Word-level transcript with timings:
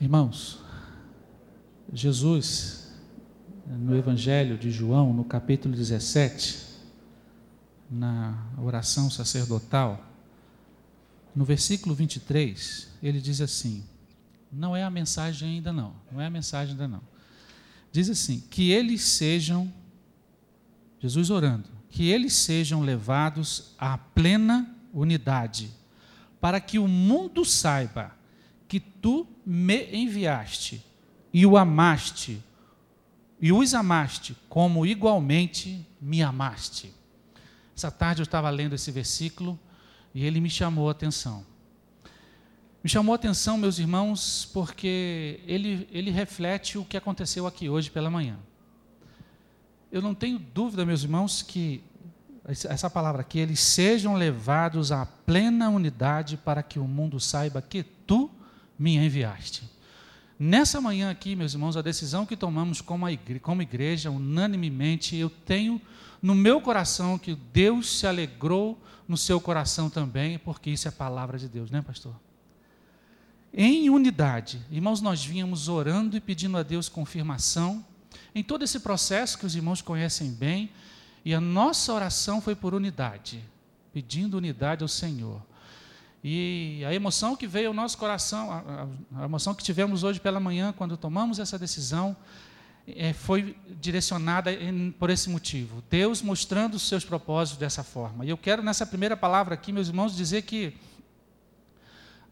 Irmãos, 0.00 0.58
Jesus, 1.92 2.92
no 3.66 3.96
Evangelho 3.96 4.58
de 4.58 4.70
João, 4.70 5.12
no 5.12 5.24
capítulo 5.24 5.74
17, 5.74 6.58
na 7.90 8.36
oração 8.58 9.08
sacerdotal, 9.08 10.04
no 11.34 11.44
versículo 11.44 11.94
23, 11.94 12.88
ele 13.02 13.20
diz 13.20 13.40
assim: 13.40 13.84
não 14.52 14.74
é 14.76 14.82
a 14.82 14.90
mensagem 14.90 15.56
ainda 15.56 15.72
não, 15.72 15.94
não 16.10 16.20
é 16.20 16.26
a 16.26 16.30
mensagem 16.30 16.72
ainda 16.72 16.88
não. 16.88 17.02
Diz 17.92 18.10
assim: 18.10 18.40
que 18.50 18.70
eles 18.70 19.02
sejam, 19.02 19.72
Jesus 20.98 21.30
orando, 21.30 21.68
que 21.88 22.08
eles 22.08 22.32
sejam 22.32 22.82
levados 22.82 23.74
à 23.78 23.96
plena 23.96 24.74
unidade, 24.92 25.70
para 26.40 26.60
que 26.60 26.80
o 26.80 26.88
mundo 26.88 27.44
saiba 27.44 28.12
que 28.68 28.80
tu 28.80 29.26
me 29.44 29.94
enviaste 29.94 30.84
e 31.32 31.44
o 31.44 31.56
amaste, 31.56 32.42
e 33.40 33.52
os 33.52 33.74
amaste 33.74 34.36
como 34.48 34.86
igualmente 34.86 35.86
me 36.00 36.22
amaste. 36.22 36.92
Essa 37.76 37.90
tarde 37.90 38.22
eu 38.22 38.24
estava 38.24 38.48
lendo 38.50 38.74
esse 38.74 38.90
versículo 38.90 39.58
e 40.14 40.24
ele 40.24 40.40
me 40.40 40.48
chamou 40.48 40.88
a 40.88 40.92
atenção. 40.92 41.44
Me 42.82 42.88
chamou 42.88 43.12
a 43.12 43.16
atenção, 43.16 43.56
meus 43.56 43.78
irmãos, 43.78 44.48
porque 44.52 45.40
ele, 45.46 45.88
ele 45.90 46.10
reflete 46.10 46.78
o 46.78 46.84
que 46.84 46.96
aconteceu 46.96 47.46
aqui 47.46 47.68
hoje 47.68 47.90
pela 47.90 48.10
manhã. 48.10 48.38
Eu 49.90 50.02
não 50.02 50.14
tenho 50.14 50.38
dúvida, 50.38 50.84
meus 50.84 51.02
irmãos, 51.02 51.40
que 51.42 51.82
essa 52.46 52.90
palavra 52.90 53.22
aqui, 53.22 53.38
eles 53.38 53.58
sejam 53.58 54.14
levados 54.14 54.92
à 54.92 55.06
plena 55.06 55.70
unidade 55.70 56.36
para 56.36 56.62
que 56.62 56.78
o 56.78 56.84
mundo 56.84 57.18
saiba 57.18 57.62
que 57.62 57.82
tu 57.82 58.30
me 58.78 58.96
enviaste. 58.96 59.62
Nessa 60.38 60.80
manhã 60.80 61.10
aqui, 61.10 61.36
meus 61.36 61.52
irmãos, 61.52 61.76
a 61.76 61.82
decisão 61.82 62.26
que 62.26 62.36
tomamos 62.36 62.80
como 62.80 63.08
igreja, 63.08 63.40
como 63.40 63.62
igreja, 63.62 64.10
unanimemente, 64.10 65.16
eu 65.16 65.30
tenho 65.30 65.80
no 66.20 66.34
meu 66.34 66.60
coração 66.60 67.18
que 67.18 67.34
Deus 67.52 67.98
se 67.98 68.06
alegrou 68.06 68.78
no 69.06 69.16
seu 69.16 69.40
coração 69.40 69.88
também, 69.88 70.38
porque 70.38 70.70
isso 70.70 70.88
é 70.88 70.90
a 70.90 70.92
palavra 70.92 71.38
de 71.38 71.48
Deus, 71.48 71.70
né, 71.70 71.82
pastor? 71.82 72.14
Em 73.52 73.88
unidade. 73.90 74.60
Irmãos, 74.70 75.00
nós 75.00 75.24
vínhamos 75.24 75.68
orando 75.68 76.16
e 76.16 76.20
pedindo 76.20 76.56
a 76.56 76.62
Deus 76.62 76.88
confirmação 76.88 77.84
em 78.34 78.42
todo 78.42 78.64
esse 78.64 78.80
processo 78.80 79.38
que 79.38 79.46
os 79.46 79.54
irmãos 79.54 79.80
conhecem 79.80 80.32
bem, 80.32 80.70
e 81.24 81.32
a 81.32 81.40
nossa 81.40 81.92
oração 81.92 82.40
foi 82.40 82.54
por 82.54 82.74
unidade, 82.74 83.42
pedindo 83.92 84.36
unidade 84.36 84.82
ao 84.82 84.88
Senhor. 84.88 85.40
E 86.26 86.82
a 86.86 86.94
emoção 86.94 87.36
que 87.36 87.46
veio 87.46 87.68
ao 87.68 87.74
nosso 87.74 87.98
coração, 87.98 88.50
a, 88.50 88.88
a 89.20 89.24
emoção 89.26 89.54
que 89.54 89.62
tivemos 89.62 90.02
hoje 90.02 90.18
pela 90.18 90.40
manhã, 90.40 90.72
quando 90.72 90.96
tomamos 90.96 91.38
essa 91.38 91.58
decisão, 91.58 92.16
é, 92.86 93.12
foi 93.12 93.54
direcionada 93.78 94.50
em, 94.50 94.90
por 94.90 95.10
esse 95.10 95.28
motivo. 95.28 95.84
Deus 95.90 96.22
mostrando 96.22 96.76
os 96.76 96.88
seus 96.88 97.04
propósitos 97.04 97.58
dessa 97.58 97.84
forma. 97.84 98.24
E 98.24 98.30
eu 98.30 98.38
quero, 98.38 98.62
nessa 98.62 98.86
primeira 98.86 99.14
palavra 99.14 99.52
aqui, 99.52 99.70
meus 99.70 99.88
irmãos, 99.88 100.16
dizer 100.16 100.42
que 100.42 100.74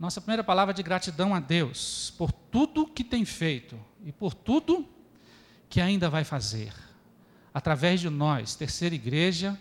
nossa 0.01 0.23
primeira 0.23 0.43
palavra 0.43 0.73
é 0.73 0.77
de 0.77 0.83
gratidão 0.83 1.35
a 1.35 1.39
Deus 1.39 2.15
por 2.17 2.33
tudo 2.33 2.87
que 2.87 3.05
tem 3.05 3.27
feito 3.27 3.79
e 4.07 4.11
por 4.11 4.33
tudo 4.33 4.89
que 5.69 5.83
ainda 5.83 6.09
vai 6.09 6.25
fazer. 6.25 6.73
Através 7.53 8.01
de 8.01 8.09
nós, 8.09 8.55
terceira 8.55 8.95
igreja, 8.95 9.59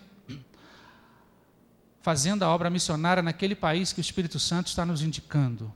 fazendo 2.02 2.42
a 2.42 2.48
obra 2.48 2.68
missionária 2.68 3.22
naquele 3.22 3.54
país 3.54 3.92
que 3.92 4.00
o 4.00 4.02
Espírito 4.02 4.38
Santo 4.38 4.66
está 4.66 4.84
nos 4.84 5.02
indicando. 5.02 5.72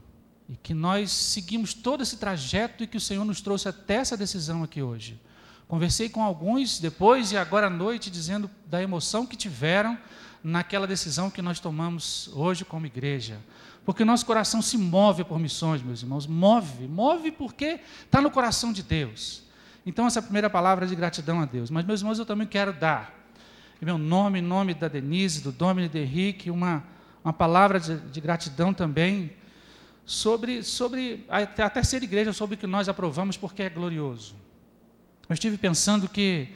E 0.49 0.55
que 0.55 0.73
nós 0.73 1.11
seguimos 1.11 1.73
todo 1.73 2.03
esse 2.03 2.17
trajeto 2.17 2.83
e 2.83 2.87
que 2.87 2.97
o 2.97 3.01
Senhor 3.01 3.25
nos 3.25 3.41
trouxe 3.41 3.67
até 3.67 3.95
essa 3.95 4.15
decisão 4.15 4.63
aqui 4.63 4.81
hoje. 4.81 5.19
Conversei 5.67 6.07
com 6.07 6.23
alguns 6.23 6.79
depois 6.79 7.31
e 7.31 7.37
agora 7.37 7.67
à 7.67 7.69
noite, 7.69 8.09
dizendo 8.09 8.49
da 8.67 8.81
emoção 8.81 9.25
que 9.25 9.35
tiveram 9.35 9.97
naquela 10.43 10.87
decisão 10.87 11.29
que 11.29 11.41
nós 11.41 11.59
tomamos 11.59 12.29
hoje 12.33 12.63
como 12.63 12.85
igreja. 12.85 13.39
Porque 13.85 14.05
nosso 14.05 14.25
coração 14.25 14.61
se 14.61 14.77
move 14.77 15.23
por 15.23 15.39
missões, 15.39 15.81
meus 15.81 16.01
irmãos. 16.01 16.27
Move, 16.27 16.87
move 16.87 17.31
porque 17.31 17.79
está 18.05 18.21
no 18.21 18.29
coração 18.29 18.71
de 18.71 18.83
Deus. 18.83 19.43
Então, 19.85 20.05
essa 20.05 20.19
é 20.19 20.21
primeira 20.21 20.49
palavra 20.49 20.85
de 20.85 20.93
gratidão 20.93 21.41
a 21.41 21.45
Deus. 21.45 21.69
Mas, 21.69 21.85
meus 21.85 22.01
irmãos, 22.01 22.19
eu 22.19 22.25
também 22.25 22.45
quero 22.45 22.73
dar, 22.73 23.16
meu 23.85 23.97
nome, 23.97 24.39
em 24.39 24.41
nome 24.41 24.73
da 24.73 24.87
Denise, 24.87 25.41
do 25.41 25.51
Domini 25.51 25.87
de 25.87 25.99
Henrique, 25.99 26.49
uma, 26.49 26.83
uma 27.23 27.31
palavra 27.31 27.79
de, 27.79 27.97
de 27.97 28.19
gratidão 28.19 28.73
também 28.73 29.31
sobre, 30.05 30.63
sobre 30.63 31.25
a, 31.29 31.39
a 31.39 31.69
terceira 31.69 32.03
igreja, 32.03 32.33
sobre 32.33 32.55
o 32.55 32.57
que 32.57 32.65
nós 32.65 32.89
aprovamos, 32.89 33.37
porque 33.37 33.63
é 33.63 33.69
glorioso. 33.69 34.35
Eu 35.29 35.33
estive 35.33 35.57
pensando 35.57 36.07
que 36.07 36.49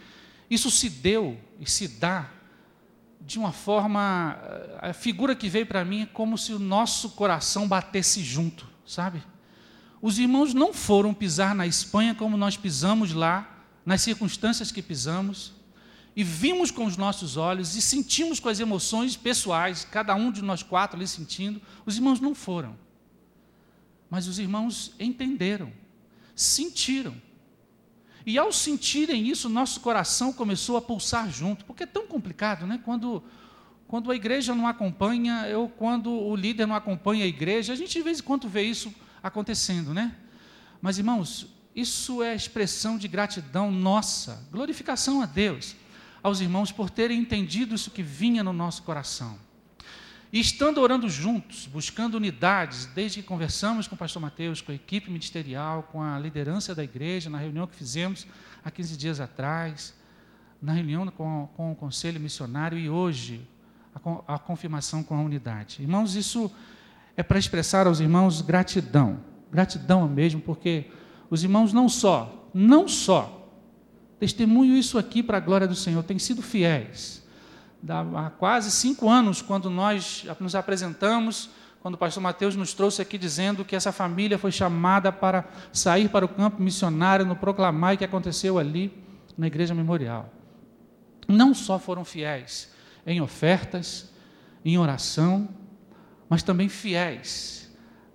isso 0.49 0.71
se 0.71 0.89
deu 0.89 1.37
e 1.59 1.69
se 1.69 1.87
dá 1.87 2.29
de 3.19 3.37
uma 3.37 3.51
forma. 3.51 4.37
A 4.79 4.93
figura 4.93 5.35
que 5.35 5.47
veio 5.49 5.65
para 5.65 5.85
mim 5.85 6.03
é 6.03 6.05
como 6.07 6.37
se 6.37 6.53
o 6.53 6.59
nosso 6.59 7.11
coração 7.11 7.67
batesse 7.67 8.23
junto, 8.23 8.67
sabe? 8.85 9.21
Os 10.01 10.17
irmãos 10.17 10.53
não 10.53 10.73
foram 10.73 11.13
pisar 11.13 11.53
na 11.53 11.67
Espanha 11.67 12.15
como 12.15 12.35
nós 12.35 12.57
pisamos 12.57 13.13
lá, 13.13 13.63
nas 13.85 14.01
circunstâncias 14.01 14.71
que 14.71 14.81
pisamos, 14.81 15.53
e 16.15 16.23
vimos 16.23 16.71
com 16.71 16.85
os 16.85 16.97
nossos 16.97 17.37
olhos 17.37 17.75
e 17.75 17.81
sentimos 17.81 18.39
com 18.39 18.49
as 18.49 18.59
emoções 18.59 19.15
pessoais, 19.15 19.85
cada 19.89 20.13
um 20.13 20.31
de 20.31 20.41
nós 20.41 20.61
quatro 20.61 20.97
ali 20.97 21.07
sentindo. 21.07 21.61
Os 21.85 21.95
irmãos 21.95 22.19
não 22.19 22.35
foram. 22.35 22.77
Mas 24.09 24.27
os 24.27 24.37
irmãos 24.37 24.93
entenderam, 24.99 25.71
sentiram. 26.35 27.15
E 28.25 28.37
ao 28.37 28.51
sentirem 28.51 29.27
isso, 29.27 29.47
nosso 29.47 29.79
coração 29.79 30.33
começou 30.33 30.75
a 30.75 30.81
pulsar 30.81 31.29
junto, 31.31 31.63
porque 31.63 31.83
é 31.83 31.87
tão 31.87 32.05
complicado, 32.05 32.67
né? 32.67 32.79
Quando, 32.83 33.23
quando 33.87 34.11
a 34.11 34.15
igreja 34.15 34.53
não 34.53 34.67
acompanha, 34.67 35.45
ou 35.57 35.69
quando 35.69 36.11
o 36.11 36.35
líder 36.35 36.67
não 36.67 36.75
acompanha 36.75 37.23
a 37.23 37.27
igreja, 37.27 37.71
a 37.71 37.75
gente 37.75 37.93
de 37.93 38.01
vez 38.01 38.19
em 38.19 38.23
quando 38.23 38.49
vê 38.49 38.63
isso 38.63 38.93
acontecendo, 39.23 39.93
né? 39.93 40.15
Mas 40.81 40.97
irmãos, 40.97 41.47
isso 41.75 42.21
é 42.21 42.35
expressão 42.35 42.97
de 42.97 43.07
gratidão 43.07 43.71
nossa, 43.71 44.45
glorificação 44.51 45.21
a 45.21 45.25
Deus, 45.25 45.75
aos 46.23 46.41
irmãos 46.41 46.71
por 46.71 46.89
terem 46.89 47.19
entendido 47.19 47.75
isso 47.75 47.91
que 47.91 48.03
vinha 48.03 48.43
no 48.43 48.53
nosso 48.53 48.83
coração. 48.83 49.37
E 50.33 50.39
estando 50.39 50.79
orando 50.79 51.09
juntos, 51.09 51.67
buscando 51.67 52.15
unidades, 52.15 52.85
desde 52.85 53.21
que 53.21 53.27
conversamos 53.27 53.87
com 53.87 53.95
o 53.95 53.97
pastor 53.97 54.21
Mateus, 54.21 54.61
com 54.61 54.71
a 54.71 54.75
equipe 54.75 55.09
ministerial, 55.09 55.83
com 55.91 56.01
a 56.01 56.17
liderança 56.17 56.73
da 56.73 56.83
igreja, 56.83 57.29
na 57.29 57.37
reunião 57.37 57.67
que 57.67 57.75
fizemos 57.75 58.25
há 58.63 58.71
15 58.71 58.95
dias 58.95 59.19
atrás, 59.19 59.93
na 60.61 60.71
reunião 60.71 61.05
com, 61.07 61.49
com 61.57 61.71
o 61.73 61.75
conselho 61.75 62.19
missionário 62.19 62.77
e 62.77 62.89
hoje, 62.89 63.45
a, 63.93 64.35
a 64.35 64.39
confirmação 64.39 65.03
com 65.03 65.15
a 65.15 65.21
unidade. 65.21 65.81
Irmãos, 65.81 66.15
isso 66.15 66.49
é 67.17 67.23
para 67.23 67.37
expressar 67.37 67.85
aos 67.85 67.99
irmãos 67.99 68.41
gratidão, 68.41 69.19
gratidão 69.51 70.07
mesmo, 70.07 70.39
porque 70.39 70.85
os 71.29 71.43
irmãos 71.43 71.73
não 71.73 71.89
só, 71.89 72.49
não 72.53 72.87
só, 72.87 73.40
testemunho 74.21 74.77
isso 74.77 74.99
aqui 74.99 75.23
para 75.23 75.37
a 75.37 75.41
glória 75.41 75.67
do 75.67 75.73
Senhor, 75.73 76.03
têm 76.03 76.19
sido 76.19 76.43
fiéis 76.43 77.21
há 77.89 78.29
quase 78.29 78.69
cinco 78.69 79.09
anos, 79.09 79.41
quando 79.41 79.67
nós 79.67 80.25
nos 80.39 80.53
apresentamos, 80.53 81.49
quando 81.81 81.95
o 81.95 81.97
pastor 81.97 82.21
Mateus 82.21 82.55
nos 82.55 82.73
trouxe 82.75 83.01
aqui 83.01 83.17
dizendo 83.17 83.65
que 83.65 83.75
essa 83.75 83.91
família 83.91 84.37
foi 84.37 84.51
chamada 84.51 85.11
para 85.11 85.45
sair 85.73 86.07
para 86.07 86.23
o 86.23 86.29
campo 86.29 86.61
missionário, 86.61 87.25
no 87.25 87.35
proclamar 87.35 87.97
que 87.97 88.05
aconteceu 88.05 88.59
ali 88.59 88.93
na 89.35 89.47
igreja 89.47 89.73
memorial. 89.73 90.31
Não 91.27 91.55
só 91.55 91.79
foram 91.79 92.05
fiéis 92.05 92.71
em 93.07 93.19
ofertas, 93.19 94.11
em 94.63 94.77
oração, 94.77 95.49
mas 96.29 96.43
também 96.43 96.69
fiéis 96.69 97.71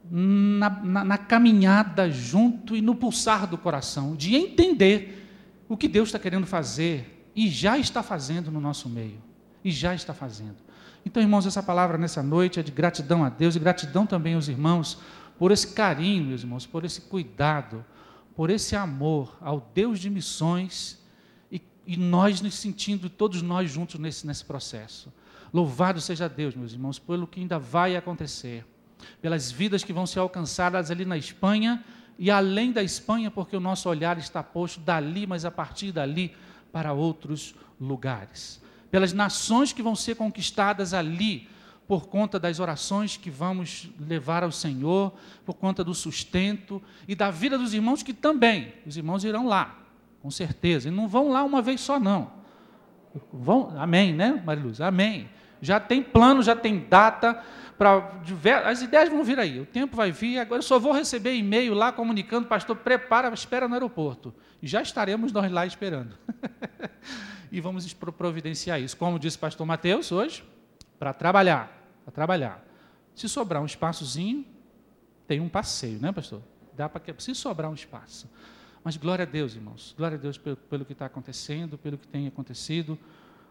na, 0.09 0.71
na, 0.71 1.05
na 1.05 1.19
caminhada 1.19 2.09
junto 2.09 2.77
e 2.77 2.81
no 2.81 2.95
pulsar 2.95 3.49
do 3.49 3.59
coração, 3.59 4.15
de 4.15 4.37
entender 4.37 5.26
o 5.69 5.77
que 5.77 5.89
Deus 5.89 6.09
está 6.09 6.19
querendo 6.19 6.47
fazer 6.47 7.29
e 7.35 7.49
já 7.49 7.79
está 7.79 8.03
fazendo 8.03 8.51
no 8.51 8.61
nosso 8.61 8.89
meio 8.89 9.23
e 9.65 9.71
já 9.71 9.95
está 9.95 10.15
fazendo. 10.15 10.57
Então, 11.05 11.23
irmãos, 11.23 11.47
essa 11.47 11.63
palavra 11.63 11.99
nessa 11.99 12.23
noite 12.23 12.59
é 12.59 12.63
de 12.63 12.73
gratidão 12.73 13.25
a 13.25 13.29
Deus 13.29 13.55
e 13.55 13.59
gratidão 13.59 14.07
também 14.07 14.35
aos 14.35 14.49
irmãos 14.49 14.99
por 15.39 15.53
esse 15.53 15.69
carinho, 15.69 16.25
meus 16.25 16.43
irmãos, 16.43 16.67
por 16.67 16.85
esse 16.85 17.01
cuidado, 17.03 17.85
por 18.35 18.51
esse 18.51 18.75
amor 18.75 19.37
ao 19.41 19.71
Deus 19.75 19.99
de 19.99 20.11
missões 20.11 20.99
e, 21.51 21.61
e 21.87 21.97
nós 21.97 22.41
nos 22.41 22.55
sentindo, 22.55 23.09
todos 23.09 23.43
nós 23.43 23.71
juntos 23.71 24.01
nesse, 24.01 24.27
nesse 24.27 24.45
processo. 24.45 25.13
Louvado 25.53 26.01
seja 26.01 26.29
Deus, 26.29 26.55
meus 26.55 26.73
irmãos, 26.73 26.99
pelo 26.99 27.27
que 27.27 27.41
ainda 27.41 27.59
vai 27.59 27.97
acontecer, 27.97 28.65
pelas 29.21 29.51
vidas 29.51 29.85
que 29.85 29.93
vão 29.93 30.07
ser 30.07 30.19
alcançadas 30.19 30.91
ali 30.91 31.05
na 31.05 31.17
Espanha 31.17 31.85
e 32.19 32.31
além 32.31 32.73
da 32.73 32.83
Espanha, 32.83 33.31
porque 33.31 33.57
o 33.57 33.61
nosso 33.61 33.89
olhar 33.89 34.19
está 34.19 34.43
posto 34.43 34.81
dali, 34.81 35.27
mas 35.27 35.45
a 35.45 35.51
partir 35.51 35.93
dali 35.93 36.35
para 36.73 36.93
outros 36.93 37.55
lugares 37.81 38.65
pelas 38.91 39.13
nações 39.13 39.73
que 39.73 39.83
vão 39.83 39.95
ser 39.95 40.15
conquistadas 40.15 40.95
ali, 40.95 41.49
por 41.87 42.09
conta 42.09 42.39
das 42.39 42.59
orações 42.59 43.17
que 43.17 43.31
vamos 43.31 43.91
levar 44.01 44.43
ao 44.43 44.51
Senhor, 44.51 45.13
por 45.45 45.55
conta 45.55 45.85
do 45.85 45.95
sustento 45.95 46.83
e 47.07 47.15
da 47.15 47.31
vida 47.31 47.57
dos 47.57 47.75
irmãos 47.75 48.03
que 48.03 48.13
também, 48.13 48.73
os 48.87 48.97
irmãos 48.97 49.23
irão 49.23 49.47
lá, 49.47 49.79
com 50.21 50.31
certeza, 50.31 50.89
e 50.89 50.91
não 50.91 51.07
vão 51.07 51.31
lá 51.31 51.45
uma 51.45 51.63
vez 51.63 51.81
só 51.81 52.01
não. 52.01 52.33
Vão, 53.33 53.73
amém, 53.79 54.13
né, 54.13 54.43
Mariluz? 54.45 54.81
Amém. 54.81 55.29
Já 55.61 55.81
tem 55.81 56.03
plano, 56.03 56.43
já 56.43 56.55
tem 56.55 56.81
data 56.81 57.43
para 57.79 58.11
as 58.65 58.81
ideias 58.81 59.11
vão 59.11 59.23
vir 59.23 59.39
aí, 59.39 59.61
o 59.61 59.67
tempo 59.67 59.97
vai 59.97 60.11
vir, 60.11 60.39
agora 60.39 60.59
eu 60.59 60.63
só 60.63 60.79
vou 60.79 60.93
receber 60.93 61.35
e-mail 61.35 61.75
lá 61.75 61.93
comunicando, 61.93 62.49
pastor, 62.49 62.77
prepara, 62.77 63.33
espera 63.33 63.69
no 63.69 63.75
aeroporto. 63.75 64.35
Já 64.63 64.81
estaremos 64.81 65.31
nós 65.31 65.53
lá 65.53 65.67
esperando. 65.67 66.17
e 67.53 67.61
vamos 67.61 67.93
providenciar 67.93 68.81
isso, 68.81 68.97
como 68.97 69.19
disse 69.19 69.37
o 69.37 69.41
pastor 69.41 69.67
Mateus 69.67 70.11
hoje, 70.11 70.43
para 70.99 71.13
trabalhar, 71.13 71.71
para 72.05 72.13
trabalhar. 72.13 72.65
Se 73.15 73.29
sobrar 73.29 73.63
um 73.63 73.67
espaçozinho, 73.67 74.47
tem 75.27 75.41
um 75.41 75.49
passeio, 75.49 76.01
né, 76.01 76.13
pastor? 76.13 76.43
Dá 76.75 76.89
para 76.89 77.03
se 77.19 77.35
sobrar 77.35 77.71
um 77.71 77.75
espaço. 77.75 78.31
Mas 78.83 78.97
glória 78.97 79.25
a 79.25 79.27
Deus, 79.27 79.55
irmãos. 79.55 79.95
Glória 79.99 80.17
a 80.17 80.21
Deus 80.21 80.39
pelo, 80.39 80.57
pelo 80.57 80.85
que 80.85 80.93
está 80.93 81.07
acontecendo, 81.07 81.77
pelo 81.77 81.99
que 81.99 82.07
tem 82.07 82.27
acontecido. 82.27 82.99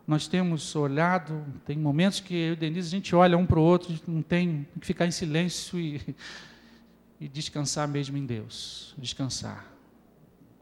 Nós 0.08 0.28
temos 0.28 0.76
olhado, 0.76 1.44
tem 1.66 1.78
momentos 1.78 2.20
que 2.20 2.36
eu 2.36 2.54
e 2.54 2.56
Denise, 2.56 2.88
a 2.88 2.92
gente 2.92 3.16
olha 3.16 3.38
um 3.38 3.46
para 3.46 3.60
o 3.60 3.64
outro, 3.64 4.00
não 4.08 4.22
tem 4.22 4.68
que 4.80 4.86
ficar 4.86 5.08
em 5.08 5.12
silêncio 5.12 5.80
e, 5.80 6.16
e 7.20 7.28
descansar 7.28 7.88
mesmo 7.88 8.16
em 8.16 8.26
Deus. 8.26 8.94
Descansar. 8.98 9.66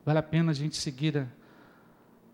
Vale 0.06 0.20
a 0.20 0.24
pena 0.24 0.52
a 0.52 0.56
gente 0.56 0.78
seguir 0.78 1.28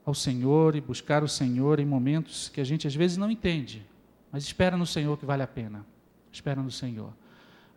ao 0.06 0.14
Senhor 0.14 0.76
e 0.76 0.82
buscar 0.82 1.24
o 1.24 1.28
Senhor 1.28 1.80
em 1.80 1.86
momentos 1.86 2.50
que 2.50 2.62
a 2.62 2.64
gente 2.64 2.88
às 2.88 2.96
vezes 2.96 3.18
não 3.18 3.30
entende, 3.30 3.86
mas 4.32 4.44
espera 4.44 4.78
no 4.78 4.86
Senhor 4.86 5.18
que 5.18 5.26
vale 5.26 5.44
a 5.44 5.48
pena. 5.48 5.86
Espera 6.32 6.62
no 6.62 6.72
Senhor. 6.72 7.12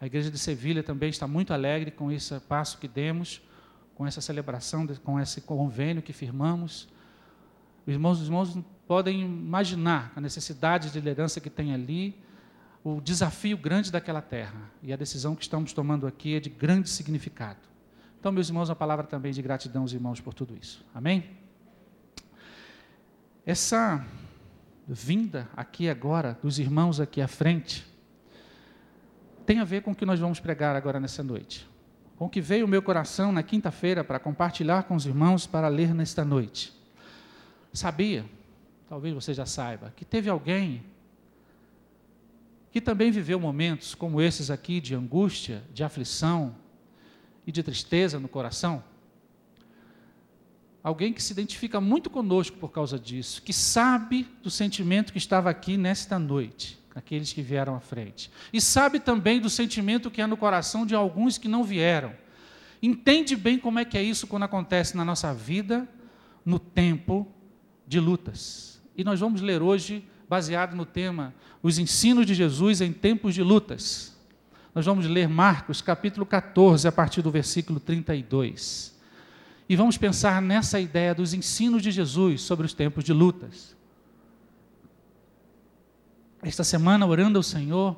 A 0.00 0.06
igreja 0.06 0.30
de 0.30 0.38
Sevilha 0.38 0.82
também 0.82 1.08
está 1.08 1.26
muito 1.26 1.54
alegre 1.54 1.90
com 1.90 2.10
esse 2.10 2.38
passo 2.40 2.76
que 2.78 2.88
demos, 2.88 3.40
com 3.94 4.06
essa 4.06 4.20
celebração, 4.20 4.86
com 5.04 5.18
esse 5.18 5.40
convênio 5.40 6.02
que 6.02 6.12
firmamos. 6.12 6.88
Os 7.86 7.92
irmãos, 7.92 8.20
os 8.20 8.26
irmãos 8.26 8.58
podem 8.86 9.20
imaginar 9.22 10.12
a 10.14 10.20
necessidade 10.20 10.90
de 10.90 11.00
liderança 11.00 11.40
que 11.40 11.50
tem 11.50 11.72
ali, 11.72 12.20
o 12.84 13.00
desafio 13.00 13.56
grande 13.56 13.90
daquela 13.90 14.20
terra. 14.20 14.70
E 14.82 14.92
a 14.92 14.96
decisão 14.96 15.34
que 15.34 15.42
estamos 15.42 15.72
tomando 15.72 16.06
aqui 16.06 16.34
é 16.34 16.40
de 16.40 16.50
grande 16.50 16.88
significado. 16.88 17.60
Então, 18.18 18.30
meus 18.30 18.48
irmãos, 18.48 18.70
a 18.70 18.74
palavra 18.74 19.06
também 19.06 19.32
de 19.32 19.42
gratidão 19.42 19.82
aos 19.82 19.92
irmãos 19.92 20.20
por 20.20 20.34
tudo 20.34 20.56
isso. 20.60 20.84
Amém? 20.94 21.30
Essa 23.44 24.04
vinda 24.86 25.48
aqui 25.56 25.88
agora, 25.88 26.38
dos 26.40 26.58
irmãos 26.58 27.00
aqui 27.00 27.20
à 27.20 27.28
frente, 27.28 27.84
tem 29.44 29.58
a 29.58 29.64
ver 29.64 29.82
com 29.82 29.90
o 29.90 29.94
que 29.94 30.06
nós 30.06 30.20
vamos 30.20 30.38
pregar 30.38 30.76
agora 30.76 31.00
nessa 31.00 31.22
noite. 31.22 31.68
Com 32.16 32.26
o 32.26 32.30
que 32.30 32.40
veio 32.40 32.64
o 32.64 32.68
meu 32.68 32.82
coração 32.82 33.32
na 33.32 33.42
quinta-feira 33.42 34.04
para 34.04 34.20
compartilhar 34.20 34.84
com 34.84 34.94
os 34.94 35.06
irmãos 35.06 35.46
para 35.46 35.66
ler 35.66 35.92
nesta 35.92 36.24
noite. 36.24 36.72
Sabia, 37.72 38.24
talvez 38.92 39.14
você 39.14 39.32
já 39.32 39.46
saiba, 39.46 39.90
que 39.96 40.04
teve 40.04 40.28
alguém 40.28 40.82
que 42.70 42.78
também 42.78 43.10
viveu 43.10 43.40
momentos 43.40 43.94
como 43.94 44.20
esses 44.20 44.50
aqui 44.50 44.82
de 44.82 44.94
angústia, 44.94 45.62
de 45.72 45.82
aflição 45.82 46.54
e 47.46 47.50
de 47.50 47.62
tristeza 47.62 48.20
no 48.20 48.28
coração? 48.28 48.84
alguém 50.84 51.10
que 51.10 51.22
se 51.22 51.32
identifica 51.32 51.80
muito 51.80 52.10
conosco 52.10 52.58
por 52.58 52.70
causa 52.70 52.98
disso, 52.98 53.40
que 53.40 53.52
sabe 53.54 54.28
do 54.42 54.50
sentimento 54.50 55.10
que 55.10 55.16
estava 55.16 55.48
aqui 55.48 55.78
nesta 55.78 56.18
noite, 56.18 56.78
aqueles 56.94 57.32
que 57.32 57.40
vieram 57.40 57.74
à 57.74 57.80
frente, 57.80 58.30
e 58.52 58.60
sabe 58.60 59.00
também 59.00 59.40
do 59.40 59.48
sentimento 59.48 60.10
que 60.10 60.20
há 60.20 60.26
no 60.26 60.36
coração 60.36 60.84
de 60.84 60.94
alguns 60.94 61.38
que 61.38 61.48
não 61.48 61.64
vieram. 61.64 62.12
Entende 62.82 63.36
bem 63.36 63.58
como 63.58 63.78
é 63.78 63.86
que 63.86 63.96
é 63.96 64.02
isso 64.02 64.26
quando 64.26 64.42
acontece 64.42 64.98
na 64.98 65.04
nossa 65.04 65.32
vida, 65.32 65.88
no 66.44 66.58
tempo 66.58 67.26
de 67.86 67.98
lutas. 67.98 68.71
E 68.96 69.04
nós 69.04 69.20
vamos 69.20 69.40
ler 69.40 69.62
hoje, 69.62 70.04
baseado 70.28 70.74
no 70.74 70.84
tema 70.84 71.34
Os 71.62 71.78
ensinos 71.78 72.26
de 72.26 72.34
Jesus 72.34 72.80
em 72.80 72.92
tempos 72.92 73.34
de 73.34 73.42
lutas. 73.42 74.16
Nós 74.74 74.86
vamos 74.86 75.06
ler 75.06 75.28
Marcos, 75.28 75.82
capítulo 75.82 76.24
14, 76.24 76.88
a 76.88 76.92
partir 76.92 77.20
do 77.20 77.30
versículo 77.30 77.78
32. 77.78 78.98
E 79.68 79.76
vamos 79.76 79.96
pensar 79.96 80.40
nessa 80.40 80.80
ideia 80.80 81.14
dos 81.14 81.34
ensinos 81.34 81.82
de 81.82 81.90
Jesus 81.90 82.42
sobre 82.42 82.66
os 82.66 82.74
tempos 82.74 83.04
de 83.04 83.12
lutas. 83.12 83.76
Esta 86.42 86.64
semana, 86.64 87.06
orando 87.06 87.38
ao 87.38 87.42
Senhor, 87.42 87.96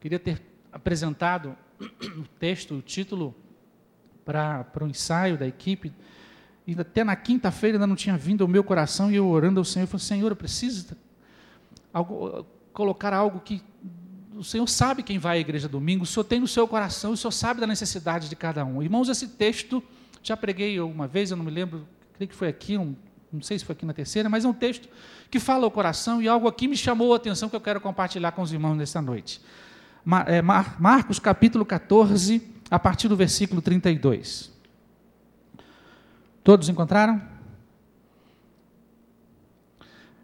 queria 0.00 0.18
ter 0.18 0.42
apresentado 0.72 1.56
o 1.80 2.24
texto, 2.38 2.74
o 2.74 2.82
título, 2.82 3.34
para, 4.24 4.64
para 4.64 4.84
o 4.84 4.88
ensaio 4.88 5.38
da 5.38 5.46
equipe. 5.46 5.92
E 6.66 6.76
até 6.78 7.02
na 7.02 7.16
quinta-feira 7.16 7.76
ainda 7.76 7.86
não 7.86 7.96
tinha 7.96 8.16
vindo 8.16 8.42
ao 8.42 8.48
meu 8.48 8.62
coração, 8.62 9.10
e 9.10 9.16
eu 9.16 9.28
orando 9.28 9.60
ao 9.60 9.64
Senhor, 9.64 9.84
eu 9.84 9.88
falei, 9.88 10.04
Senhor, 10.04 10.30
eu 10.30 10.36
preciso 10.36 10.96
algo, 11.92 12.46
colocar 12.72 13.12
algo 13.12 13.40
que 13.40 13.62
o 14.36 14.44
Senhor 14.44 14.66
sabe 14.66 15.02
quem 15.02 15.18
vai 15.18 15.38
à 15.38 15.40
igreja 15.40 15.68
domingo, 15.68 16.04
o 16.04 16.06
Senhor 16.06 16.24
tem 16.24 16.40
no 16.40 16.48
seu 16.48 16.66
coração, 16.66 17.12
o 17.12 17.16
Senhor 17.16 17.32
sabe 17.32 17.60
da 17.60 17.66
necessidade 17.66 18.28
de 18.28 18.36
cada 18.36 18.64
um. 18.64 18.82
Irmãos, 18.82 19.08
esse 19.08 19.28
texto 19.28 19.82
já 20.22 20.36
preguei 20.36 20.80
uma 20.80 21.06
vez, 21.06 21.30
eu 21.30 21.36
não 21.36 21.44
me 21.44 21.50
lembro, 21.50 21.86
creio 22.14 22.28
que 22.28 22.34
foi 22.34 22.48
aqui, 22.48 22.78
um, 22.78 22.94
não 23.32 23.42
sei 23.42 23.58
se 23.58 23.64
foi 23.64 23.74
aqui 23.74 23.84
na 23.84 23.92
terceira, 23.92 24.28
mas 24.28 24.44
é 24.44 24.48
um 24.48 24.52
texto 24.52 24.88
que 25.30 25.38
fala 25.38 25.64
ao 25.64 25.70
coração 25.70 26.22
e 26.22 26.28
algo 26.28 26.48
aqui 26.48 26.66
me 26.66 26.76
chamou 26.76 27.12
a 27.12 27.16
atenção 27.16 27.48
que 27.48 27.56
eu 27.56 27.60
quero 27.60 27.80
compartilhar 27.80 28.32
com 28.32 28.42
os 28.42 28.52
irmãos 28.52 28.74
nesta 28.74 29.00
noite. 29.00 29.40
É, 30.26 30.40
Marcos 30.42 31.18
capítulo 31.18 31.64
14, 31.64 32.42
a 32.70 32.78
partir 32.78 33.08
do 33.08 33.16
versículo 33.16 33.60
32. 33.60 34.49
Todos 36.42 36.68
encontraram? 36.68 37.20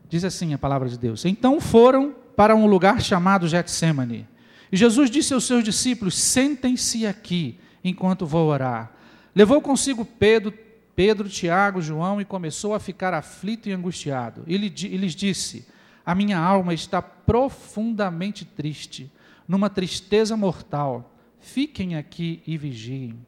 Diz 0.08 0.24
assim 0.24 0.54
a 0.54 0.58
palavra 0.58 0.88
de 0.88 0.98
Deus: 0.98 1.24
Então 1.24 1.60
foram 1.60 2.14
para 2.36 2.54
um 2.54 2.66
lugar 2.66 3.00
chamado 3.00 3.48
Getsemane. 3.48 4.26
E 4.70 4.76
Jesus 4.76 5.10
disse 5.10 5.34
aos 5.34 5.44
seus 5.44 5.64
discípulos: 5.64 6.14
Sentem-se 6.14 7.06
aqui 7.06 7.58
enquanto 7.82 8.26
vou 8.26 8.48
orar. 8.48 8.92
Levou 9.34 9.60
consigo 9.60 10.04
Pedro, 10.04 10.52
Pedro, 10.94 11.28
Tiago, 11.28 11.82
João 11.82 12.20
e 12.20 12.24
começou 12.24 12.74
a 12.74 12.80
ficar 12.80 13.12
aflito 13.12 13.68
e 13.68 13.72
angustiado. 13.72 14.44
E 14.46 14.56
lhes 14.56 15.14
disse: 15.14 15.68
A 16.04 16.14
minha 16.14 16.38
alma 16.38 16.72
está 16.72 17.02
profundamente 17.02 18.44
triste, 18.44 19.12
numa 19.46 19.68
tristeza 19.68 20.36
mortal. 20.36 21.12
Fiquem 21.38 21.96
aqui 21.96 22.42
e 22.46 22.56
vigiem. 22.56 23.18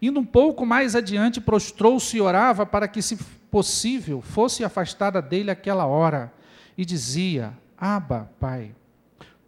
Indo 0.00 0.20
um 0.20 0.24
pouco 0.24 0.66
mais 0.66 0.94
adiante, 0.94 1.40
prostrou-se 1.40 2.16
e 2.16 2.20
orava 2.20 2.66
para 2.66 2.86
que, 2.86 3.00
se 3.00 3.16
possível, 3.50 4.20
fosse 4.20 4.64
afastada 4.64 5.22
dele 5.22 5.50
aquela 5.50 5.86
hora. 5.86 6.32
E 6.76 6.84
dizia: 6.84 7.56
Aba, 7.78 8.30
Pai, 8.38 8.74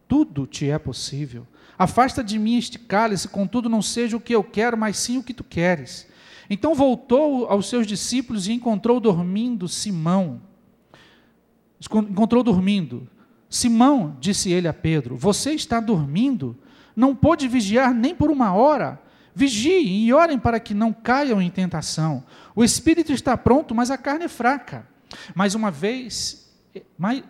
tudo 0.07 0.47
te 0.47 0.69
é 0.69 0.79
possível. 0.79 1.45
Afasta 1.77 2.23
de 2.23 2.37
mim 2.37 2.57
este 2.57 2.79
cálice, 2.79 3.27
contudo 3.27 3.69
não 3.69 3.81
seja 3.81 4.17
o 4.17 4.19
que 4.19 4.35
eu 4.35 4.43
quero, 4.43 4.77
mas 4.77 4.97
sim 4.97 5.17
o 5.17 5.23
que 5.23 5.33
tu 5.33 5.43
queres. 5.43 6.07
Então 6.49 6.73
voltou 6.73 7.45
aos 7.45 7.69
seus 7.69 7.85
discípulos 7.85 8.47
e 8.47 8.53
encontrou 8.53 8.99
dormindo 8.99 9.67
Simão. 9.67 10.41
Encontrou 12.09 12.43
dormindo. 12.43 13.07
Simão, 13.47 14.17
disse 14.19 14.51
ele 14.51 14.67
a 14.67 14.73
Pedro, 14.73 15.15
você 15.15 15.51
está 15.51 15.79
dormindo? 15.79 16.57
Não 16.95 17.15
pôde 17.15 17.47
vigiar 17.47 17.93
nem 17.93 18.13
por 18.13 18.29
uma 18.29 18.53
hora? 18.53 19.01
Vigiem 19.35 20.05
e 20.05 20.13
orem 20.13 20.39
para 20.39 20.59
que 20.59 20.73
não 20.73 20.91
caiam 20.91 21.41
em 21.41 21.49
tentação. 21.49 22.23
O 22.55 22.63
espírito 22.63 23.11
está 23.11 23.37
pronto, 23.37 23.73
mas 23.73 23.91
a 23.91 23.97
carne 23.97 24.25
é 24.25 24.29
fraca. 24.29 24.87
Mais 25.33 25.55
uma 25.55 25.71
vez, 25.71 26.49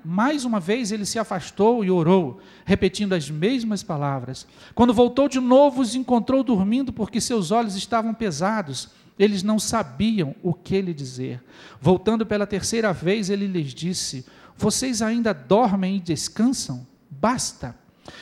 mais, 0.03 0.43
uma 0.43 0.59
vez 0.59 0.91
ele 0.91 1.05
se 1.05 1.17
afastou 1.17 1.83
e 1.83 1.91
orou, 1.91 2.41
repetindo 2.65 3.13
as 3.13 3.29
mesmas 3.29 3.83
palavras. 3.83 4.45
Quando 4.75 4.93
voltou 4.93 5.29
de 5.29 5.39
novo, 5.39 5.81
os 5.81 5.95
encontrou 5.95 6.43
dormindo 6.43 6.91
porque 6.91 7.21
seus 7.21 7.51
olhos 7.51 7.75
estavam 7.75 8.13
pesados. 8.13 8.89
Eles 9.17 9.43
não 9.43 9.59
sabiam 9.59 10.35
o 10.41 10.53
que 10.53 10.81
lhe 10.81 10.93
dizer. 10.93 11.43
Voltando 11.81 12.25
pela 12.25 12.47
terceira 12.47 12.93
vez, 12.93 13.29
ele 13.29 13.47
lhes 13.47 13.73
disse: 13.73 14.25
Vocês 14.57 15.01
ainda 15.01 15.33
dormem 15.33 15.97
e 15.97 15.99
descansam? 15.99 16.87
Basta. 17.09 17.75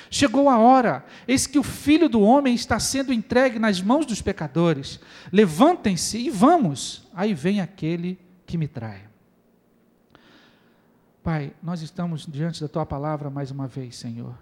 Chegou 0.10 0.50
a 0.50 0.58
hora, 0.58 1.06
eis 1.28 1.48
que 1.48 1.60
o 1.60 1.64
filho 1.64 2.08
do 2.08 2.22
homem 2.22 2.56
está 2.56 2.80
sendo 2.80 3.14
entregue 3.14 3.60
nas 3.60 3.82
mãos 3.82 4.06
dos 4.06 4.22
pecadores. 4.22 5.00
Levantem-se 5.32 6.18
e 6.18 6.30
vamos. 6.30 7.08
Aí 7.14 7.34
vem 7.34 7.62
aquele 7.62 8.20
que 8.46 8.58
me 8.58 8.68
trai. 8.68 9.08
Pai, 11.24 11.54
nós 11.62 11.82
estamos 11.82 12.26
diante 12.26 12.62
da 12.62 12.70
tua 12.70 12.86
palavra 12.86 13.30
mais 13.30 13.52
uma 13.52 13.68
vez, 13.68 13.98
Senhor. 13.98 14.34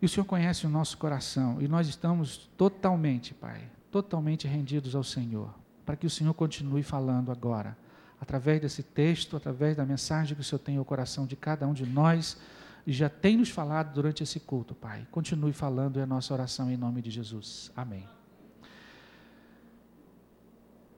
E 0.00 0.06
o 0.06 0.08
Senhor 0.08 0.24
conhece 0.24 0.66
o 0.66 0.70
nosso 0.70 0.96
coração 0.98 1.60
e 1.60 1.66
nós 1.66 1.88
estamos 1.88 2.48
totalmente, 2.56 3.34
Pai, 3.34 3.62
totalmente 3.90 4.46
rendidos 4.46 4.94
ao 4.94 5.02
Senhor, 5.02 5.52
para 5.84 5.96
que 5.96 6.06
o 6.06 6.10
Senhor 6.10 6.34
continue 6.34 6.82
falando 6.82 7.32
agora, 7.32 7.76
através 8.20 8.60
desse 8.60 8.82
texto, 8.82 9.36
através 9.36 9.76
da 9.76 9.84
mensagem 9.84 10.34
que 10.34 10.42
o 10.42 10.44
Senhor 10.44 10.58
tem 10.58 10.76
ao 10.76 10.84
coração 10.84 11.26
de 11.26 11.34
cada 11.34 11.66
um 11.66 11.72
de 11.72 11.86
nós, 11.86 12.36
já 12.92 13.08
tem 13.08 13.36
nos 13.36 13.48
falado 13.48 13.94
durante 13.94 14.22
esse 14.22 14.40
culto, 14.40 14.74
Pai. 14.74 15.06
Continue 15.10 15.52
falando, 15.52 15.98
é 15.98 16.02
a 16.02 16.06
nossa 16.06 16.34
oração 16.34 16.70
em 16.70 16.76
nome 16.76 17.00
de 17.00 17.10
Jesus. 17.10 17.72
Amém. 17.74 18.06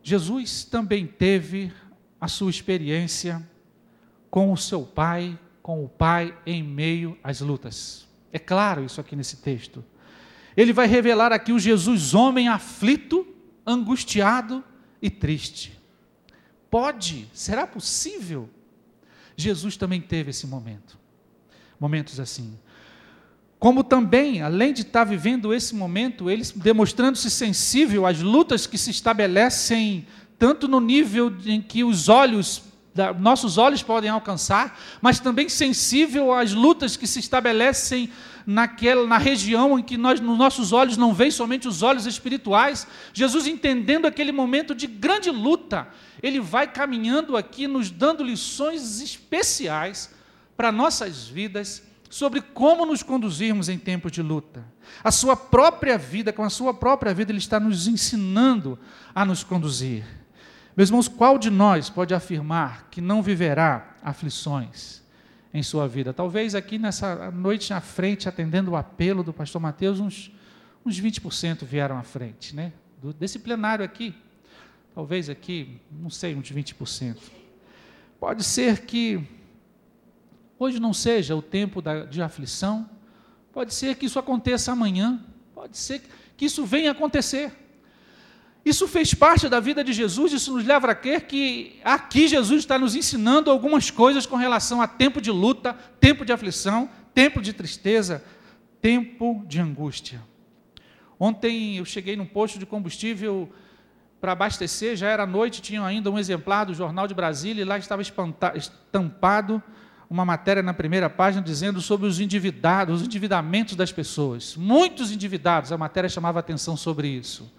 Jesus 0.02 0.64
também 0.64 1.06
teve 1.06 1.72
a 2.20 2.28
sua 2.28 2.50
experiência 2.50 3.44
com 4.30 4.52
o 4.52 4.56
seu 4.56 4.82
pai, 4.82 5.38
com 5.62 5.84
o 5.84 5.88
pai 5.88 6.36
em 6.44 6.62
meio 6.62 7.18
às 7.22 7.40
lutas. 7.40 8.06
É 8.32 8.38
claro 8.38 8.84
isso 8.84 9.00
aqui 9.00 9.16
nesse 9.16 9.38
texto. 9.38 9.84
Ele 10.56 10.72
vai 10.72 10.86
revelar 10.86 11.32
aqui 11.32 11.52
o 11.52 11.58
Jesus 11.58 12.14
homem 12.14 12.48
aflito, 12.48 13.26
angustiado 13.66 14.64
e 15.00 15.10
triste. 15.10 15.78
Pode, 16.70 17.28
será 17.32 17.66
possível? 17.66 18.48
Jesus 19.36 19.76
também 19.76 20.00
teve 20.00 20.30
esse 20.30 20.46
momento. 20.46 20.98
Momentos 21.78 22.18
assim. 22.18 22.58
Como 23.58 23.82
também, 23.82 24.42
além 24.42 24.72
de 24.72 24.82
estar 24.82 25.04
vivendo 25.04 25.52
esse 25.52 25.74
momento, 25.74 26.30
ele 26.30 26.44
demonstrando-se 26.54 27.30
sensível 27.30 28.06
às 28.06 28.20
lutas 28.20 28.66
que 28.66 28.76
se 28.76 28.90
estabelecem 28.90 30.06
tanto 30.38 30.68
no 30.68 30.80
nível 30.80 31.34
em 31.46 31.60
que 31.62 31.82
os 31.82 32.08
olhos 32.08 32.62
nossos 33.18 33.58
olhos 33.58 33.82
podem 33.82 34.08
alcançar, 34.08 34.80
mas 35.02 35.20
também 35.20 35.50
sensível 35.50 36.32
às 36.32 36.54
lutas 36.54 36.96
que 36.96 37.06
se 37.06 37.20
estabelecem 37.20 38.10
naquela, 38.46 39.06
na 39.06 39.18
região 39.18 39.78
em 39.78 39.82
que 39.82 39.98
nós, 39.98 40.18
nos 40.18 40.38
nossos 40.38 40.72
olhos 40.72 40.96
não 40.96 41.12
veem 41.12 41.30
somente 41.30 41.68
os 41.68 41.82
olhos 41.82 42.06
espirituais. 42.06 42.86
Jesus 43.12 43.46
entendendo 43.46 44.06
aquele 44.06 44.32
momento 44.32 44.74
de 44.74 44.86
grande 44.86 45.30
luta, 45.30 45.88
ele 46.22 46.40
vai 46.40 46.66
caminhando 46.66 47.36
aqui, 47.36 47.66
nos 47.66 47.90
dando 47.90 48.24
lições 48.24 49.00
especiais 49.02 50.15
para 50.56 50.72
nossas 50.72 51.28
vidas 51.28 51.82
sobre 52.08 52.40
como 52.40 52.86
nos 52.86 53.02
conduzirmos 53.02 53.68
em 53.68 53.78
tempos 53.78 54.12
de 54.12 54.22
luta. 54.22 54.64
A 55.02 55.10
sua 55.10 55.36
própria 55.36 55.98
vida, 55.98 56.32
com 56.32 56.42
a 56.42 56.50
sua 56.50 56.72
própria 56.72 57.12
vida, 57.12 57.32
ele 57.32 57.38
está 57.38 57.58
nos 57.58 57.86
ensinando 57.86 58.78
a 59.14 59.24
nos 59.24 59.42
conduzir. 59.42 60.04
Meus 60.76 60.88
irmãos, 60.88 61.08
qual 61.08 61.38
de 61.38 61.50
nós 61.50 61.88
pode 61.88 62.14
afirmar 62.14 62.88
que 62.90 63.00
não 63.00 63.22
viverá 63.22 63.96
aflições 64.02 65.02
em 65.52 65.62
sua 65.62 65.88
vida? 65.88 66.12
Talvez 66.12 66.54
aqui 66.54 66.78
nessa 66.78 67.30
noite 67.30 67.72
à 67.72 67.80
frente, 67.80 68.28
atendendo 68.28 68.72
o 68.72 68.76
apelo 68.76 69.22
do 69.22 69.32
pastor 69.32 69.60
Mateus, 69.60 70.00
uns, 70.00 70.30
uns 70.84 71.00
20% 71.00 71.64
vieram 71.64 71.96
à 71.96 72.02
frente, 72.02 72.54
né? 72.54 72.72
Do, 73.02 73.12
desse 73.12 73.38
plenário 73.38 73.84
aqui. 73.84 74.14
Talvez 74.94 75.28
aqui, 75.28 75.80
não 75.90 76.08
sei, 76.08 76.34
uns 76.34 76.50
20%. 76.52 77.16
Pode 78.18 78.44
ser 78.44 78.86
que 78.86 79.26
hoje 80.58 80.80
não 80.80 80.92
seja 80.92 81.34
o 81.34 81.42
tempo 81.42 81.82
da, 81.82 82.04
de 82.04 82.22
aflição, 82.22 82.88
pode 83.52 83.74
ser 83.74 83.96
que 83.96 84.06
isso 84.06 84.18
aconteça 84.18 84.72
amanhã, 84.72 85.20
pode 85.54 85.76
ser 85.76 86.02
que 86.36 86.44
isso 86.44 86.64
venha 86.64 86.90
acontecer. 86.90 87.52
Isso 88.64 88.88
fez 88.88 89.14
parte 89.14 89.48
da 89.48 89.60
vida 89.60 89.84
de 89.84 89.92
Jesus, 89.92 90.32
isso 90.32 90.52
nos 90.52 90.64
leva 90.64 90.90
a 90.90 90.94
crer 90.94 91.22
que 91.28 91.78
aqui 91.84 92.26
Jesus 92.26 92.58
está 92.60 92.76
nos 92.76 92.96
ensinando 92.96 93.48
algumas 93.48 93.92
coisas 93.92 94.26
com 94.26 94.34
relação 94.34 94.82
a 94.82 94.88
tempo 94.88 95.20
de 95.20 95.30
luta, 95.30 95.72
tempo 96.00 96.24
de 96.24 96.32
aflição, 96.32 96.90
tempo 97.14 97.40
de 97.40 97.52
tristeza, 97.52 98.24
tempo 98.80 99.44
de 99.46 99.60
angústia. 99.60 100.20
Ontem 101.18 101.76
eu 101.76 101.84
cheguei 101.84 102.16
num 102.16 102.26
posto 102.26 102.58
de 102.58 102.66
combustível 102.66 103.48
para 104.20 104.32
abastecer, 104.32 104.96
já 104.96 105.08
era 105.08 105.24
noite, 105.24 105.62
tinha 105.62 105.84
ainda 105.84 106.10
um 106.10 106.18
exemplar 106.18 106.66
do 106.66 106.74
Jornal 106.74 107.06
de 107.06 107.14
Brasília 107.14 107.62
e 107.62 107.64
lá 107.64 107.78
estava 107.78 108.02
estampado 108.02 109.62
uma 110.08 110.24
matéria 110.24 110.62
na 110.62 110.72
primeira 110.72 111.10
página 111.10 111.42
dizendo 111.42 111.80
sobre 111.80 112.06
os 112.06 112.20
endividados, 112.20 113.00
os 113.00 113.06
endividamentos 113.06 113.74
das 113.74 113.92
pessoas. 113.92 114.56
Muitos 114.56 115.10
endividados, 115.10 115.72
a 115.72 115.78
matéria 115.78 116.08
chamava 116.08 116.38
atenção 116.38 116.76
sobre 116.76 117.08
isso. 117.08 117.50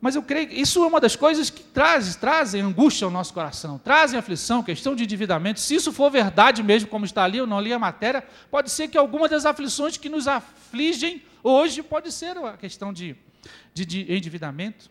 Mas 0.00 0.16
eu 0.16 0.22
creio 0.22 0.48
que 0.48 0.60
isso 0.60 0.82
é 0.82 0.86
uma 0.86 1.00
das 1.00 1.14
coisas 1.14 1.48
que 1.48 1.62
traz, 1.62 2.16
trazem 2.16 2.60
angústia 2.60 3.04
ao 3.04 3.10
nosso 3.10 3.32
coração, 3.32 3.78
trazem 3.78 4.18
aflição, 4.18 4.60
questão 4.60 4.96
de 4.96 5.04
endividamento. 5.04 5.60
Se 5.60 5.76
isso 5.76 5.92
for 5.92 6.10
verdade 6.10 6.60
mesmo, 6.60 6.88
como 6.88 7.04
está 7.04 7.22
ali, 7.22 7.38
eu 7.38 7.46
não 7.46 7.60
li 7.60 7.72
a 7.72 7.78
matéria, 7.78 8.24
pode 8.50 8.68
ser 8.68 8.88
que 8.88 8.98
alguma 8.98 9.28
das 9.28 9.46
aflições 9.46 9.96
que 9.96 10.08
nos 10.08 10.26
afligem 10.26 11.22
hoje 11.40 11.84
pode 11.84 12.10
ser 12.10 12.36
a 12.36 12.56
questão 12.56 12.92
de, 12.92 13.14
de, 13.72 13.84
de 13.84 14.12
endividamento. 14.12 14.90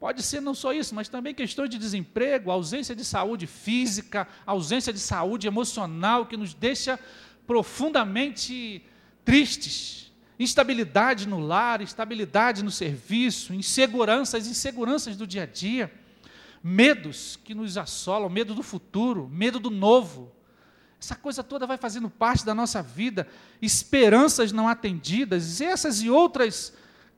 Pode 0.00 0.22
ser 0.22 0.40
não 0.40 0.54
só 0.54 0.72
isso, 0.72 0.94
mas 0.94 1.10
também 1.10 1.34
questões 1.34 1.68
de 1.68 1.76
desemprego, 1.76 2.50
ausência 2.50 2.96
de 2.96 3.04
saúde 3.04 3.46
física, 3.46 4.26
ausência 4.46 4.94
de 4.94 4.98
saúde 4.98 5.46
emocional, 5.46 6.24
que 6.24 6.38
nos 6.38 6.54
deixa 6.54 6.98
profundamente 7.46 8.82
tristes. 9.26 10.10
Instabilidade 10.38 11.28
no 11.28 11.38
lar, 11.38 11.82
instabilidade 11.82 12.64
no 12.64 12.70
serviço, 12.70 13.52
inseguranças, 13.52 14.46
inseguranças 14.46 15.18
do 15.18 15.26
dia 15.26 15.42
a 15.42 15.46
dia, 15.46 15.92
medos 16.64 17.38
que 17.44 17.54
nos 17.54 17.76
assolam, 17.76 18.30
medo 18.30 18.54
do 18.54 18.62
futuro, 18.62 19.28
medo 19.30 19.60
do 19.60 19.68
novo. 19.68 20.32
Essa 20.98 21.14
coisa 21.14 21.44
toda 21.44 21.66
vai 21.66 21.76
fazendo 21.76 22.08
parte 22.08 22.42
da 22.42 22.54
nossa 22.54 22.82
vida, 22.82 23.28
esperanças 23.60 24.50
não 24.50 24.66
atendidas, 24.66 25.60
essas 25.60 26.00
e 26.00 26.08
outras 26.08 26.72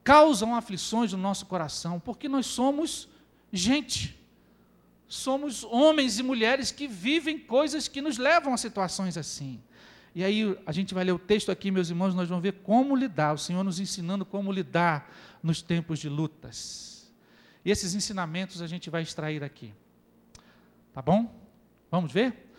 causam 0.04 0.54
aflições 0.54 1.12
no 1.12 1.18
nosso 1.18 1.47
coração, 1.47 2.00
porque 2.00 2.28
nós 2.28 2.47
somos 2.47 3.09
gente. 3.52 4.18
Somos 5.06 5.62
homens 5.64 6.18
e 6.18 6.23
mulheres 6.23 6.73
que 6.73 6.88
vivem 6.88 7.38
coisas 7.38 7.87
que 7.87 8.00
nos 8.00 8.16
levam 8.16 8.54
a 8.54 8.56
situações 8.56 9.16
assim. 9.18 9.61
E 10.14 10.25
aí 10.25 10.59
a 10.66 10.73
gente 10.73 10.92
vai 10.94 11.04
ler 11.04 11.12
o 11.12 11.18
texto 11.18 11.50
aqui, 11.50 11.71
meus 11.71 11.88
irmãos, 11.88 12.14
nós 12.14 12.28
vamos 12.28 12.42
ver 12.42 12.52
como 12.62 12.97
lidar, 12.97 13.35
o 13.35 13.38
Senhor 13.38 13.62
nos 13.62 13.80
ensinando 13.80 14.25
como 14.25 14.52
lidar 14.52 15.11
nos 15.42 15.62
tempos 15.62 15.99
de 15.99 16.09
lutas. 16.09 17.12
E 17.64 17.71
esses 17.71 17.94
ensinamentos 17.94 18.61
a 18.61 18.66
gente 18.66 18.90
vai 18.90 19.02
extrair 19.02 19.42
aqui. 19.42 19.73
Tá 20.92 21.00
bom? 21.00 21.35
Vamos 21.90 22.12
ver? 22.12 22.50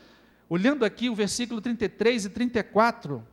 Olhando 0.50 0.86
aqui 0.86 1.10
o 1.10 1.16
versículo 1.16 1.62
33 1.62 2.26
e 2.26 2.30
34, 2.30 3.26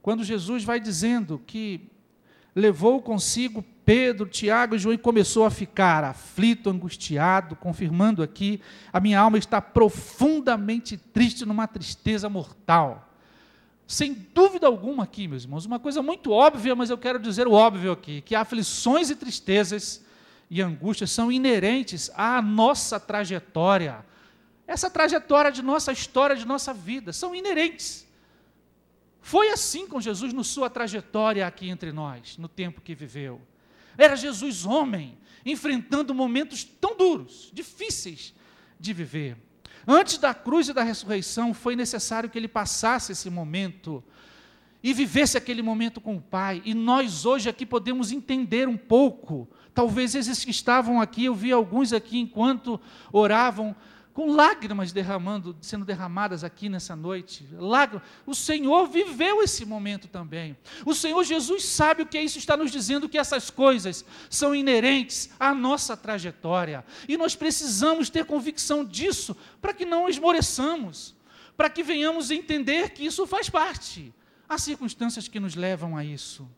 quando 0.00 0.24
Jesus 0.24 0.64
vai 0.64 0.80
dizendo 0.80 1.42
que 1.46 1.90
levou 2.58 3.00
consigo 3.00 3.64
Pedro, 3.84 4.26
Tiago 4.26 4.74
e 4.74 4.78
João 4.78 4.94
e 4.94 4.98
começou 4.98 5.44
a 5.44 5.50
ficar 5.50 6.04
aflito, 6.04 6.68
angustiado, 6.68 7.56
confirmando 7.56 8.22
aqui: 8.22 8.60
a 8.92 9.00
minha 9.00 9.18
alma 9.18 9.38
está 9.38 9.60
profundamente 9.60 10.96
triste, 10.96 11.46
numa 11.46 11.66
tristeza 11.66 12.28
mortal 12.28 13.08
sem 13.88 14.12
dúvida 14.34 14.66
alguma 14.66 15.04
aqui, 15.04 15.26
meus 15.26 15.44
irmãos, 15.44 15.64
uma 15.64 15.78
coisa 15.78 16.02
muito 16.02 16.30
óbvia, 16.30 16.76
mas 16.76 16.90
eu 16.90 16.98
quero 16.98 17.18
dizer 17.18 17.48
o 17.48 17.52
óbvio 17.52 17.90
aqui, 17.90 18.20
que 18.20 18.34
aflições 18.34 19.08
e 19.08 19.16
tristezas 19.16 20.04
e 20.50 20.60
angústias 20.60 21.10
são 21.10 21.32
inerentes 21.32 22.10
à 22.14 22.42
nossa 22.42 23.00
trajetória. 23.00 24.04
Essa 24.66 24.90
trajetória 24.90 25.50
de 25.50 25.62
nossa 25.62 25.90
história, 25.90 26.36
de 26.36 26.46
nossa 26.46 26.74
vida, 26.74 27.14
são 27.14 27.34
inerentes. 27.34 28.06
Foi 29.28 29.50
assim 29.50 29.86
com 29.86 30.00
Jesus 30.00 30.32
na 30.32 30.42
sua 30.42 30.70
trajetória 30.70 31.46
aqui 31.46 31.68
entre 31.68 31.92
nós, 31.92 32.38
no 32.38 32.48
tempo 32.48 32.80
que 32.80 32.94
viveu. 32.94 33.42
Era 33.98 34.16
Jesus 34.16 34.64
homem, 34.64 35.18
enfrentando 35.44 36.14
momentos 36.14 36.64
tão 36.64 36.96
duros, 36.96 37.50
difíceis 37.52 38.32
de 38.80 38.94
viver. 38.94 39.36
Antes 39.86 40.16
da 40.16 40.32
cruz 40.32 40.70
e 40.70 40.72
da 40.72 40.82
ressurreição, 40.82 41.52
foi 41.52 41.76
necessário 41.76 42.30
que 42.30 42.38
ele 42.38 42.48
passasse 42.48 43.12
esse 43.12 43.28
momento 43.28 44.02
e 44.82 44.94
vivesse 44.94 45.36
aquele 45.36 45.60
momento 45.60 46.00
com 46.00 46.16
o 46.16 46.22
Pai. 46.22 46.62
E 46.64 46.72
nós 46.72 47.26
hoje 47.26 47.50
aqui 47.50 47.66
podemos 47.66 48.10
entender 48.10 48.66
um 48.66 48.78
pouco. 48.78 49.46
Talvez 49.74 50.14
esses 50.14 50.42
que 50.42 50.50
estavam 50.50 51.02
aqui, 51.02 51.26
eu 51.26 51.34
vi 51.34 51.52
alguns 51.52 51.92
aqui 51.92 52.18
enquanto 52.18 52.80
oravam, 53.12 53.76
com 54.18 54.32
lágrimas 54.32 54.90
derramando, 54.90 55.56
sendo 55.60 55.84
derramadas 55.84 56.42
aqui 56.42 56.68
nessa 56.68 56.96
noite. 56.96 57.46
Lágrimas. 57.52 58.04
O 58.26 58.34
Senhor 58.34 58.88
viveu 58.88 59.44
esse 59.44 59.64
momento 59.64 60.08
também. 60.08 60.56
O 60.84 60.92
Senhor 60.92 61.22
Jesus 61.22 61.64
sabe 61.64 62.02
o 62.02 62.06
que 62.06 62.18
é 62.18 62.24
isso, 62.24 62.36
está 62.36 62.56
nos 62.56 62.72
dizendo 62.72 63.08
que 63.08 63.16
essas 63.16 63.48
coisas 63.48 64.04
são 64.28 64.52
inerentes 64.56 65.30
à 65.38 65.54
nossa 65.54 65.96
trajetória. 65.96 66.84
E 67.06 67.16
nós 67.16 67.36
precisamos 67.36 68.10
ter 68.10 68.24
convicção 68.24 68.84
disso 68.84 69.36
para 69.60 69.72
que 69.72 69.84
não 69.84 70.08
esmoreçamos, 70.08 71.14
para 71.56 71.70
que 71.70 71.84
venhamos 71.84 72.32
entender 72.32 72.90
que 72.90 73.06
isso 73.06 73.24
faz 73.24 73.48
parte. 73.48 74.12
Há 74.48 74.58
circunstâncias 74.58 75.28
que 75.28 75.38
nos 75.38 75.54
levam 75.54 75.96
a 75.96 76.04
isso. 76.04 76.50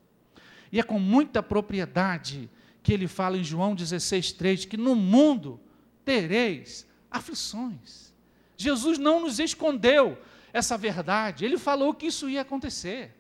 E 0.73 0.81
é 0.81 0.83
com 0.83 0.99
muita 0.99 1.43
propriedade 1.43 2.49
que 2.83 2.91
ele 2.91 3.07
fala 3.07 3.37
em 3.37 3.45
João 3.45 3.77
16,3 3.77 4.67
que 4.67 4.79
no 4.79 4.97
mundo 4.97 5.61
tereis 6.07 6.89
aflições. 7.11 8.13
Jesus 8.57 8.99
não 8.99 9.21
nos 9.21 9.39
escondeu 9.39 10.19
essa 10.53 10.77
verdade, 10.77 11.45
ele 11.45 11.59
falou 11.59 11.95
que 11.95 12.07
isso 12.07 12.29
ia 12.29 12.43
acontecer. 12.43 13.17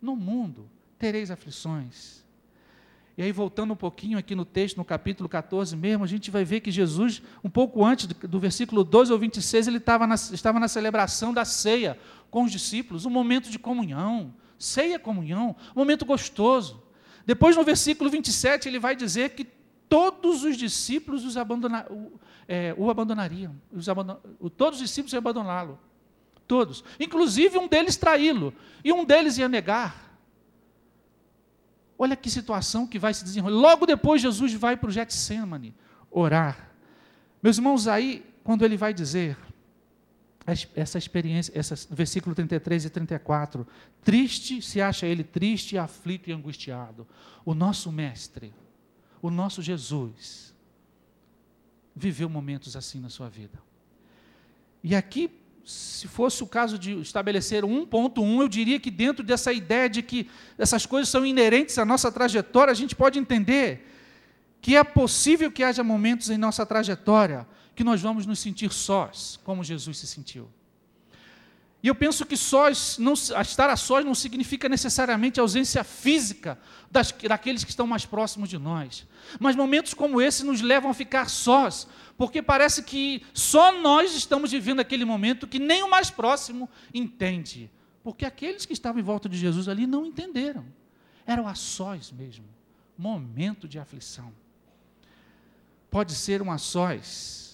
No 0.00 0.14
mundo 0.14 0.70
tereis 0.98 1.30
aflições. 1.30 2.18
E 3.18 3.22
aí, 3.22 3.32
voltando 3.32 3.72
um 3.72 3.76
pouquinho 3.76 4.16
aqui 4.16 4.36
no 4.36 4.44
texto, 4.44 4.76
no 4.76 4.84
capítulo 4.84 5.28
14 5.28 5.76
mesmo, 5.76 6.04
a 6.04 6.06
gente 6.06 6.30
vai 6.30 6.44
ver 6.44 6.60
que 6.60 6.70
Jesus, 6.70 7.20
um 7.42 7.50
pouco 7.50 7.84
antes 7.84 8.06
do, 8.06 8.38
versículo 8.38 8.84
12 8.84 9.10
ao 9.10 9.18
26, 9.18 9.66
ele 9.66 9.78
estava 9.78 10.06
na, 10.06 10.14
estava 10.14 10.60
na 10.60 10.68
celebração 10.68 11.34
da 11.34 11.44
ceia 11.44 11.98
com 12.30 12.44
os 12.44 12.52
discípulos, 12.52 13.06
um 13.06 13.10
momento 13.10 13.50
de 13.50 13.58
comunhão, 13.58 14.32
ceia, 14.56 15.00
comunhão, 15.00 15.56
um 15.74 15.80
momento 15.80 16.04
gostoso. 16.04 16.80
Depois, 17.26 17.56
no 17.56 17.64
versículo 17.64 18.08
27, 18.08 18.68
ele 18.68 18.78
vai 18.78 18.94
dizer 18.94 19.30
que 19.30 19.44
todos 19.88 20.44
os 20.44 20.56
discípulos 20.56 21.24
os 21.24 21.36
abandona, 21.36 21.86
o, 21.90 22.20
é, 22.48 22.74
o 22.78 22.88
abandonariam, 22.88 23.54
os 23.70 23.88
abandon, 23.90 24.18
todos 24.56 24.80
os 24.80 24.88
discípulos 24.88 25.12
iam 25.12 25.18
abandoná-lo. 25.18 25.78
Todos. 26.46 26.82
Inclusive 26.98 27.58
um 27.58 27.68
deles 27.68 27.96
traí-lo. 27.98 28.54
E 28.82 28.90
um 28.90 29.04
deles 29.04 29.36
ia 29.36 29.48
negar. 29.48 30.18
Olha 31.98 32.16
que 32.16 32.30
situação 32.30 32.86
que 32.86 32.98
vai 32.98 33.12
se 33.12 33.22
desenrolar. 33.22 33.54
Logo 33.54 33.84
depois, 33.84 34.22
Jesus 34.22 34.54
vai 34.54 34.74
para 34.74 34.88
o 34.88 34.90
Getsemane 34.90 35.74
orar. 36.10 36.70
Meus 37.42 37.58
irmãos, 37.58 37.86
aí, 37.86 38.24
quando 38.42 38.64
ele 38.64 38.78
vai 38.78 38.94
dizer, 38.94 39.36
essa 40.74 40.96
experiência, 40.96 41.52
esse 41.54 41.86
versículo 41.90 42.34
33 42.34 42.86
e 42.86 42.90
34, 42.90 43.66
triste, 44.02 44.62
se 44.62 44.80
acha 44.80 45.06
ele 45.06 45.22
triste, 45.22 45.76
aflito 45.76 46.30
e 46.30 46.32
angustiado. 46.32 47.06
O 47.44 47.52
nosso 47.52 47.92
mestre, 47.92 48.54
o 49.20 49.30
nosso 49.30 49.60
Jesus, 49.60 50.54
viveu 51.98 52.28
momentos 52.28 52.76
assim 52.76 53.00
na 53.00 53.08
sua 53.08 53.28
vida. 53.28 53.58
E 54.82 54.94
aqui 54.94 55.30
se 55.68 56.08
fosse 56.08 56.42
o 56.42 56.46
caso 56.46 56.78
de 56.78 56.98
estabelecer 56.98 57.62
1.1, 57.62 58.40
eu 58.40 58.48
diria 58.48 58.80
que 58.80 58.90
dentro 58.90 59.22
dessa 59.22 59.52
ideia 59.52 59.86
de 59.86 60.00
que 60.00 60.30
essas 60.56 60.86
coisas 60.86 61.10
são 61.10 61.26
inerentes 61.26 61.76
à 61.76 61.84
nossa 61.84 62.10
trajetória, 62.10 62.72
a 62.72 62.74
gente 62.74 62.96
pode 62.96 63.18
entender 63.18 63.86
que 64.62 64.76
é 64.76 64.82
possível 64.82 65.52
que 65.52 65.62
haja 65.62 65.84
momentos 65.84 66.30
em 66.30 66.38
nossa 66.38 66.64
trajetória 66.64 67.46
que 67.74 67.84
nós 67.84 68.00
vamos 68.00 68.24
nos 68.24 68.38
sentir 68.38 68.72
sós, 68.72 69.38
como 69.44 69.62
Jesus 69.62 69.98
se 69.98 70.06
sentiu. 70.06 70.48
E 71.80 71.86
eu 71.86 71.94
penso 71.94 72.26
que 72.26 72.36
sós, 72.36 72.98
não, 72.98 73.12
estar 73.12 73.70
a 73.70 73.76
sós 73.76 74.04
não 74.04 74.14
significa 74.14 74.68
necessariamente 74.68 75.38
ausência 75.38 75.84
física 75.84 76.58
das, 76.90 77.12
daqueles 77.12 77.62
que 77.62 77.70
estão 77.70 77.86
mais 77.86 78.04
próximos 78.04 78.48
de 78.48 78.58
nós. 78.58 79.06
Mas 79.38 79.54
momentos 79.54 79.94
como 79.94 80.20
esse 80.20 80.44
nos 80.44 80.60
levam 80.60 80.90
a 80.90 80.94
ficar 80.94 81.28
sós, 81.28 81.86
porque 82.16 82.42
parece 82.42 82.82
que 82.82 83.22
só 83.32 83.70
nós 83.80 84.12
estamos 84.12 84.50
vivendo 84.50 84.80
aquele 84.80 85.04
momento 85.04 85.46
que 85.46 85.60
nem 85.60 85.84
o 85.84 85.90
mais 85.90 86.10
próximo 86.10 86.68
entende. 86.92 87.70
Porque 88.02 88.24
aqueles 88.24 88.66
que 88.66 88.72
estavam 88.72 89.00
em 89.00 89.04
volta 89.04 89.28
de 89.28 89.38
Jesus 89.38 89.68
ali 89.68 89.86
não 89.86 90.04
entenderam. 90.04 90.66
Eram 91.24 91.46
a 91.46 91.54
sós 91.54 92.10
mesmo. 92.10 92.44
Momento 92.96 93.68
de 93.68 93.78
aflição. 93.78 94.32
Pode 95.88 96.12
ser 96.14 96.42
um 96.42 96.50
a 96.50 96.58
sós 96.58 97.47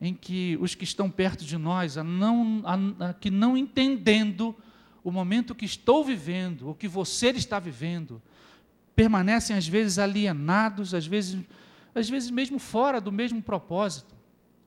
em 0.00 0.14
que 0.14 0.56
os 0.60 0.74
que 0.74 0.84
estão 0.84 1.10
perto 1.10 1.44
de 1.44 1.58
nós, 1.58 1.98
a 1.98 2.04
não, 2.04 2.62
a, 2.64 3.08
a, 3.08 3.14
que 3.14 3.30
não 3.30 3.56
entendendo 3.56 4.56
o 5.04 5.10
momento 5.10 5.54
que 5.54 5.64
estou 5.64 6.04
vivendo, 6.04 6.70
o 6.70 6.74
que 6.74 6.88
você 6.88 7.28
está 7.28 7.58
vivendo, 7.58 8.22
permanecem 8.94 9.56
às 9.56 9.66
vezes 9.66 9.98
alienados, 9.98 10.94
às 10.94 11.06
vezes, 11.06 11.38
às 11.94 12.08
vezes 12.08 12.30
mesmo 12.30 12.58
fora 12.58 13.00
do 13.00 13.12
mesmo 13.12 13.42
propósito. 13.42 14.14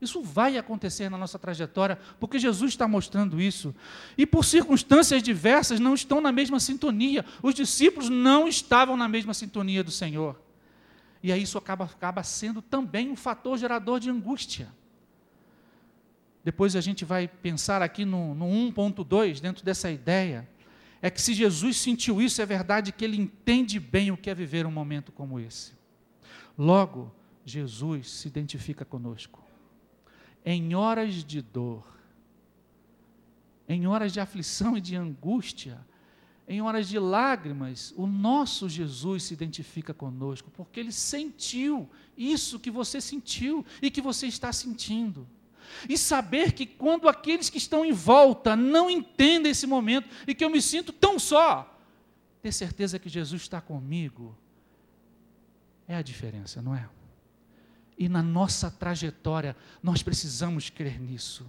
Isso 0.00 0.22
vai 0.22 0.58
acontecer 0.58 1.08
na 1.08 1.16
nossa 1.16 1.38
trajetória, 1.38 1.98
porque 2.20 2.38
Jesus 2.38 2.72
está 2.72 2.86
mostrando 2.86 3.40
isso. 3.40 3.74
E 4.18 4.26
por 4.26 4.44
circunstâncias 4.44 5.22
diversas 5.22 5.80
não 5.80 5.94
estão 5.94 6.20
na 6.20 6.30
mesma 6.30 6.60
sintonia. 6.60 7.24
Os 7.42 7.54
discípulos 7.54 8.08
não 8.10 8.46
estavam 8.46 8.96
na 8.96 9.08
mesma 9.08 9.32
sintonia 9.32 9.82
do 9.82 9.90
Senhor. 9.90 10.40
E 11.22 11.32
aí 11.32 11.42
isso 11.42 11.56
acaba, 11.56 11.84
acaba 11.86 12.22
sendo 12.22 12.60
também 12.60 13.10
um 13.10 13.16
fator 13.16 13.56
gerador 13.56 13.98
de 13.98 14.10
angústia. 14.10 14.68
Depois 16.44 16.76
a 16.76 16.80
gente 16.80 17.04
vai 17.04 17.26
pensar 17.26 17.80
aqui 17.80 18.04
no, 18.04 18.34
no 18.34 18.44
1.2, 18.44 19.40
dentro 19.40 19.64
dessa 19.64 19.90
ideia, 19.90 20.46
é 21.00 21.10
que 21.10 21.20
se 21.20 21.32
Jesus 21.32 21.78
sentiu 21.78 22.20
isso, 22.20 22.40
é 22.42 22.46
verdade 22.46 22.92
que 22.92 23.04
ele 23.04 23.16
entende 23.16 23.80
bem 23.80 24.10
o 24.10 24.16
que 24.16 24.28
é 24.28 24.34
viver 24.34 24.66
um 24.66 24.70
momento 24.70 25.10
como 25.10 25.40
esse. 25.40 25.72
Logo, 26.56 27.10
Jesus 27.44 28.10
se 28.10 28.28
identifica 28.28 28.84
conosco. 28.84 29.42
Em 30.44 30.74
horas 30.74 31.24
de 31.24 31.40
dor, 31.40 31.84
em 33.68 33.86
horas 33.86 34.12
de 34.12 34.20
aflição 34.20 34.76
e 34.76 34.80
de 34.80 34.94
angústia, 34.94 35.78
em 36.46 36.60
horas 36.60 36.88
de 36.88 36.98
lágrimas, 36.98 37.94
o 37.96 38.06
nosso 38.06 38.68
Jesus 38.68 39.22
se 39.22 39.32
identifica 39.32 39.94
conosco, 39.94 40.50
porque 40.50 40.78
ele 40.78 40.92
sentiu 40.92 41.88
isso 42.16 42.60
que 42.60 42.70
você 42.70 43.00
sentiu 43.00 43.64
e 43.80 43.90
que 43.90 44.02
você 44.02 44.26
está 44.26 44.52
sentindo. 44.52 45.26
E 45.88 45.98
saber 45.98 46.52
que 46.52 46.66
quando 46.66 47.08
aqueles 47.08 47.50
que 47.50 47.58
estão 47.58 47.84
em 47.84 47.92
volta 47.92 48.54
não 48.56 48.90
entendem 48.90 49.52
esse 49.52 49.66
momento 49.66 50.08
e 50.26 50.34
que 50.34 50.44
eu 50.44 50.50
me 50.50 50.60
sinto 50.60 50.92
tão 50.92 51.18
só, 51.18 51.78
ter 52.42 52.52
certeza 52.52 52.98
que 52.98 53.08
Jesus 53.08 53.42
está 53.42 53.60
comigo 53.60 54.36
é 55.86 55.96
a 55.96 56.02
diferença, 56.02 56.62
não 56.62 56.74
é? 56.74 56.88
E 57.96 58.08
na 58.08 58.22
nossa 58.22 58.70
trajetória, 58.70 59.56
nós 59.82 60.02
precisamos 60.02 60.68
crer 60.68 61.00
nisso. 61.00 61.46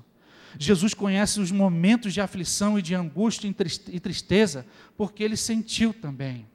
Jesus 0.58 0.94
conhece 0.94 1.40
os 1.40 1.52
momentos 1.52 2.14
de 2.14 2.22
aflição 2.22 2.78
e 2.78 2.82
de 2.82 2.94
angústia 2.96 3.54
e 3.90 4.00
tristeza, 4.00 4.66
porque 4.96 5.24
ele 5.24 5.36
sentiu 5.36 5.94
também. 5.94 6.48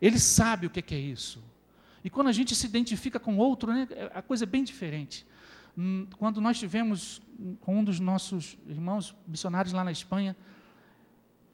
Ele 0.00 0.18
sabe 0.18 0.66
o 0.66 0.70
que 0.70 0.94
é 0.94 0.98
isso. 0.98 1.42
E 2.04 2.08
quando 2.08 2.28
a 2.28 2.32
gente 2.32 2.54
se 2.54 2.66
identifica 2.66 3.18
com 3.18 3.36
outro, 3.36 3.72
né, 3.72 3.88
a 4.14 4.22
coisa 4.22 4.44
é 4.44 4.46
bem 4.46 4.62
diferente. 4.62 5.26
Hum, 5.76 6.06
quando 6.18 6.40
nós 6.40 6.58
tivemos 6.58 7.20
com 7.60 7.78
um 7.78 7.84
dos 7.84 8.00
nossos 8.00 8.56
irmãos 8.66 9.14
missionários 9.26 9.74
lá 9.74 9.84
na 9.84 9.92
Espanha, 9.92 10.34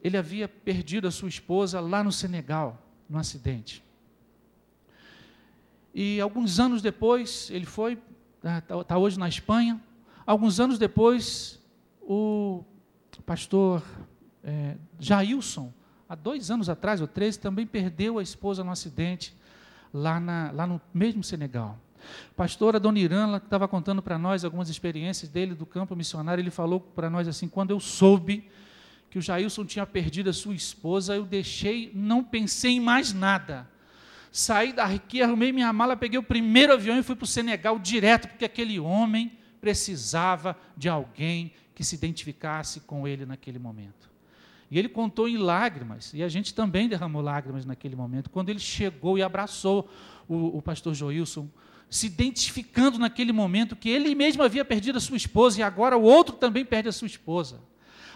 ele 0.01 0.17
havia 0.17 0.47
perdido 0.47 1.07
a 1.07 1.11
sua 1.11 1.29
esposa 1.29 1.79
lá 1.79 2.03
no 2.03 2.11
Senegal, 2.11 2.81
num 3.09 3.17
acidente. 3.17 3.83
E 5.93 6.19
alguns 6.19 6.59
anos 6.59 6.81
depois, 6.81 7.49
ele 7.51 7.65
foi, 7.65 8.01
está 8.37 8.83
tá 8.83 8.97
hoje 8.97 9.19
na 9.19 9.29
Espanha. 9.29 9.81
Alguns 10.25 10.59
anos 10.59 10.79
depois, 10.79 11.61
o 12.01 12.63
pastor 13.25 13.83
é, 14.43 14.75
Jailson, 14.99 15.71
há 16.09 16.15
dois 16.15 16.49
anos 16.49 16.67
atrás, 16.67 16.99
ou 16.99 17.07
três, 17.07 17.37
também 17.37 17.65
perdeu 17.65 18.17
a 18.17 18.23
esposa 18.23 18.63
no 18.63 18.71
acidente 18.71 19.35
lá, 19.93 20.19
na, 20.19 20.51
lá 20.51 20.65
no 20.65 20.81
mesmo 20.93 21.23
Senegal. 21.23 21.77
Pastora 22.35 22.79
Dona 22.79 22.99
Irã, 22.99 23.37
estava 23.37 23.67
contando 23.67 24.01
para 24.01 24.17
nós 24.17 24.43
algumas 24.43 24.69
experiências 24.69 25.29
dele 25.29 25.53
do 25.53 25.65
campo 25.65 25.95
missionário, 25.95 26.41
ele 26.41 26.51
falou 26.51 26.79
para 26.79 27.09
nós 27.09 27.27
assim: 27.27 27.47
quando 27.47 27.71
eu 27.71 27.79
soube 27.79 28.49
que 29.09 29.19
o 29.19 29.21
Jailson 29.21 29.65
tinha 29.65 29.85
perdido 29.85 30.29
a 30.29 30.33
sua 30.33 30.55
esposa, 30.55 31.15
eu 31.15 31.23
deixei, 31.23 31.91
não 31.93 32.23
pensei 32.23 32.71
em 32.71 32.79
mais 32.79 33.13
nada. 33.13 33.69
Saí 34.31 34.73
daqui, 34.73 35.21
arrumei 35.21 35.51
minha 35.51 35.71
mala, 35.71 35.95
peguei 35.95 36.17
o 36.17 36.23
primeiro 36.23 36.73
avião 36.73 36.97
e 36.97 37.03
fui 37.03 37.15
para 37.15 37.23
o 37.23 37.27
Senegal 37.27 37.77
direto, 37.77 38.27
porque 38.27 38.43
aquele 38.43 38.79
homem 38.79 39.31
precisava 39.61 40.57
de 40.75 40.89
alguém 40.89 41.53
que 41.75 41.83
se 41.83 41.93
identificasse 41.93 42.79
com 42.79 43.07
ele 43.07 43.25
naquele 43.25 43.59
momento. 43.59 44.11
E 44.71 44.79
ele 44.79 44.89
contou 44.89 45.29
em 45.29 45.37
lágrimas, 45.37 46.11
e 46.15 46.23
a 46.23 46.27
gente 46.27 46.51
também 46.51 46.89
derramou 46.89 47.21
lágrimas 47.21 47.63
naquele 47.63 47.95
momento, 47.95 48.31
quando 48.31 48.49
ele 48.49 48.57
chegou 48.57 49.15
e 49.15 49.21
abraçou 49.21 49.87
o, 50.27 50.57
o 50.57 50.61
pastor 50.63 50.95
Joilson, 50.95 51.47
se 51.93 52.07
identificando 52.07 52.97
naquele 52.97 53.31
momento 53.31 53.75
que 53.75 53.87
ele 53.87 54.15
mesmo 54.15 54.41
havia 54.41 54.65
perdido 54.65 54.97
a 54.97 54.99
sua 54.99 55.15
esposa 55.15 55.59
e 55.59 55.63
agora 55.63 55.95
o 55.95 56.01
outro 56.01 56.35
também 56.35 56.65
perde 56.65 56.89
a 56.89 56.91
sua 56.91 57.05
esposa. 57.05 57.61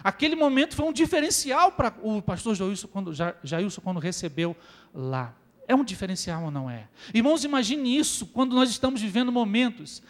Aquele 0.02 0.34
momento 0.34 0.74
foi 0.74 0.84
um 0.84 0.92
diferencial 0.92 1.70
para 1.70 1.94
o 2.02 2.20
pastor 2.20 2.56
Jailson 2.56 2.88
quando, 2.88 3.12
Jailson 3.44 3.80
quando 3.80 4.00
recebeu 4.00 4.56
lá. 4.92 5.32
É 5.68 5.76
um 5.76 5.84
diferencial 5.84 6.42
ou 6.42 6.50
não 6.50 6.68
é? 6.68 6.88
Irmãos, 7.14 7.44
imagine 7.44 7.96
isso 7.96 8.26
quando 8.26 8.56
nós 8.56 8.68
estamos 8.68 9.00
vivendo 9.00 9.30
momentos 9.30 10.02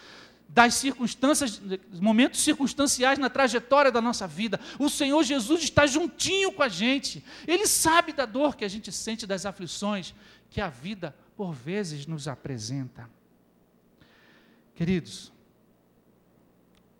das 0.47 0.73
circunstâncias, 0.73 1.61
momentos 2.01 2.41
circunstanciais 2.41 3.19
na 3.19 3.29
trajetória 3.29 3.91
da 3.91 4.01
nossa 4.01 4.25
vida. 4.25 4.59
O 4.79 4.89
Senhor 4.89 5.21
Jesus 5.21 5.61
está 5.61 5.85
juntinho 5.85 6.51
com 6.51 6.63
a 6.63 6.69
gente. 6.69 7.23
Ele 7.47 7.67
sabe 7.67 8.13
da 8.13 8.25
dor 8.25 8.55
que 8.55 8.65
a 8.65 8.67
gente 8.67 8.91
sente, 8.91 9.27
das 9.27 9.45
aflições 9.45 10.15
que 10.49 10.59
a 10.59 10.69
vida 10.69 11.15
por 11.37 11.53
vezes 11.53 12.07
nos 12.07 12.27
apresenta. 12.27 13.18
Queridos, 14.79 15.29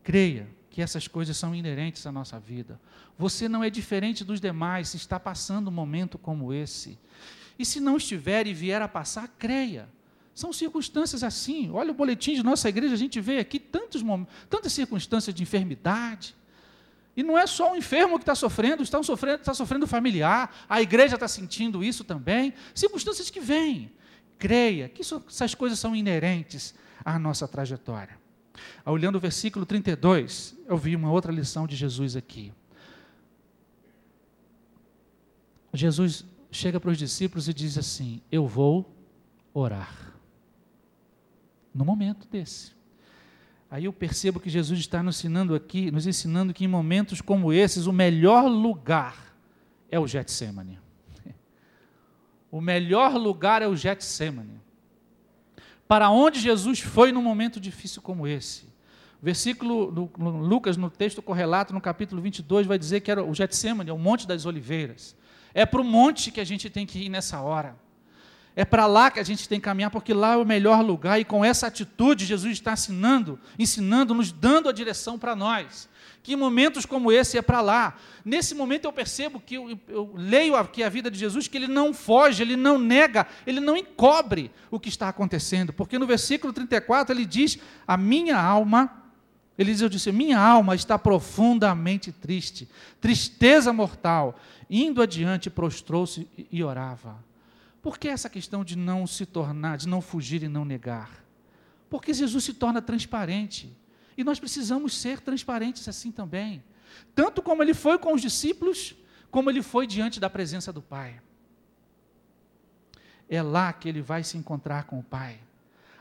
creia 0.04 0.50
que 0.70 0.82
essas 0.82 1.08
coisas 1.08 1.38
são 1.38 1.56
inerentes 1.56 2.06
à 2.06 2.12
nossa 2.12 2.38
vida. 2.38 2.78
Você 3.18 3.48
não 3.48 3.64
é 3.64 3.70
diferente 3.70 4.26
dos 4.26 4.42
demais 4.42 4.90
se 4.90 4.98
está 4.98 5.18
passando 5.18 5.70
um 5.70 5.72
momento 5.72 6.18
como 6.18 6.52
esse. 6.52 7.00
E 7.58 7.64
se 7.64 7.80
não 7.80 7.96
estiver 7.96 8.48
e 8.48 8.54
vier 8.54 8.82
a 8.82 8.88
passar, 8.90 9.30
creia. 9.40 9.88
São 10.36 10.52
circunstâncias 10.52 11.24
assim. 11.24 11.72
Olha 11.72 11.92
o 11.92 11.94
boletim 11.94 12.34
de 12.34 12.44
nossa 12.44 12.68
igreja, 12.68 12.96
a 12.96 12.98
gente 12.98 13.22
vê 13.22 13.40
aqui 13.40 13.58
tantos 13.58 14.04
tantas 14.50 14.74
circunstâncias 14.74 15.34
de 15.34 15.42
enfermidade. 15.42 16.36
E 17.16 17.24
não 17.24 17.38
é 17.38 17.48
só 17.48 17.72
o 17.72 17.78
enfermo 17.78 18.18
que 18.18 18.24
está 18.24 18.36
sofrendo, 18.36 18.84
está 18.84 19.02
sofrendo, 19.02 19.40
está 19.40 19.54
sofrendo 19.54 19.88
familiar, 19.88 20.54
a 20.68 20.82
igreja 20.82 21.16
está 21.16 21.30
sentindo 21.30 21.82
isso 21.82 22.04
também. 22.04 22.54
Circunstâncias 22.76 23.30
que 23.30 23.40
vêm. 23.40 23.90
creia 24.38 24.90
que 24.90 25.02
isso, 25.02 25.24
essas 25.30 25.56
coisas 25.56 25.80
são 25.80 25.96
inerentes 25.96 26.76
à 27.04 27.18
nossa 27.20 27.48
trajetória. 27.48 28.18
Olhando 28.86 29.16
o 29.16 29.20
versículo 29.20 29.66
32, 29.66 30.58
eu 30.68 30.78
vi 30.78 30.96
uma 30.96 31.12
outra 31.12 31.32
lição 31.32 31.68
de 31.68 31.76
Jesus 31.76 32.16
aqui. 32.16 32.52
Jesus 35.74 36.26
chega 36.52 36.80
para 36.80 36.90
os 36.90 36.98
discípulos 36.98 37.48
e 37.48 37.54
diz 37.54 37.78
assim: 37.78 38.22
Eu 38.32 38.48
vou 38.48 38.94
orar. 39.54 40.14
No 41.74 41.86
momento 41.86 42.28
desse. 42.28 42.78
Aí 43.72 43.86
eu 43.86 43.94
percebo 43.94 44.40
que 44.40 44.50
Jesus 44.50 44.80
está 44.80 45.04
nos 45.04 45.18
ensinando 45.18 45.54
aqui, 45.54 45.92
nos 45.92 46.08
ensinando 46.08 46.54
que 46.54 46.66
em 46.66 46.68
momentos 46.68 47.22
como 47.22 47.54
esses, 47.54 47.86
o 47.86 47.94
melhor 47.94 48.48
lugar 48.50 49.36
é 49.92 50.00
o 50.00 50.08
Getsemane. 50.08 50.80
O 52.52 52.60
melhor 52.60 53.14
lugar 53.14 53.62
é 53.62 53.68
o 53.68 53.76
Getsemane. 53.76 54.60
Para 55.90 56.12
onde 56.12 56.40
Jesus 56.40 56.82
foi 56.82 57.12
num 57.12 57.24
momento 57.24 57.60
difícil 57.60 58.00
como 58.00 58.28
esse? 58.28 58.70
Versículo 59.20 59.92
do, 59.92 60.12
Lucas, 60.20 60.78
no 60.78 60.88
texto 60.88 61.20
correlato, 61.20 61.74
no 61.74 61.82
capítulo 61.82 62.22
22, 62.22 62.68
vai 62.68 62.78
dizer 62.78 63.00
que 63.00 63.10
era 63.10 63.24
o 63.24 63.34
Getsemane, 63.34 63.90
é 63.90 63.94
o 63.94 63.98
Monte 63.98 64.28
das 64.28 64.46
Oliveiras. 64.46 65.16
É 65.52 65.66
para 65.66 65.82
o 65.82 65.84
monte 65.84 66.30
que 66.30 66.40
a 66.40 66.44
gente 66.44 66.70
tem 66.70 66.86
que 66.86 67.00
ir 67.00 67.10
nessa 67.10 67.42
hora. 67.42 67.76
É 68.56 68.64
para 68.64 68.86
lá 68.86 69.10
que 69.10 69.20
a 69.20 69.24
gente 69.24 69.50
tem 69.50 69.60
que 69.60 69.66
caminhar, 69.66 69.90
porque 69.90 70.14
lá 70.14 70.34
é 70.34 70.38
o 70.38 70.46
melhor 70.46 70.86
lugar, 70.86 71.20
e 71.20 71.26
com 71.26 71.44
essa 71.44 71.66
atitude, 71.66 72.24
Jesus 72.24 72.54
está 72.54 72.74
ensinando, 72.74 73.40
ensinando, 73.58 74.14
nos 74.14 74.32
dando 74.32 74.70
a 74.70 74.72
direção 74.72 75.18
para 75.18 75.36
nós. 75.36 75.90
Que 76.22 76.34
em 76.34 76.36
momentos 76.36 76.86
como 76.86 77.12
esse 77.12 77.38
é 77.38 77.42
para 77.42 77.62
lá. 77.62 77.98
Nesse 78.26 78.54
momento 78.54 78.86
eu 78.86 78.94
percebo 78.94 79.40
que 79.40 79.56
eu, 79.56 79.80
eu, 79.88 80.14
leio 80.16 80.56
aqui 80.56 80.84
a 80.84 80.90
vida 80.90 81.10
de 81.10 81.18
Jesus, 81.18 81.48
que 81.48 81.58
ele 81.58 81.68
não 81.68 81.94
foge, 81.94 82.42
ele 82.42 82.56
não 82.56 82.78
nega, 82.78 83.26
ele 83.48 83.60
não 83.60 83.78
encobre 83.78 84.52
o 84.70 84.80
que 84.80 84.90
está 84.90 85.10
acontecendo. 85.10 85.72
Porque 85.72 85.98
no 85.98 86.06
versículo 86.06 86.52
34 86.52 87.14
ele 87.14 87.26
diz: 87.26 87.58
A 87.88 87.96
minha 87.96 88.40
alma 88.40 89.00
ele 89.60 89.74
diz: 89.74 89.82
Eu 89.82 89.90
disse, 89.90 90.10
minha 90.14 90.40
alma 90.40 90.74
está 90.74 90.98
profundamente 90.98 92.14
triste, 92.14 92.70
tristeza 93.02 93.74
mortal. 93.74 94.40
Indo 94.70 95.02
adiante, 95.02 95.50
prostrou-se 95.50 96.26
e 96.50 96.64
orava. 96.64 97.22
Por 97.82 97.98
que 97.98 98.08
essa 98.08 98.30
questão 98.30 98.64
de 98.64 98.78
não 98.78 99.06
se 99.06 99.26
tornar, 99.26 99.78
de 99.78 99.88
não 99.88 100.00
fugir 100.00 100.44
e 100.44 100.48
não 100.48 100.64
negar? 100.64 101.26
Porque 101.90 102.14
Jesus 102.14 102.46
se 102.46 102.54
torna 102.54 102.82
transparente. 102.82 103.76
E 104.20 104.24
nós 104.26 104.38
precisamos 104.38 104.98
ser 104.98 105.22
transparentes 105.22 105.88
assim 105.88 106.12
também. 106.12 106.62
Tanto 107.16 107.42
como 107.42 107.64
ele 107.64 107.74
foi 107.74 107.98
com 107.98 108.14
os 108.14 108.22
discípulos, 108.22 108.94
como 109.32 109.50
ele 109.50 109.62
foi 109.62 109.88
diante 109.88 110.20
da 110.20 110.30
presença 110.30 110.74
do 110.74 110.82
Pai. 110.82 111.22
É 113.30 113.42
lá 113.42 113.72
que 113.72 113.88
ele 113.88 114.02
vai 114.02 114.22
se 114.26 114.38
encontrar 114.38 114.84
com 114.84 115.00
o 115.00 115.04
Pai. 115.04 115.40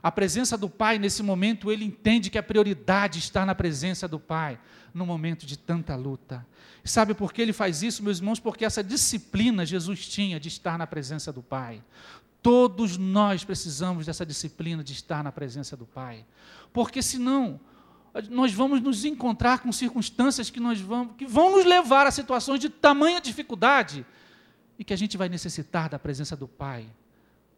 A 0.02 0.10
presença 0.10 0.58
do 0.58 0.68
Pai, 0.68 0.98
nesse 0.98 1.22
momento, 1.22 1.70
ele 1.70 1.84
entende 1.84 2.28
que 2.28 2.38
a 2.38 2.42
prioridade 2.42 3.20
está 3.20 3.46
na 3.46 3.54
presença 3.54 4.08
do 4.08 4.18
Pai, 4.18 4.58
no 4.92 5.06
momento 5.06 5.46
de 5.46 5.56
tanta 5.56 5.94
luta. 5.94 6.44
Sabe 6.82 7.14
por 7.14 7.32
que 7.32 7.40
ele 7.40 7.52
faz 7.52 7.84
isso, 7.84 8.02
meus 8.02 8.18
irmãos? 8.18 8.40
Porque 8.40 8.64
essa 8.64 8.82
disciplina 8.82 9.64
Jesus 9.64 10.08
tinha 10.08 10.40
de 10.40 10.48
estar 10.48 10.76
na 10.76 10.88
presença 10.88 11.32
do 11.32 11.40
Pai. 11.40 11.84
Todos 12.42 12.96
nós 12.96 13.44
precisamos 13.44 14.06
dessa 14.06 14.26
disciplina 14.26 14.82
de 14.82 14.92
estar 14.92 15.22
na 15.22 15.30
presença 15.30 15.76
do 15.76 15.86
Pai. 15.86 16.26
Porque 16.72 17.00
senão, 17.00 17.60
nós 18.30 18.52
vamos 18.52 18.80
nos 18.80 19.04
encontrar 19.04 19.60
com 19.60 19.70
circunstâncias 19.70 20.50
que, 20.50 20.60
nós 20.60 20.80
vamos, 20.80 21.14
que 21.16 21.26
vão 21.26 21.56
nos 21.56 21.64
levar 21.64 22.06
a 22.06 22.10
situações 22.10 22.60
de 22.60 22.68
tamanha 22.68 23.20
dificuldade 23.20 24.04
e 24.78 24.84
que 24.84 24.92
a 24.92 24.96
gente 24.96 25.16
vai 25.16 25.28
necessitar 25.28 25.88
da 25.88 25.98
presença 25.98 26.36
do 26.36 26.48
Pai 26.48 26.86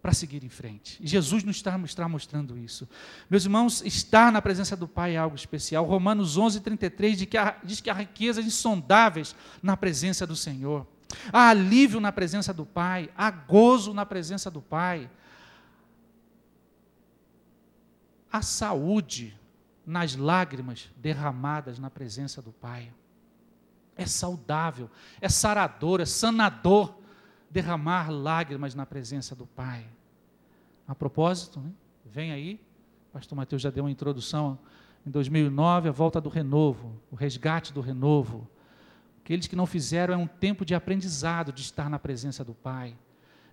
para 0.03 0.13
seguir 0.13 0.43
em 0.43 0.49
frente. 0.49 0.99
E 1.01 1.07
Jesus 1.07 1.45
nos 1.45 1.57
está, 1.57 1.79
está, 1.85 2.09
mostrando 2.09 2.57
isso. 2.57 2.89
Meus 3.29 3.45
irmãos, 3.45 3.83
estar 3.83 4.33
na 4.33 4.41
presença 4.41 4.75
do 4.75 4.89
Pai 4.89 5.15
é 5.15 5.19
algo 5.19 5.37
especial. 5.37 5.85
Romanos 5.85 6.39
11, 6.39 6.61
33 6.61 7.19
diz 7.19 7.29
que, 7.29 7.37
há, 7.37 7.57
diz 7.63 7.81
que 7.81 7.91
há 7.91 7.95
riquezas 7.95 8.45
insondáveis 8.45 9.37
na 9.63 9.77
presença 9.77 10.27
do 10.27 10.35
Senhor. 10.35 10.87
Há 11.33 11.51
alívio 11.51 12.01
na 12.01 12.13
presença 12.13 12.55
do 12.55 12.65
Pai, 12.65 13.11
há 13.17 13.31
gozo 13.31 13.93
na 13.93 14.07
presença 14.07 14.51
do 14.51 14.63
Pai. 14.63 15.11
Há 18.33 18.43
saúde 18.43 19.39
nas 19.91 20.15
lágrimas 20.15 20.89
derramadas 20.97 21.81
na 21.81 21.91
presença 21.91 22.41
do 22.41 22.53
Pai. 22.53 22.93
É 23.97 24.07
saudável, 24.07 24.89
é 25.21 25.29
sarador, 25.29 26.01
é 26.01 26.07
sanador 26.07 26.95
derramar 27.51 28.09
lágrimas 28.09 28.73
na 28.73 28.87
presença 28.87 29.35
do 29.35 29.47
Pai. 29.47 29.85
A 30.87 30.95
propósito, 30.95 31.59
né? 31.59 31.73
vem 32.07 32.31
aí, 32.31 32.61
o 33.09 33.15
pastor 33.15 33.35
Mateus 33.35 33.61
já 33.61 33.69
deu 33.69 33.83
uma 33.83 33.91
introdução 33.91 34.57
em 35.05 35.11
2009, 35.11 35.89
a 35.89 35.93
volta 35.93 36.21
do 36.21 36.29
renovo, 36.29 36.95
o 37.11 37.17
resgate 37.17 37.73
do 37.73 37.81
renovo. 37.81 38.49
Aqueles 39.25 39.49
que 39.49 39.57
não 39.57 39.67
fizeram 39.67 40.15
é 40.15 40.17
um 40.17 40.27
tempo 40.27 40.65
de 40.65 40.73
aprendizado, 40.73 41.53
de 41.53 41.63
estar 41.63 41.91
na 41.91 41.99
presença 41.99 42.45
do 42.45 42.55
Pai, 42.55 42.97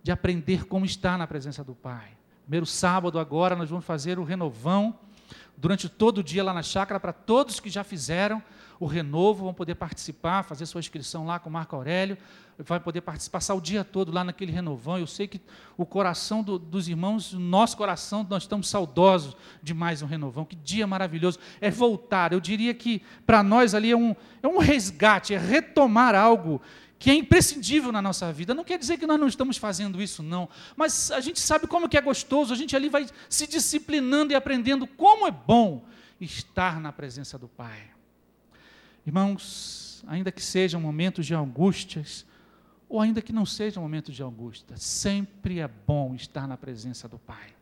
de 0.03 0.11
aprender 0.11 0.65
como 0.65 0.85
estar 0.85 1.17
na 1.17 1.25
presença 1.25 1.63
do 1.63 1.73
Pai. 1.73 2.15
Primeiro 2.43 2.67
sábado 2.67 3.17
agora 3.17 3.55
nós 3.55 3.71
vamos 3.71 3.85
fazer 3.85 4.19
o 4.19 4.23
renovão 4.23 4.99
durante 5.55 5.89
todo 5.89 6.19
o 6.19 6.23
dia 6.23 6.43
lá 6.43 6.53
na 6.53 6.63
chácara 6.63 6.99
para 6.99 7.13
todos 7.13 7.59
que 7.59 7.69
já 7.69 7.83
fizeram 7.83 8.41
o 8.79 8.85
renovo, 8.85 9.45
vão 9.45 9.53
poder 9.53 9.75
participar, 9.75 10.43
fazer 10.43 10.65
sua 10.65 10.79
inscrição 10.79 11.25
lá 11.25 11.39
com 11.39 11.49
o 11.49 11.53
Marco 11.53 11.75
Aurélio, 11.75 12.17
vai 12.59 12.79
poder 12.79 13.01
participar, 13.01 13.37
passar 13.37 13.55
o 13.55 13.61
dia 13.61 13.83
todo 13.83 14.11
lá 14.11 14.23
naquele 14.23 14.51
renovão. 14.51 14.97
Eu 14.97 15.07
sei 15.07 15.27
que 15.27 15.41
o 15.75 15.85
coração 15.85 16.43
do, 16.43 16.57
dos 16.57 16.87
irmãos, 16.87 17.33
o 17.33 17.39
nosso 17.39 17.75
coração, 17.77 18.25
nós 18.29 18.43
estamos 18.43 18.67
saudosos 18.69 19.35
de 19.61 19.73
mais 19.73 20.01
um 20.01 20.05
renovão. 20.05 20.45
Que 20.45 20.55
dia 20.55 20.85
maravilhoso. 20.85 21.39
É 21.59 21.69
voltar. 21.69 22.33
Eu 22.33 22.39
diria 22.39 22.73
que 22.73 23.01
para 23.25 23.43
nós 23.43 23.73
ali 23.73 23.91
é 23.91 23.97
um, 23.97 24.15
é 24.41 24.47
um 24.47 24.57
resgate, 24.59 25.33
é 25.33 25.37
retomar 25.37 26.15
algo 26.15 26.61
que 26.99 27.09
é 27.09 27.13
imprescindível 27.13 27.91
na 27.91 28.01
nossa 28.01 28.31
vida. 28.33 28.53
Não 28.53 28.63
quer 28.63 28.77
dizer 28.77 28.97
que 28.97 29.05
nós 29.05 29.19
não 29.19 29.27
estamos 29.27 29.57
fazendo 29.57 30.01
isso, 30.01 30.23
não. 30.23 30.49
Mas 30.75 31.11
a 31.11 31.19
gente 31.19 31.39
sabe 31.39 31.67
como 31.67 31.87
que 31.87 31.97
é 31.97 32.01
gostoso, 32.01 32.53
a 32.53 32.57
gente 32.57 32.75
ali 32.75 32.89
vai 32.89 33.07
se 33.29 33.45
disciplinando 33.47 34.33
e 34.33 34.35
aprendendo 34.35 34.87
como 34.87 35.27
é 35.27 35.31
bom 35.31 35.85
estar 36.19 36.79
na 36.79 36.91
presença 36.91 37.37
do 37.37 37.47
Pai. 37.47 37.91
Irmãos, 39.05 40.03
ainda 40.07 40.31
que 40.31 40.41
sejam 40.41 40.81
momentos 40.81 41.25
de 41.25 41.33
angústias, 41.33 42.25
ou 42.89 42.99
ainda 42.99 43.21
que 43.21 43.33
não 43.33 43.45
sejam 43.45 43.83
momentos 43.83 44.15
de 44.15 44.23
angústia, 44.23 44.75
sempre 44.77 45.59
é 45.59 45.67
bom 45.67 46.15
estar 46.15 46.47
na 46.47 46.57
presença 46.57 47.07
do 47.07 47.19
Pai. 47.19 47.56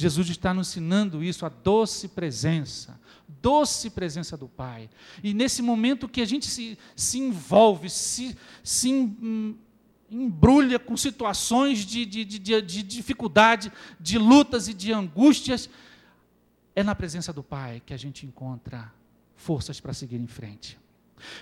Jesus 0.00 0.30
está 0.30 0.54
nos 0.54 0.68
ensinando 0.70 1.22
isso, 1.22 1.44
a 1.44 1.50
doce 1.50 2.08
presença, 2.08 2.98
doce 3.28 3.90
presença 3.90 4.34
do 4.34 4.48
Pai. 4.48 4.88
E 5.22 5.34
nesse 5.34 5.60
momento 5.60 6.08
que 6.08 6.22
a 6.22 6.24
gente 6.24 6.46
se, 6.46 6.78
se 6.96 7.18
envolve, 7.18 7.90
se, 7.90 8.34
se 8.64 8.88
embrulha 10.10 10.78
com 10.78 10.96
situações 10.96 11.80
de, 11.80 12.06
de, 12.06 12.24
de, 12.24 12.38
de 12.38 12.82
dificuldade, 12.82 13.70
de 14.00 14.16
lutas 14.16 14.68
e 14.68 14.72
de 14.72 14.90
angústias, 14.90 15.68
é 16.74 16.82
na 16.82 16.94
presença 16.94 17.30
do 17.30 17.42
Pai 17.42 17.82
que 17.84 17.92
a 17.92 17.98
gente 17.98 18.24
encontra 18.24 18.90
forças 19.36 19.80
para 19.80 19.92
seguir 19.92 20.16
em 20.16 20.26
frente. 20.26 20.78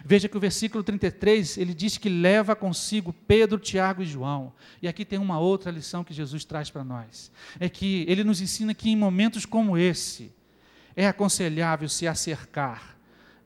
Veja 0.05 0.29
que 0.29 0.37
o 0.37 0.41
versículo 0.41 0.83
33, 0.83 1.59
ele 1.59 1.75
diz 1.75 1.97
que 1.97 2.09
leva 2.09 2.57
consigo 2.57 3.13
Pedro, 3.13 3.59
Tiago 3.59 4.03
e 4.03 4.07
João. 4.07 4.53
E 4.81 4.89
aqui 4.89 5.05
tem 5.05 5.19
uma 5.19 5.39
outra 5.39 5.71
lição 5.71 6.05
que 6.05 6.15
Jesus 6.15 6.45
traz 6.45 6.71
para 6.71 6.85
nós. 6.85 7.31
É 7.59 7.69
que 7.69 8.05
ele 8.09 8.25
nos 8.25 8.41
ensina 8.41 8.75
que 8.75 8.91
em 8.91 8.97
momentos 8.97 9.47
como 9.47 9.77
esse, 9.77 10.33
é 10.97 11.07
aconselhável 11.07 11.89
se 11.89 12.09
acercar 12.09 12.97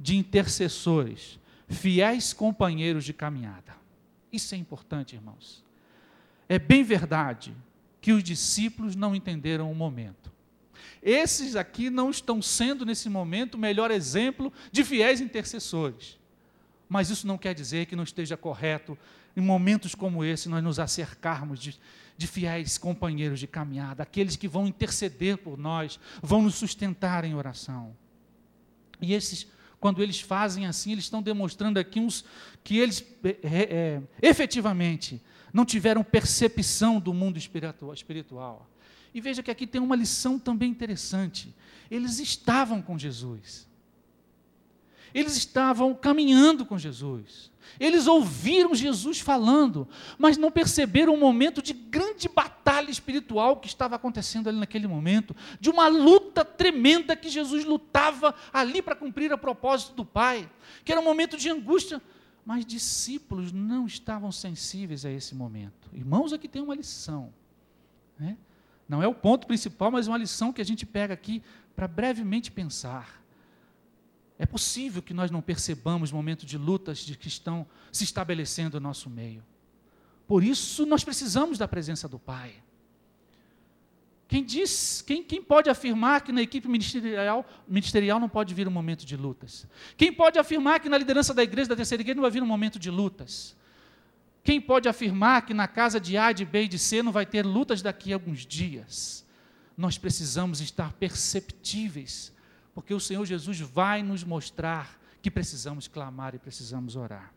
de 0.01 0.17
intercessores, 0.17 1.39
fiéis 1.69 2.33
companheiros 2.33 3.05
de 3.05 3.13
caminhada. 3.13 3.77
Isso 4.33 4.55
é 4.55 4.59
importante, 4.59 5.15
irmãos. 5.15 5.63
É 6.49 6.59
bem 6.59 6.83
verdade 6.83 7.55
que 8.01 8.13
os 8.13 8.25
discípulos 8.25 8.97
não 8.97 9.15
entenderam 9.15 9.71
o 9.71 9.75
momento. 9.75 10.33
Esses 11.03 11.55
aqui 11.55 11.91
não 11.91 12.11
estão 12.11 12.41
sendo, 12.41 12.87
nesse 12.87 13.09
momento, 13.09 13.55
o 13.55 13.59
melhor 13.59 13.91
exemplo 13.91 14.53
de 14.71 14.85
fiéis 14.85 15.21
intercessores. 15.21 16.19
Mas 16.89 17.11
isso 17.11 17.27
não 17.27 17.39
quer 17.39 17.55
dizer 17.55 17.87
que 17.87 17.97
não 17.97 18.05
esteja 18.05 18.37
correto, 18.37 18.99
em 19.37 19.41
momentos 19.41 19.95
como 19.95 20.25
esse, 20.25 20.49
nós 20.49 20.63
nos 20.63 20.79
acercarmos 20.79 21.59
de, 21.59 21.79
de 22.17 22.27
fiéis 22.27 22.77
companheiros 22.77 23.41
de 23.41 23.47
caminhada, 23.47 24.03
aqueles 24.03 24.37
que 24.37 24.47
vão 24.47 24.67
interceder 24.67 25.39
por 25.39 25.59
nós, 25.59 25.99
vão 26.23 26.43
nos 26.43 26.55
sustentar 26.55 27.25
em 27.25 27.35
oração. 27.35 27.97
E 29.01 29.15
esses, 29.15 29.47
quando 29.81 30.03
eles 30.03 30.21
fazem 30.21 30.67
assim, 30.67 30.93
eles 30.93 31.05
estão 31.05 31.23
demonstrando 31.23 31.79
aqui 31.79 31.99
uns, 31.99 32.25
que 32.63 32.79
eles 32.79 33.05
é, 33.25 33.39
é, 33.43 34.03
efetivamente 34.21 35.21
não 35.53 35.65
tiveram 35.65 36.03
percepção 36.03 36.99
do 36.99 37.13
mundo 37.13 37.39
espiritual. 37.39 38.71
E 39.15 39.21
veja 39.21 39.43
que 39.43 39.51
aqui 39.51 39.67
tem 39.67 39.81
uma 39.81 39.95
lição 39.95 40.39
também 40.39 40.71
interessante. 40.71 41.55
Eles 41.91 42.19
estavam 42.19 42.81
com 42.81 42.99
Jesus. 42.99 43.69
Eles 45.15 45.37
estavam 45.37 45.95
caminhando 45.95 46.65
com 46.65 46.79
Jesus. 46.79 47.51
Eles 47.79 48.07
ouviram 48.07 48.75
Jesus 48.75 49.21
falando, 49.21 49.89
mas 50.19 50.37
não 50.37 50.51
perceberam 50.51 51.15
o 51.15 51.19
momento 51.19 51.63
de 51.63 51.73
grande 51.73 52.29
batalha 52.29 52.91
espiritual 52.91 53.57
que 53.57 53.67
estava 53.67 53.97
acontecendo 53.97 54.49
ali 54.49 54.59
naquele 54.59 54.87
momento, 54.87 55.35
de 55.61 55.71
uma 55.71 55.89
luta 55.89 56.45
tremenda 56.45 57.17
que 57.17 57.29
Jesus 57.29 57.65
lutava 57.65 58.35
ali 58.53 58.83
para 58.83 58.97
cumprir 58.97 59.33
o 59.33 59.39
propósito 59.39 59.95
do 59.95 60.05
Pai, 60.05 60.49
que 60.85 60.93
era 60.93 61.01
um 61.01 61.05
momento 61.05 61.37
de 61.37 61.49
angústia, 61.49 62.01
mas 62.45 62.67
discípulos 62.67 63.53
não 63.53 63.87
estavam 63.87 64.33
sensíveis 64.33 65.05
a 65.05 65.11
esse 65.11 65.35
momento. 65.35 65.89
Irmãos, 65.93 66.33
aqui 66.33 66.49
tem 66.49 66.61
uma 66.61 66.75
lição. 66.75 67.33
Né? 68.19 68.37
Não 68.89 69.03
é 69.03 69.07
o 69.07 69.15
ponto 69.15 69.47
principal, 69.47 69.91
mas 69.91 70.09
uma 70.09 70.19
lição 70.19 70.53
que 70.53 70.61
a 70.61 70.65
gente 70.65 70.85
pega 70.85 71.15
aqui 71.15 71.43
para 71.75 71.87
brevemente 71.87 72.51
pensar. 72.51 73.22
É 74.43 74.45
possível 74.45 75.01
que 75.01 75.15
nós 75.15 75.31
não 75.31 75.41
percebamos 75.41 76.11
momentos 76.11 76.45
de 76.47 76.59
lutas 76.59 76.99
de 76.99 77.17
que 77.17 77.29
estão 77.29 77.65
se 77.93 78.03
estabelecendo 78.03 78.81
no 78.81 78.89
nosso 78.89 79.09
meio. 79.09 79.41
Por 80.27 80.43
isso 80.43 80.85
nós 80.85 81.05
precisamos 81.05 81.59
da 81.59 81.69
presença 81.69 82.09
do 82.09 82.19
Pai. 82.19 82.53
Quem 84.27 84.43
diz, 84.45 85.01
quem, 85.01 85.23
quem 85.23 85.41
pode 85.41 85.71
afirmar 85.71 86.23
que 86.23 86.33
na 86.33 86.43
equipe 86.43 86.67
ministerial, 86.67 87.47
ministerial 87.69 88.19
não 88.19 88.29
pode 88.29 88.53
vir 88.53 88.67
um 88.67 88.73
momento 88.73 89.07
de 89.07 89.17
lutas? 89.17 89.65
Quem 89.97 90.13
pode 90.13 90.41
afirmar 90.41 90.81
que 90.81 90.89
na 90.89 90.99
liderança 90.99 91.33
da 91.33 91.45
igreja 91.45 91.69
da 91.69 91.77
terceira 91.77 92.03
igreja 92.03 92.17
não 92.17 92.23
vai 92.23 92.31
vir 92.33 92.43
um 92.43 92.47
momento 92.47 92.81
de 92.81 92.91
lutas? 92.91 93.55
Quem 94.43 94.61
pode 94.61 94.89
afirmar 94.89 95.47
que 95.47 95.55
na 95.55 95.69
casa 95.69 96.01
de 96.01 96.17
A, 96.17 96.33
de 96.33 96.45
B 96.45 96.65
e 96.65 96.69
de 96.69 96.81
C 96.81 97.01
não 97.01 97.13
vai 97.13 97.25
ter 97.25 97.47
lutas 97.47 97.81
daqui 97.81 98.13
a 98.13 98.17
alguns 98.17 98.45
dias? 98.45 99.25
Nós 99.77 99.97
precisamos 99.97 100.61
estar 100.61 100.93
perceptíveis 100.95 102.32
porque 102.75 102.95
o 102.95 103.01
Senhor 103.01 103.25
Jesus 103.25 103.61
vai 103.61 104.03
nos 104.03 104.25
mostrar 104.25 104.99
que 105.21 105.31
precisamos 105.31 105.87
clamar 105.87 106.35
e 106.35 106.39
precisamos 106.39 106.97
orar. 106.97 107.33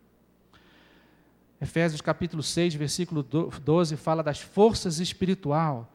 Efésios 1.61 2.01
capítulo 2.01 2.43
6, 2.43 2.75
versículo 2.75 3.23
12 3.23 3.95
fala 3.95 4.21
das 4.21 4.39
forças 4.39 4.99
espiritual 4.99 5.91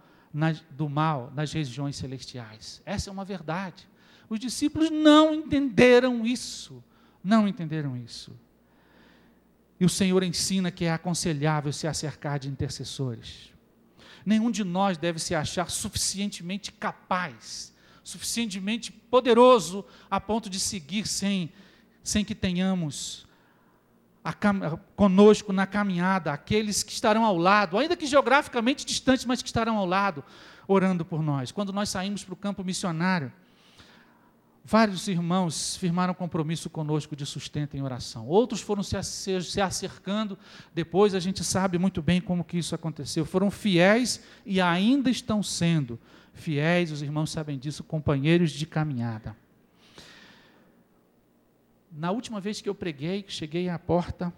do 0.71 0.89
mal 0.89 1.33
nas 1.35 1.53
regiões 1.53 1.97
celestiais. 1.97 2.81
Essa 2.87 3.11
é 3.11 3.13
uma 3.13 3.25
verdade. 3.25 3.89
Os 4.29 4.39
discípulos 4.39 4.91
não 4.91 5.35
entenderam 5.35 6.25
isso. 6.25 6.83
Não 7.23 7.49
entenderam 7.49 7.97
isso. 7.97 8.33
E 9.79 9.85
o 9.85 9.89
Senhor 9.89 10.23
ensina 10.23 10.71
que 10.71 10.85
é 10.85 10.93
aconselhável 10.93 11.73
se 11.73 11.87
acercar 11.87 12.39
de 12.39 12.49
intercessores. 12.49 13.53
Nenhum 14.25 14.51
de 14.51 14.63
nós 14.63 14.99
deve 14.99 15.19
se 15.19 15.35
achar 15.35 15.71
suficientemente 15.71 16.71
capaz 16.71 17.75
suficientemente 18.03 18.93
poderoso 18.93 19.85
a 20.11 20.21
ponto 20.21 20.49
de 20.49 20.59
seguir 20.59 21.07
sem, 21.07 21.53
sem 22.03 22.25
que 22.25 22.35
tenhamos 22.35 23.27
a, 24.25 24.33
conosco 24.95 25.53
na 25.53 25.67
caminhada 25.67 26.33
aqueles 26.33 26.83
que 26.83 26.93
estarão 26.93 27.25
ao 27.25 27.37
lado, 27.37 27.79
ainda 27.79 27.97
que 27.97 28.07
geograficamente 28.07 28.85
distantes, 28.85 29.25
mas 29.25 29.43
que 29.43 29.49
estarão 29.49 29.77
ao 29.77 29.87
lado, 29.87 30.23
orando 30.69 31.05
por 31.05 31.23
nós. 31.23 31.51
Quando 31.51 31.73
nós 31.73 31.89
saímos 31.89 32.23
para 32.25 32.35
o 32.35 32.37
campo 32.37 32.63
missionário, 32.63 33.33
vários 34.65 35.09
irmãos 35.09 35.77
firmaram 35.77 36.15
compromisso 36.15 36.69
conosco 36.69 37.17
de 37.17 37.25
sustento 37.25 37.77
em 37.77 37.83
oração. 37.83 38.27
Outros 38.27 38.61
foram 38.61 38.83
se, 38.83 39.03
se 39.03 39.61
acercando, 39.61 40.39
depois 40.75 41.15
a 41.15 41.21
gente 41.21 41.43
sabe 41.43 41.79
muito 41.79 42.03
bem 42.03 42.21
como 42.21 42.45
que 42.45 42.59
isso 42.59 42.75
aconteceu. 42.75 43.25
Foram 43.25 43.51
fiéis 43.51 44.23
e 44.45 44.61
ainda 44.61 45.11
estão 45.11 45.43
sendo 45.43 45.99
fiéis, 46.33 46.91
os 46.91 47.03
irmãos 47.03 47.31
sabem 47.31 47.59
disso, 47.59 47.85
companheiros 47.85 48.51
de 48.51 48.67
caminhada. 48.67 49.37
Na 51.91 52.11
última 52.11 52.41
vez 52.41 52.61
que 52.61 52.69
eu 52.69 52.75
preguei, 52.75 53.25
cheguei 53.27 53.69
à 53.69 53.79
porta, 53.79 54.33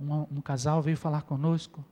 um, 0.00 0.40
casal 0.40 0.82
veio 0.82 0.96
falar 0.96 1.22
conosco. 1.22 1.84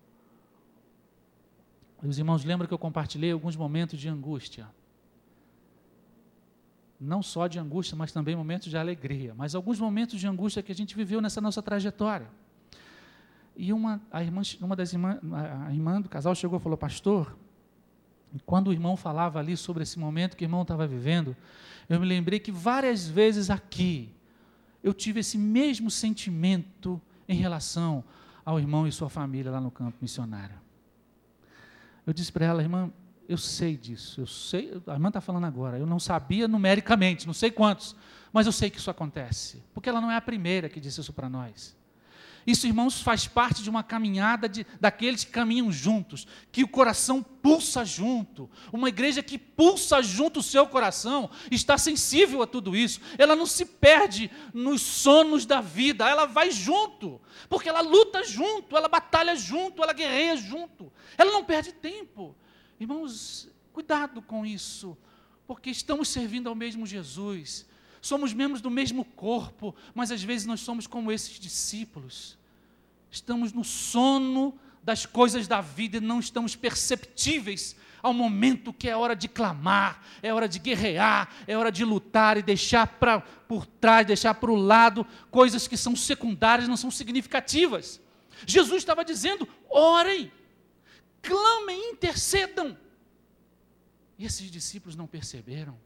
E 2.02 2.06
os 2.06 2.18
irmãos 2.18 2.44
lembram 2.44 2.66
que 2.66 2.74
eu 2.74 2.78
compartilhei 2.78 3.32
alguns 3.32 3.56
momentos 3.56 3.98
de 3.98 4.08
angústia. 4.08 4.68
Não 6.98 7.22
só 7.22 7.46
de 7.46 7.58
angústia, 7.58 7.96
mas 7.96 8.12
também 8.12 8.36
momentos 8.36 8.68
de 8.68 8.76
alegria. 8.76 9.34
Mas 9.34 9.54
alguns 9.54 9.78
momentos 9.78 10.20
de 10.20 10.26
angústia 10.26 10.62
que 10.62 10.72
a 10.72 10.74
gente 10.74 10.94
viveu 10.94 11.20
nessa 11.20 11.40
nossa 11.40 11.62
trajetória. 11.62 12.28
E 13.56 13.72
uma, 13.72 14.00
a 14.10 14.22
irmã, 14.22 14.42
uma 14.60 14.76
das 14.76 14.92
irmãs, 14.92 15.18
a 15.32 15.72
irmã 15.72 16.00
do 16.00 16.08
casal 16.08 16.34
chegou 16.34 16.58
e 16.58 16.62
falou: 16.62 16.76
Pastor, 16.76 17.36
quando 18.46 18.68
o 18.68 18.72
irmão 18.72 18.96
falava 18.96 19.38
ali 19.38 19.56
sobre 19.56 19.82
esse 19.82 19.98
momento 19.98 20.36
que 20.36 20.44
o 20.44 20.46
irmão 20.46 20.62
estava 20.62 20.86
vivendo, 20.86 21.36
eu 21.88 21.98
me 21.98 22.06
lembrei 22.06 22.38
que 22.38 22.52
várias 22.52 23.08
vezes 23.08 23.50
aqui 23.50 24.10
eu 24.82 24.94
tive 24.94 25.20
esse 25.20 25.36
mesmo 25.36 25.90
sentimento 25.90 27.00
em 27.28 27.34
relação 27.34 28.02
ao 28.44 28.58
irmão 28.58 28.86
e 28.86 28.92
sua 28.92 29.08
família 29.08 29.50
lá 29.50 29.60
no 29.60 29.70
campo 29.70 29.98
missionário. 30.00 30.56
Eu 32.06 32.12
disse 32.12 32.32
para 32.32 32.46
ela, 32.46 32.62
irmã, 32.62 32.90
eu 33.28 33.36
sei 33.36 33.76
disso, 33.76 34.20
eu 34.20 34.26
sei, 34.26 34.80
a 34.86 34.94
irmã 34.94 35.08
está 35.08 35.20
falando 35.20 35.44
agora, 35.44 35.78
eu 35.78 35.86
não 35.86 36.00
sabia 36.00 36.48
numericamente, 36.48 37.26
não 37.26 37.34
sei 37.34 37.50
quantos, 37.50 37.94
mas 38.32 38.46
eu 38.46 38.52
sei 38.52 38.70
que 38.70 38.78
isso 38.78 38.90
acontece, 38.90 39.62
porque 39.72 39.88
ela 39.88 40.00
não 40.00 40.10
é 40.10 40.16
a 40.16 40.20
primeira 40.20 40.68
que 40.68 40.80
disse 40.80 41.00
isso 41.00 41.12
para 41.12 41.28
nós. 41.28 41.76
Isso, 42.46 42.66
irmãos, 42.66 43.00
faz 43.00 43.26
parte 43.26 43.62
de 43.62 43.68
uma 43.68 43.82
caminhada 43.82 44.48
de, 44.48 44.66
daqueles 44.80 45.24
que 45.24 45.30
caminham 45.30 45.70
juntos, 45.70 46.26
que 46.50 46.64
o 46.64 46.68
coração 46.68 47.22
pulsa 47.22 47.84
junto. 47.84 48.48
Uma 48.72 48.88
igreja 48.88 49.22
que 49.22 49.38
pulsa 49.38 50.02
junto 50.02 50.40
o 50.40 50.42
seu 50.42 50.66
coração, 50.66 51.30
está 51.50 51.76
sensível 51.76 52.42
a 52.42 52.46
tudo 52.46 52.74
isso. 52.74 53.00
Ela 53.18 53.36
não 53.36 53.46
se 53.46 53.64
perde 53.64 54.30
nos 54.54 54.80
sonos 54.80 55.44
da 55.44 55.60
vida, 55.60 56.08
ela 56.08 56.26
vai 56.26 56.50
junto, 56.50 57.20
porque 57.48 57.68
ela 57.68 57.80
luta 57.80 58.24
junto, 58.24 58.76
ela 58.76 58.88
batalha 58.88 59.36
junto, 59.36 59.82
ela 59.82 59.92
guerreia 59.92 60.36
junto. 60.36 60.90
Ela 61.18 61.32
não 61.32 61.44
perde 61.44 61.72
tempo. 61.72 62.34
Irmãos, 62.78 63.48
cuidado 63.72 64.22
com 64.22 64.46
isso, 64.46 64.96
porque 65.46 65.70
estamos 65.70 66.08
servindo 66.08 66.48
ao 66.48 66.54
mesmo 66.54 66.86
Jesus 66.86 67.68
somos 68.00 68.32
membros 68.32 68.60
do 68.60 68.70
mesmo 68.70 69.04
corpo, 69.04 69.74
mas 69.94 70.10
às 70.10 70.22
vezes 70.22 70.46
nós 70.46 70.60
somos 70.60 70.86
como 70.86 71.12
esses 71.12 71.38
discípulos. 71.38 72.38
Estamos 73.10 73.52
no 73.52 73.64
sono 73.64 74.58
das 74.82 75.04
coisas 75.04 75.46
da 75.46 75.60
vida 75.60 75.98
e 75.98 76.00
não 76.00 76.20
estamos 76.20 76.56
perceptíveis 76.56 77.76
ao 78.02 78.14
momento 78.14 78.72
que 78.72 78.88
é 78.88 78.96
hora 78.96 79.14
de 79.14 79.28
clamar, 79.28 80.02
é 80.22 80.32
hora 80.32 80.48
de 80.48 80.58
guerrear, 80.58 81.28
é 81.46 81.56
hora 81.56 81.70
de 81.70 81.84
lutar 81.84 82.38
e 82.38 82.42
deixar 82.42 82.86
pra, 82.86 83.20
por 83.20 83.66
trás, 83.66 84.06
deixar 84.06 84.34
para 84.34 84.50
o 84.50 84.56
lado 84.56 85.06
coisas 85.30 85.68
que 85.68 85.76
são 85.76 85.94
secundárias, 85.94 86.68
não 86.68 86.78
são 86.78 86.90
significativas. 86.90 88.00
Jesus 88.46 88.78
estava 88.78 89.04
dizendo: 89.04 89.46
orem, 89.68 90.32
clamem, 91.20 91.90
intercedam. 91.90 92.76
E 94.18 94.24
esses 94.24 94.50
discípulos 94.50 94.96
não 94.96 95.06
perceberam 95.06 95.76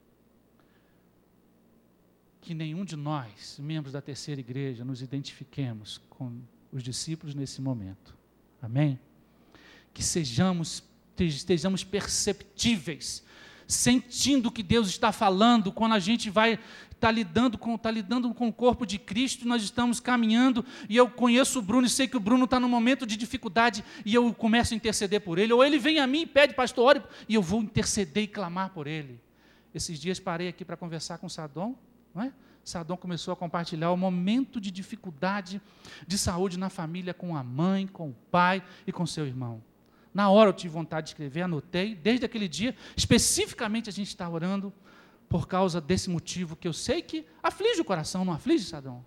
que 2.44 2.52
nenhum 2.52 2.85
de 2.85 2.94
nós, 2.94 3.59
membros 3.59 3.94
da 3.94 4.02
terceira 4.02 4.40
igreja, 4.40 4.85
nos 4.85 5.00
identifiquemos 5.00 5.98
com 6.11 6.40
os 6.70 6.83
discípulos 6.83 7.35
nesse 7.35 7.62
momento. 7.62 8.14
Amém? 8.61 9.00
Que 9.94 10.02
sejamos, 10.02 10.83
estejamos 11.18 11.83
perceptíveis, 11.83 13.24
sentindo 13.66 14.50
o 14.50 14.52
que 14.52 14.62
Deus 14.62 14.88
está 14.88 15.11
falando 15.11 15.72
quando 15.72 15.94
a 15.94 15.98
gente 15.98 16.28
vai 16.28 16.52
estar 16.52 16.98
tá 17.00 17.11
lidando 17.11 17.57
com 17.57 17.78
tá 17.78 17.90
lidando 17.90 18.35
com 18.35 18.48
o 18.48 18.52
corpo 18.52 18.85
de 18.85 18.98
Cristo, 18.98 19.48
nós 19.48 19.62
estamos 19.62 19.98
caminhando 19.98 20.62
e 20.87 20.96
eu 20.98 21.09
conheço 21.09 21.61
o 21.61 21.62
Bruno 21.62 21.87
e 21.87 21.90
sei 21.90 22.07
que 22.07 22.16
o 22.16 22.20
Bruno 22.20 22.44
está 22.44 22.61
num 22.61 22.68
momento 22.68 23.07
de 23.07 23.16
dificuldade 23.16 23.83
e 24.04 24.14
eu 24.14 24.35
começo 24.35 24.74
a 24.74 24.76
interceder 24.76 25.22
por 25.22 25.38
ele, 25.38 25.52
ou 25.52 25.64
ele 25.64 25.78
vem 25.78 25.98
a 25.98 26.07
mim 26.07 26.22
e 26.22 26.26
pede, 26.26 26.52
pastor, 26.52 26.85
ore, 26.85 27.02
e 27.26 27.35
eu 27.35 27.42
vou 27.42 27.62
interceder 27.62 28.24
e 28.24 28.28
clamar 28.28 28.68
por 28.70 28.87
ele. 28.87 29.18
Esses 29.74 29.98
dias 29.98 30.20
parei 30.20 30.48
aqui 30.48 30.62
para 30.62 30.76
conversar 30.76 31.16
com 31.16 31.26
o 31.26 31.30
Sadom, 31.30 31.74
não 32.14 32.22
é? 32.22 32.33
Começou 32.98 33.33
a 33.33 33.37
compartilhar 33.37 33.90
o 33.90 33.96
momento 33.96 34.59
de 34.61 34.70
dificuldade 34.70 35.61
de 36.07 36.16
saúde 36.16 36.59
na 36.59 36.70
família 36.70 37.12
com 37.12 37.37
a 37.37 37.42
mãe, 37.42 37.87
com 37.87 38.11
o 38.11 38.16
pai 38.31 38.62
e 38.87 38.92
com 38.92 39.07
seu 39.07 39.27
irmão. 39.27 39.62
Na 40.14 40.31
hora 40.31 40.48
eu 40.48 40.55
tive 40.55 40.72
vontade 40.72 41.07
de 41.07 41.11
escrever, 41.11 41.42
anotei. 41.42 41.94
Desde 41.94 42.24
aquele 42.24 42.48
dia, 42.48 42.74
especificamente 42.96 43.90
a 43.90 43.92
gente 43.92 44.09
está 44.09 44.29
orando 44.29 44.72
por 45.29 45.48
causa 45.48 45.81
desse 45.81 46.09
motivo 46.09 46.57
que 46.57 46.68
eu 46.68 46.72
sei 46.72 47.03
que 47.03 47.27
aflige 47.42 47.81
o 47.81 47.85
coração, 47.85 48.24
não 48.24 48.33
aflige, 48.33 48.64
Sadom? 48.64 49.05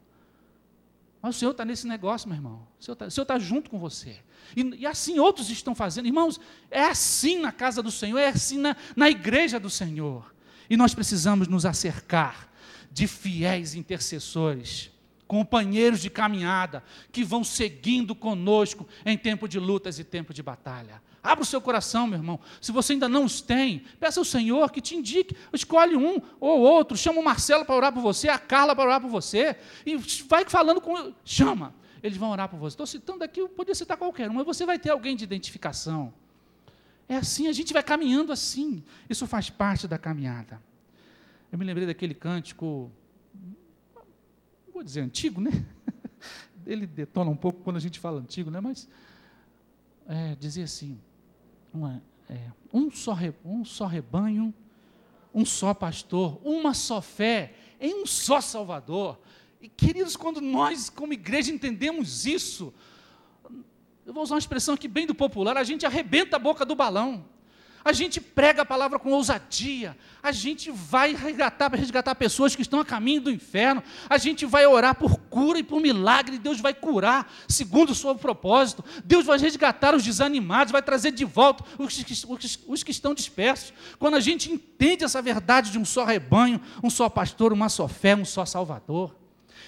Mas 1.21 1.35
o 1.35 1.39
Senhor 1.39 1.51
está 1.51 1.65
nesse 1.65 1.87
negócio, 1.87 2.27
meu 2.27 2.37
irmão. 2.37 2.67
O 2.79 2.83
Senhor 2.83 2.97
está 3.07 3.25
tá 3.25 3.39
junto 3.39 3.69
com 3.69 3.79
você. 3.79 4.19
E, 4.55 4.61
e, 4.81 4.85
assim 4.85 5.17
outros 5.17 5.49
estão 5.49 5.73
fazendo. 5.73 6.05
Irmãos, 6.05 6.39
é 6.69 6.83
assim 6.83 7.39
na 7.39 7.51
casa 7.51 7.81
do 7.81 7.89
Senhor, 7.89 8.19
é 8.19 8.27
assim 8.27 8.59
na, 8.59 8.75
na 8.95 9.09
igreja 9.09 9.59
do 9.59 9.69
Senhor. 9.69 10.33
E 10.69 10.77
nós 10.77 10.93
precisamos 10.93 11.47
nos 11.47 11.65
acercar 11.65 12.46
de 12.91 13.07
fiéis 13.07 13.75
intercessores, 13.75 14.91
companheiros 15.27 16.01
de 16.01 16.09
caminhada, 16.09 16.83
que 17.11 17.23
vão 17.23 17.43
seguindo 17.43 18.15
conosco 18.15 18.87
em 19.05 19.17
tempo 19.17 19.47
de 19.47 19.59
lutas 19.59 19.99
e 19.99 20.03
tempo 20.03 20.33
de 20.33 20.41
batalha. 20.41 21.01
Abra 21.21 21.43
o 21.43 21.45
seu 21.45 21.59
coração, 21.59 22.07
meu 22.07 22.17
irmão. 22.17 22.39
Se 22.61 22.71
você 22.71 22.93
ainda 22.93 23.09
não 23.09 23.25
os 23.25 23.41
tem, 23.41 23.79
peça 23.99 24.19
ao 24.19 24.23
Senhor 24.23 24.71
que 24.71 24.79
te 24.79 24.95
indique. 24.95 25.35
Escolhe 25.51 25.97
um 25.97 26.21
ou 26.39 26.61
outro. 26.61 26.95
Chama 26.95 27.19
o 27.19 27.23
Marcelo 27.23 27.65
para 27.65 27.75
orar 27.75 27.93
por 27.93 28.01
você, 28.01 28.29
a 28.29 28.39
Carla 28.39 28.73
para 28.73 28.85
orar 28.85 29.01
por 29.01 29.09
você. 29.09 29.57
E 29.85 29.97
vai 30.27 30.45
falando 30.47 30.79
com. 30.79 31.13
Chama. 31.25 31.75
Eles 32.01 32.17
vão 32.17 32.29
orar 32.29 32.47
por 32.47 32.57
você. 32.57 32.75
Estou 32.75 32.87
citando 32.87 33.23
aqui, 33.23 33.41
eu 33.41 33.49
poderia 33.49 33.75
citar 33.75 33.97
qualquer 33.97 34.29
um, 34.29 34.35
mas 34.35 34.45
você 34.45 34.65
vai 34.65 34.79
ter 34.79 34.91
alguém 34.91 35.15
de 35.15 35.23
identificação. 35.25 36.13
É 37.09 37.17
assim, 37.17 37.47
a 37.47 37.53
gente 37.53 37.73
vai 37.73 37.83
caminhando 37.83 38.31
assim. 38.31 38.83
Isso 39.09 39.25
faz 39.27 39.49
parte 39.49 39.87
da 39.87 39.97
caminhada. 39.97 40.61
Eu 41.49 41.57
me 41.57 41.63
lembrei 41.63 41.87
daquele 41.87 42.13
cântico, 42.13 42.91
vou 44.73 44.83
dizer 44.83 45.01
antigo, 45.01 45.39
né? 45.39 45.51
Ele 46.65 46.85
detona 46.85 47.31
um 47.31 47.37
pouco 47.37 47.61
quando 47.63 47.77
a 47.77 47.79
gente 47.79 47.99
fala 47.99 48.19
antigo, 48.19 48.51
né? 48.51 48.59
Mas 48.59 48.89
é, 50.05 50.35
dizia 50.35 50.65
assim: 50.65 50.99
uma, 51.73 52.03
é, 52.29 52.51
um, 52.73 52.91
só 52.91 53.13
re, 53.13 53.33
um 53.45 53.63
só 53.63 53.85
rebanho, 53.85 54.53
um 55.33 55.45
só 55.45 55.73
pastor, 55.73 56.37
uma 56.43 56.73
só 56.73 57.01
fé, 57.01 57.53
em 57.79 58.01
um 58.01 58.05
só 58.05 58.41
Salvador. 58.41 59.17
E, 59.61 59.69
queridos, 59.69 60.17
quando 60.17 60.41
nós, 60.41 60.89
como 60.89 61.13
igreja, 61.13 61.49
entendemos 61.49 62.25
isso, 62.25 62.73
eu 64.05 64.13
vou 64.13 64.21
usar 64.21 64.35
uma 64.35 64.39
expressão 64.39 64.75
aqui 64.75 64.89
bem 64.89 65.07
do 65.07 65.15
popular, 65.15 65.55
a 65.55 65.63
gente 65.63 65.85
arrebenta 65.85 66.35
a 66.35 66.39
boca 66.39 66.65
do 66.65 66.75
balão 66.75 67.25
a 67.83 67.93
gente 67.93 68.19
prega 68.19 68.63
a 68.63 68.65
palavra 68.65 68.99
com 68.99 69.11
ousadia, 69.11 69.97
a 70.21 70.31
gente 70.31 70.69
vai 70.71 71.15
resgatar, 71.15 71.73
resgatar 71.73 72.15
pessoas 72.15 72.55
que 72.55 72.61
estão 72.61 72.79
a 72.79 72.85
caminho 72.85 73.21
do 73.21 73.31
inferno, 73.31 73.81
a 74.09 74.17
gente 74.17 74.45
vai 74.45 74.65
orar 74.65 74.95
por 74.95 75.17
cura 75.29 75.59
e 75.59 75.63
por 75.63 75.79
milagre, 75.79 76.37
Deus 76.37 76.59
vai 76.59 76.73
curar 76.73 77.31
segundo 77.47 77.91
o 77.91 77.95
seu 77.95 78.13
propósito, 78.15 78.83
Deus 79.05 79.25
vai 79.25 79.37
resgatar 79.37 79.95
os 79.95 80.03
desanimados, 80.03 80.71
vai 80.71 80.81
trazer 80.81 81.11
de 81.11 81.23
volta 81.23 81.63
os, 81.77 81.97
os, 82.27 82.59
os 82.67 82.83
que 82.83 82.91
estão 82.91 83.13
dispersos. 83.13 83.73
Quando 83.97 84.15
a 84.15 84.19
gente 84.19 84.51
entende 84.51 85.03
essa 85.03 85.21
verdade 85.21 85.71
de 85.71 85.79
um 85.79 85.85
só 85.85 86.03
rebanho, 86.03 86.59
um 86.83 86.89
só 86.89 87.07
pastor, 87.07 87.53
uma 87.53 87.69
só 87.69 87.87
fé, 87.87 88.15
um 88.15 88.25
só 88.25 88.45
Salvador. 88.45 89.15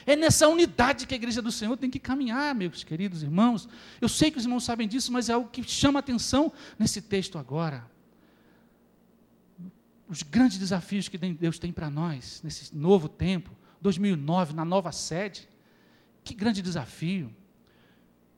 É 0.06 0.16
nessa 0.16 0.48
unidade 0.48 1.06
que 1.06 1.14
a 1.14 1.18
igreja 1.18 1.42
do 1.42 1.52
Senhor 1.52 1.78
tem 1.78 1.90
que 1.90 2.00
caminhar, 2.00 2.56
meus 2.56 2.84
queridos 2.84 3.22
irmãos. 3.22 3.70
Eu 4.02 4.10
sei 4.10 4.32
que 4.32 4.38
os 4.38 4.44
irmãos 4.44 4.64
sabem 4.64 4.88
disso, 4.88 5.12
mas 5.12 5.30
é 5.30 5.34
algo 5.34 5.50
que 5.50 5.64
chama 5.64 6.00
atenção 6.00 6.52
nesse 6.78 7.02
texto 7.02 7.38
agora 7.38 7.86
os 10.10 10.24
grandes 10.24 10.58
desafios 10.58 11.08
que 11.08 11.18
Deus 11.18 11.60
tem 11.60 11.72
para 11.72 11.88
nós 11.90 12.42
nesse 12.44 12.76
novo 12.76 13.08
tempo, 13.08 13.52
2009, 13.80 14.56
na 14.56 14.66
nova 14.66 14.92
sede. 14.92 15.48
Que 16.24 16.34
grande 16.34 16.64
desafio. 16.64 17.34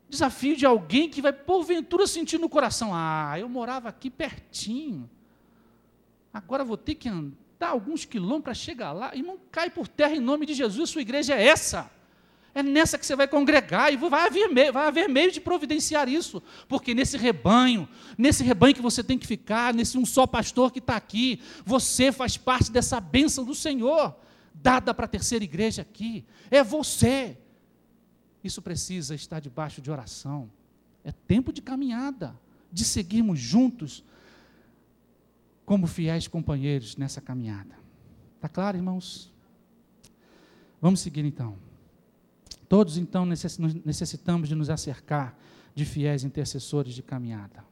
Desafio 0.09 0.57
de 0.57 0.65
alguém 0.65 1.09
que 1.09 1.21
vai 1.21 1.31
porventura 1.31 2.05
sentir 2.05 2.37
no 2.37 2.49
coração: 2.49 2.91
ah, 2.93 3.39
eu 3.39 3.47
morava 3.47 3.87
aqui 3.87 4.09
pertinho, 4.09 5.09
agora 6.33 6.65
vou 6.65 6.75
ter 6.75 6.95
que 6.95 7.07
andar 7.07 7.69
alguns 7.69 8.03
quilômetros 8.03 8.43
para 8.43 8.53
chegar 8.53 8.91
lá. 8.91 9.15
Irmão, 9.15 9.39
cai 9.49 9.69
por 9.69 9.87
terra 9.87 10.13
em 10.13 10.19
nome 10.19 10.45
de 10.45 10.53
Jesus, 10.53 10.89
sua 10.89 11.01
igreja 11.01 11.35
é 11.35 11.47
essa. 11.47 11.89
É 12.53 12.61
nessa 12.61 12.97
que 12.97 13.05
você 13.05 13.15
vai 13.15 13.27
congregar 13.27 13.93
e 13.93 13.95
vai 13.95 14.27
haver, 14.27 14.49
meio, 14.49 14.73
vai 14.73 14.87
haver 14.87 15.07
meio 15.07 15.31
de 15.31 15.39
providenciar 15.39 16.09
isso, 16.09 16.43
porque 16.67 16.93
nesse 16.93 17.17
rebanho, 17.17 17.87
nesse 18.17 18.43
rebanho 18.43 18.75
que 18.75 18.81
você 18.81 19.01
tem 19.01 19.17
que 19.17 19.25
ficar, 19.25 19.73
nesse 19.73 19.97
um 19.97 20.05
só 20.05 20.27
pastor 20.27 20.71
que 20.71 20.79
está 20.79 20.97
aqui, 20.97 21.41
você 21.65 22.11
faz 22.11 22.35
parte 22.35 22.69
dessa 22.69 22.99
bênção 22.99 23.45
do 23.45 23.55
Senhor, 23.55 24.13
dada 24.53 24.93
para 24.93 25.05
a 25.05 25.07
terceira 25.07 25.45
igreja 25.45 25.81
aqui. 25.81 26.25
É 26.49 26.61
você. 26.61 27.37
Isso 28.43 28.61
precisa 28.61 29.15
estar 29.15 29.39
debaixo 29.39 29.81
de 29.81 29.89
oração. 29.89 30.51
É 31.05 31.11
tempo 31.11 31.53
de 31.53 31.61
caminhada, 31.61 32.37
de 32.71 32.83
seguirmos 32.83 33.39
juntos, 33.39 34.03
como 35.65 35.87
fiéis 35.87 36.27
companheiros 36.27 36.97
nessa 36.97 37.21
caminhada. 37.21 37.79
Está 38.35 38.49
claro, 38.49 38.75
irmãos? 38.75 39.31
Vamos 40.81 40.99
seguir 40.99 41.23
então. 41.23 41.70
Todos 42.71 42.97
então 42.97 43.25
necessitamos 43.25 44.47
de 44.47 44.55
nos 44.55 44.69
acercar 44.69 45.37
de 45.75 45.83
fiéis 45.83 46.23
intercessores 46.23 46.93
de 46.93 47.03
caminhada. 47.03 47.65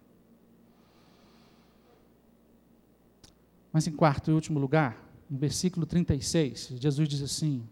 Mas 3.71 3.87
em 3.87 3.93
quarto 3.93 4.29
e 4.29 4.33
último 4.33 4.59
lugar, 4.59 5.01
no 5.29 5.37
versículo 5.37 5.85
36, 5.85 6.73
Jesus 6.81 7.07
diz 7.07 7.21
assim: 7.21 7.65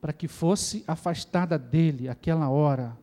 para 0.00 0.10
que 0.10 0.26
fosse 0.26 0.82
afastada 0.86 1.58
dele 1.58 2.08
aquela 2.08 2.48
hora 2.48 2.96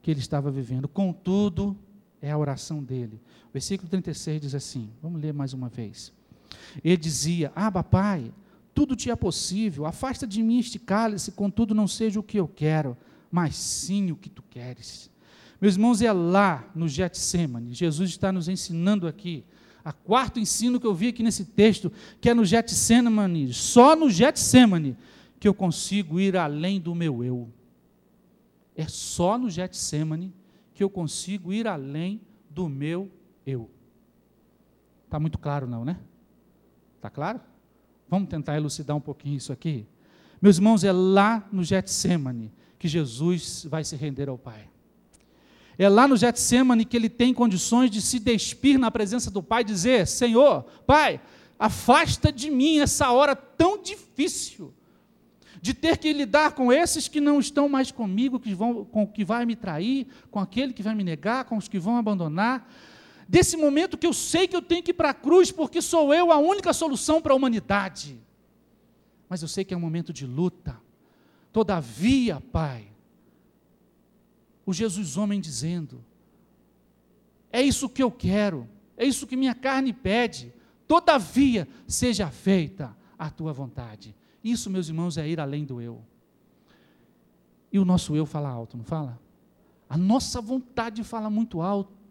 que 0.00 0.12
ele 0.12 0.20
estava 0.20 0.48
vivendo. 0.48 0.86
Contudo, 0.86 1.76
é 2.20 2.30
a 2.30 2.38
oração 2.38 2.80
dele. 2.80 3.20
O 3.50 3.52
versículo 3.52 3.90
36 3.90 4.40
diz 4.40 4.54
assim: 4.54 4.88
vamos 5.02 5.20
ler 5.20 5.34
mais 5.34 5.52
uma 5.52 5.68
vez. 5.68 6.12
Ele 6.84 6.96
dizia: 6.96 7.50
Aba, 7.56 7.82
Pai, 7.82 8.32
tudo 8.74 8.96
te 8.96 9.10
é 9.10 9.16
possível, 9.16 9.86
afasta 9.86 10.26
de 10.26 10.42
mim 10.42 10.58
este 10.58 10.78
cálice, 10.78 11.32
contudo 11.32 11.74
não 11.74 11.86
seja 11.86 12.18
o 12.18 12.22
que 12.22 12.38
eu 12.38 12.48
quero, 12.48 12.96
mas 13.30 13.56
sim 13.56 14.10
o 14.10 14.16
que 14.16 14.30
tu 14.30 14.42
queres. 14.42 15.10
Meus 15.60 15.74
irmãos, 15.74 16.02
é 16.02 16.12
lá 16.12 16.68
no 16.74 16.88
Getsemane, 16.88 17.74
Jesus 17.74 18.10
está 18.10 18.32
nos 18.32 18.48
ensinando 18.48 19.06
aqui, 19.06 19.44
a 19.84 19.92
quarto 19.92 20.38
ensino 20.38 20.80
que 20.80 20.86
eu 20.86 20.94
vi 20.94 21.08
aqui 21.08 21.22
nesse 21.22 21.44
texto, 21.44 21.92
que 22.20 22.28
é 22.30 22.34
no 22.34 22.44
Getsemane, 22.44 23.52
só 23.52 23.94
no 23.94 24.08
Getsemane, 24.10 24.96
que 25.38 25.48
eu 25.48 25.54
consigo 25.54 26.20
ir 26.20 26.36
além 26.36 26.80
do 26.80 26.94
meu 26.94 27.22
eu. 27.24 27.48
É 28.76 28.86
só 28.88 29.36
no 29.36 29.50
Getsemane 29.50 30.32
que 30.72 30.82
eu 30.82 30.88
consigo 30.88 31.52
ir 31.52 31.66
além 31.66 32.20
do 32.48 32.68
meu 32.68 33.10
eu. 33.46 33.68
Está 35.04 35.20
muito 35.20 35.38
claro, 35.38 35.66
não, 35.66 35.84
né? 35.84 35.98
Está 36.96 37.10
claro? 37.10 37.40
Vamos 38.12 38.28
tentar 38.28 38.58
elucidar 38.58 38.94
um 38.94 39.00
pouquinho 39.00 39.38
isso 39.38 39.54
aqui? 39.54 39.86
Meus 40.38 40.58
irmãos, 40.58 40.84
é 40.84 40.92
lá 40.92 41.48
no 41.50 41.64
Getsemane 41.64 42.52
que 42.78 42.86
Jesus 42.86 43.64
vai 43.66 43.84
se 43.84 43.96
render 43.96 44.28
ao 44.28 44.36
Pai. 44.36 44.68
É 45.78 45.88
lá 45.88 46.06
no 46.06 46.14
Getsemane 46.14 46.84
que 46.84 46.94
ele 46.94 47.08
tem 47.08 47.32
condições 47.32 47.90
de 47.90 48.02
se 48.02 48.18
despir 48.18 48.78
na 48.78 48.90
presença 48.90 49.30
do 49.30 49.42
Pai 49.42 49.62
e 49.62 49.64
dizer: 49.64 50.06
Senhor, 50.06 50.64
Pai, 50.86 51.22
afasta 51.58 52.30
de 52.30 52.50
mim 52.50 52.80
essa 52.80 53.10
hora 53.10 53.34
tão 53.34 53.82
difícil 53.82 54.74
de 55.62 55.72
ter 55.72 55.96
que 55.96 56.12
lidar 56.12 56.52
com 56.52 56.70
esses 56.70 57.08
que 57.08 57.18
não 57.18 57.40
estão 57.40 57.66
mais 57.66 57.90
comigo, 57.90 58.38
que 58.38 58.52
vão, 58.52 58.84
com 58.84 59.04
o 59.04 59.08
que 59.08 59.24
vai 59.24 59.46
me 59.46 59.56
trair, 59.56 60.06
com 60.30 60.38
aquele 60.38 60.74
que 60.74 60.82
vai 60.82 60.94
me 60.94 61.02
negar, 61.02 61.46
com 61.46 61.56
os 61.56 61.66
que 61.66 61.78
vão 61.78 61.96
abandonar 61.96 62.70
desse 63.32 63.56
momento 63.56 63.96
que 63.96 64.06
eu 64.06 64.12
sei 64.12 64.46
que 64.46 64.54
eu 64.54 64.60
tenho 64.60 64.82
que 64.82 64.90
ir 64.90 64.94
para 64.94 65.08
a 65.08 65.14
cruz, 65.14 65.50
porque 65.50 65.80
sou 65.80 66.12
eu 66.12 66.30
a 66.30 66.36
única 66.36 66.70
solução 66.74 67.18
para 67.18 67.32
a 67.32 67.34
humanidade. 67.34 68.20
Mas 69.26 69.40
eu 69.40 69.48
sei 69.48 69.64
que 69.64 69.72
é 69.72 69.76
um 69.76 69.80
momento 69.80 70.12
de 70.12 70.26
luta. 70.26 70.78
Todavia, 71.50 72.42
Pai, 72.52 72.86
o 74.66 74.72
Jesus 74.74 75.16
homem 75.16 75.40
dizendo: 75.40 76.04
é 77.50 77.62
isso 77.62 77.88
que 77.88 78.02
eu 78.02 78.10
quero, 78.10 78.68
é 78.98 79.06
isso 79.06 79.26
que 79.26 79.34
minha 79.34 79.54
carne 79.54 79.94
pede. 79.94 80.52
Todavia, 80.86 81.66
seja 81.88 82.30
feita 82.30 82.94
a 83.18 83.30
tua 83.30 83.54
vontade. 83.54 84.14
Isso, 84.44 84.68
meus 84.68 84.88
irmãos, 84.88 85.16
é 85.16 85.26
ir 85.26 85.40
além 85.40 85.64
do 85.64 85.80
eu. 85.80 86.04
E 87.72 87.78
o 87.78 87.84
nosso 87.86 88.14
eu 88.14 88.26
fala 88.26 88.50
alto, 88.50 88.76
não 88.76 88.84
fala? 88.84 89.18
A 89.88 89.96
nossa 89.96 90.38
vontade 90.38 91.02
fala 91.02 91.30
muito 91.30 91.62
alto 91.62 92.01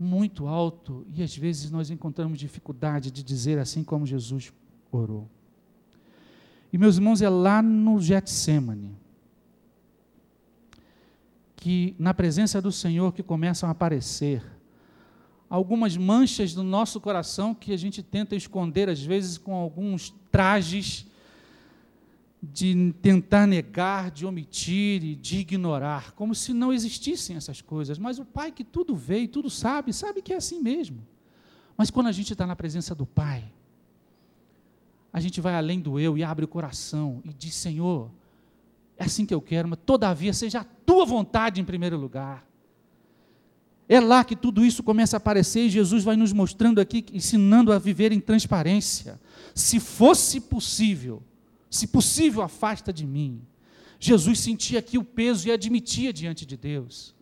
muito 0.00 0.46
alto 0.46 1.06
e 1.14 1.22
às 1.22 1.36
vezes 1.36 1.70
nós 1.70 1.90
encontramos 1.90 2.38
dificuldade 2.38 3.10
de 3.10 3.22
dizer 3.22 3.58
assim 3.58 3.84
como 3.84 4.06
Jesus 4.06 4.50
orou. 4.90 5.28
E 6.72 6.78
meus 6.78 6.96
irmãos, 6.96 7.20
é 7.20 7.28
lá 7.28 7.60
no 7.60 8.00
Getsemane 8.00 8.96
que 11.54 11.94
na 11.98 12.14
presença 12.14 12.62
do 12.62 12.72
Senhor 12.72 13.12
que 13.12 13.22
começam 13.22 13.68
a 13.68 13.72
aparecer 13.72 14.42
algumas 15.50 15.94
manchas 15.96 16.54
do 16.54 16.62
nosso 16.62 16.98
coração 16.98 17.54
que 17.54 17.70
a 17.70 17.76
gente 17.76 18.02
tenta 18.02 18.34
esconder 18.34 18.88
às 18.88 19.02
vezes 19.02 19.36
com 19.36 19.54
alguns 19.54 20.14
trajes 20.32 21.06
de 22.42 22.94
tentar 23.02 23.46
negar, 23.46 24.10
de 24.10 24.24
omitir 24.24 25.04
e 25.04 25.14
de 25.14 25.40
ignorar, 25.40 26.12
como 26.12 26.34
se 26.34 26.54
não 26.54 26.72
existissem 26.72 27.36
essas 27.36 27.60
coisas. 27.60 27.98
Mas 27.98 28.18
o 28.18 28.24
Pai 28.24 28.50
que 28.50 28.64
tudo 28.64 28.96
vê 28.96 29.20
e 29.20 29.28
tudo 29.28 29.50
sabe, 29.50 29.92
sabe 29.92 30.22
que 30.22 30.32
é 30.32 30.36
assim 30.36 30.60
mesmo. 30.60 31.06
Mas 31.76 31.90
quando 31.90 32.06
a 32.06 32.12
gente 32.12 32.32
está 32.32 32.46
na 32.46 32.56
presença 32.56 32.94
do 32.94 33.04
Pai, 33.04 33.52
a 35.12 35.20
gente 35.20 35.40
vai 35.40 35.54
além 35.54 35.80
do 35.80 35.98
eu 35.98 36.16
e 36.16 36.24
abre 36.24 36.44
o 36.44 36.48
coração 36.48 37.20
e 37.24 37.32
diz: 37.32 37.54
Senhor, 37.54 38.10
é 38.96 39.04
assim 39.04 39.26
que 39.26 39.34
eu 39.34 39.40
quero, 39.40 39.68
mas 39.68 39.78
todavia 39.84 40.32
seja 40.32 40.60
a 40.60 40.64
tua 40.64 41.04
vontade 41.04 41.60
em 41.60 41.64
primeiro 41.64 41.96
lugar. 41.96 42.46
É 43.88 43.98
lá 43.98 44.22
que 44.22 44.36
tudo 44.36 44.64
isso 44.64 44.82
começa 44.84 45.16
a 45.16 45.18
aparecer 45.18 45.66
e 45.66 45.70
Jesus 45.70 46.04
vai 46.04 46.16
nos 46.16 46.32
mostrando 46.32 46.80
aqui, 46.80 47.04
ensinando 47.12 47.72
a 47.72 47.78
viver 47.78 48.12
em 48.12 48.20
transparência. 48.20 49.20
Se 49.52 49.80
fosse 49.80 50.40
possível, 50.40 51.22
se 51.70 51.86
possível, 51.86 52.42
afasta 52.42 52.92
de 52.92 53.06
mim. 53.06 53.40
Jesus 53.98 54.40
sentia 54.40 54.80
aqui 54.80 54.98
o 54.98 55.04
peso 55.04 55.46
e 55.46 55.52
admitia 55.52 56.12
diante 56.12 56.44
de 56.44 56.56
Deus. 56.56 57.14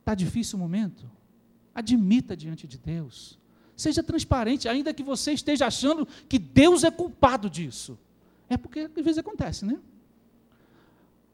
Está 0.00 0.14
difícil 0.14 0.58
o 0.58 0.60
momento? 0.60 1.08
Admita 1.72 2.36
diante 2.36 2.66
de 2.66 2.76
Deus. 2.76 3.38
Seja 3.76 4.02
transparente, 4.02 4.68
ainda 4.68 4.92
que 4.92 5.02
você 5.02 5.32
esteja 5.32 5.66
achando 5.66 6.06
que 6.28 6.38
Deus 6.38 6.82
é 6.82 6.90
culpado 6.90 7.48
disso. 7.48 7.98
É 8.48 8.56
porque 8.56 8.80
às 8.80 9.04
vezes 9.04 9.18
acontece, 9.18 9.64
né? 9.64 9.78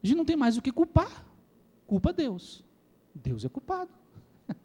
A 0.03 0.07
gente 0.07 0.17
não 0.17 0.25
tem 0.25 0.35
mais 0.35 0.55
o 0.55 0.61
que 0.61 0.71
culpar. 0.71 1.25
Culpa 1.87 2.13
Deus. 2.13 2.63
Deus 3.13 3.43
é 3.43 3.49
culpado. 3.49 3.89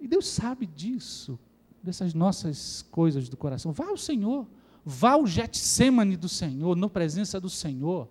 E 0.00 0.08
Deus 0.08 0.26
sabe 0.26 0.66
disso, 0.66 1.38
dessas 1.80 2.12
nossas 2.12 2.82
coisas 2.90 3.28
do 3.28 3.36
coração. 3.36 3.70
Vá 3.70 3.86
ao 3.86 3.96
Senhor. 3.96 4.48
Vá 4.84 5.12
ao 5.12 5.26
Getsemane 5.26 6.16
do 6.16 6.28
Senhor, 6.28 6.76
na 6.76 6.88
presença 6.88 7.40
do 7.40 7.48
Senhor. 7.48 8.08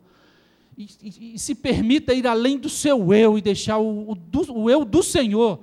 E, 0.78 0.88
e, 1.02 1.36
e, 1.36 1.40
se 1.40 1.54
permita 1.54 2.14
ir 2.14 2.26
além 2.26 2.58
do 2.58 2.70
seu 2.70 3.14
eu 3.14 3.38
e 3.38 3.42
deixar 3.42 3.78
o, 3.78 4.12
o, 4.12 4.16
do, 4.16 4.54
o 4.54 4.70
eu 4.70 4.86
do 4.86 5.04
Senhor 5.04 5.60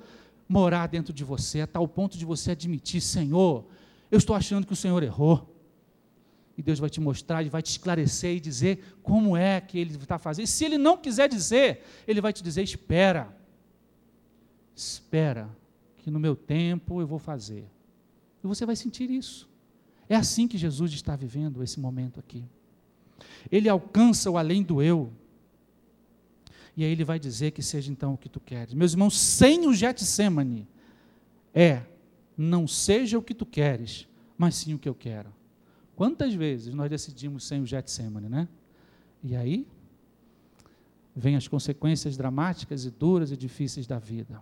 morar 0.49 0.87
dentro 0.87 1.13
de 1.13 1.25
você, 1.25 1.63
a 1.63 1.67
tal 1.67 1.89
ponto 1.89 2.19
de 2.19 2.25
você 2.25 2.53
admitir: 2.53 3.01
Senhor, 3.01 3.65
eu 4.11 4.19
estou 4.19 4.37
achando 4.37 4.67
que 4.67 4.73
o 4.73 4.77
Senhor 4.77 5.03
errou. 5.03 5.55
E 6.57 6.63
Deus 6.63 6.81
vai 6.81 6.91
te 6.91 7.01
mostrar, 7.01 7.41
Ele 7.41 7.51
vai 7.51 7.63
te 7.63 7.71
esclarecer 7.71 8.37
e 8.37 8.41
dizer 8.41 8.99
como 9.03 9.37
é 9.37 9.61
que 9.61 9.79
Ele 9.79 9.95
está 9.95 10.19
fazendo. 10.19 10.45
E 10.45 10.49
se 10.49 10.65
Ele 10.65 10.77
não 10.77 10.97
quiser 10.97 11.29
dizer, 11.29 11.85
Ele 12.07 12.21
vai 12.21 12.33
te 12.33 12.43
dizer: 12.43 12.63
espera, 12.63 13.35
espera, 14.75 15.49
que 15.99 16.11
no 16.11 16.19
meu 16.19 16.35
tempo 16.35 17.01
eu 17.01 17.07
vou 17.07 17.19
fazer. 17.19 17.65
E 18.43 18.47
você 18.47 18.67
vai 18.67 18.77
sentir 18.77 19.11
isso. 19.11 19.49
É 20.09 20.17
assim 20.17 20.49
que 20.49 20.57
Jesus 20.57 20.93
está 20.93 21.15
vivendo 21.15 21.63
esse 21.63 21.79
momento 21.79 22.19
aqui. 22.19 22.45
Ele 23.51 23.69
alcança 23.69 24.31
o 24.31 24.39
além 24.39 24.63
do 24.63 24.83
eu. 24.83 25.13
E 26.77 26.85
aí 26.85 26.91
ele 26.93 27.05
vai 27.05 27.19
dizer 27.19 27.51
que 27.51 27.63
seja 27.63 27.91
então 27.91 28.15
o 28.15 28.19
que 28.19 28.29
tu 28.29 28.41
queres. 28.41 28.73
Meus 28.73 28.93
irmãos, 28.93 29.19
sem 29.19 29.67
o 29.67 29.75
Getsemane, 29.75 30.69
é, 31.53 31.83
não 32.37 32.69
seja 32.69 33.19
o 33.19 33.23
que 33.23 33.35
tu 33.35 33.45
queres, 33.45 34.07
mas 34.37 34.55
sim 34.55 34.75
o 34.75 34.79
que 34.79 34.89
eu 34.89 34.95
quero. 34.95 35.35
Quantas 35.97 36.33
vezes 36.33 36.73
nós 36.73 36.89
decidimos 36.89 37.45
sem 37.45 37.61
o 37.61 37.67
Getsemane, 37.67 38.29
né? 38.29 38.49
E 39.25 39.35
aí, 39.35 39.67
vem 41.15 41.35
as 41.35 41.49
consequências 41.49 42.17
dramáticas 42.17 42.85
e 42.85 42.91
duras 42.91 43.33
e 43.33 43.37
difíceis 43.37 43.87
da 43.87 43.99
vida. 43.99 44.41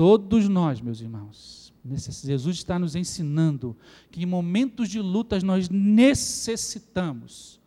Todos 0.00 0.48
nós, 0.48 0.80
meus 0.80 1.02
irmãos, 1.02 1.74
Jesus 1.84 2.56
está 2.56 2.78
nos 2.78 2.96
ensinando 2.96 3.76
que 4.10 4.22
em 4.22 4.24
momentos 4.24 4.88
de 4.88 4.98
lutas 4.98 5.42
nós 5.42 5.68
necessitamos 5.68 7.60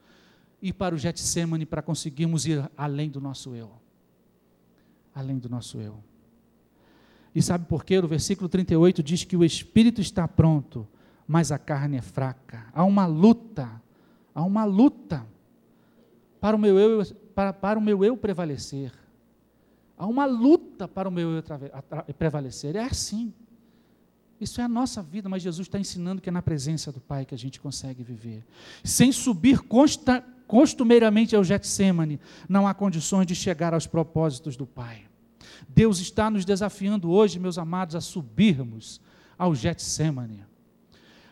ir 0.60 0.74
para 0.74 0.96
o 0.96 0.98
Getsemane 0.98 1.64
para 1.64 1.84
conseguirmos 1.84 2.48
ir 2.48 2.68
além 2.76 3.08
do 3.08 3.22
nosso 3.22 3.54
eu. 3.54 3.72
Além 5.14 5.38
do 5.38 5.48
nosso 5.48 5.78
eu. 5.78 6.04
E 7.36 7.42
sabe 7.44 7.68
por 7.68 7.86
quê? 7.86 8.00
O 8.00 8.08
versículo 8.08 8.50
38 8.50 9.04
diz 9.04 9.24
que 9.24 9.38
o 9.38 9.46
espírito 9.46 10.02
está 10.02 10.28
pronto, 10.28 10.88
mas 11.28 11.52
a 11.52 11.60
carne 11.60 11.98
é 11.98 12.02
fraca. 12.02 12.66
Há 12.74 12.84
uma 12.84 13.06
luta, 13.06 13.80
há 14.34 14.44
uma 14.44 14.66
luta 14.66 15.24
para 16.42 16.56
o 16.56 16.60
meu 16.60 16.80
eu, 16.80 17.06
para, 17.36 17.54
para 17.54 17.78
o 17.78 17.82
meu 17.82 18.04
eu 18.04 18.18
prevalecer. 18.18 19.03
Há 19.98 20.06
uma 20.08 20.26
luta 20.26 20.88
para 20.88 21.08
o 21.08 21.12
meu 21.12 21.32
eu 21.32 21.44
prevalecer. 22.18 22.76
É 22.76 22.84
assim. 22.84 23.34
Isso 24.40 24.60
é 24.60 24.64
a 24.64 24.68
nossa 24.68 25.02
vida, 25.02 25.30
mas 25.30 25.42
Jesus 25.42 25.68
está 25.68 25.80
ensinando 25.80 26.22
que 26.22 26.30
é 26.30 26.32
na 26.32 26.42
presença 26.42 26.92
do 26.92 27.00
Pai 27.00 27.26
que 27.26 27.34
a 27.36 27.38
gente 27.38 27.60
consegue 27.60 28.04
viver. 28.04 28.44
Sem 28.84 29.12
subir 29.12 29.60
consta, 29.60 30.24
costumeiramente 30.48 31.36
ao 31.36 31.44
Getsemane, 31.44 32.20
não 32.50 32.68
há 32.68 32.74
condições 32.74 33.26
de 33.26 33.36
chegar 33.36 33.74
aos 33.74 33.88
propósitos 33.88 34.58
do 34.58 34.66
Pai. 34.66 35.04
Deus 35.70 36.00
está 36.00 36.30
nos 36.30 36.44
desafiando 36.44 37.10
hoje, 37.10 37.40
meus 37.40 37.58
amados, 37.58 37.96
a 37.96 38.02
subirmos 38.02 39.00
ao 39.38 39.56
Getsemane 39.56 40.44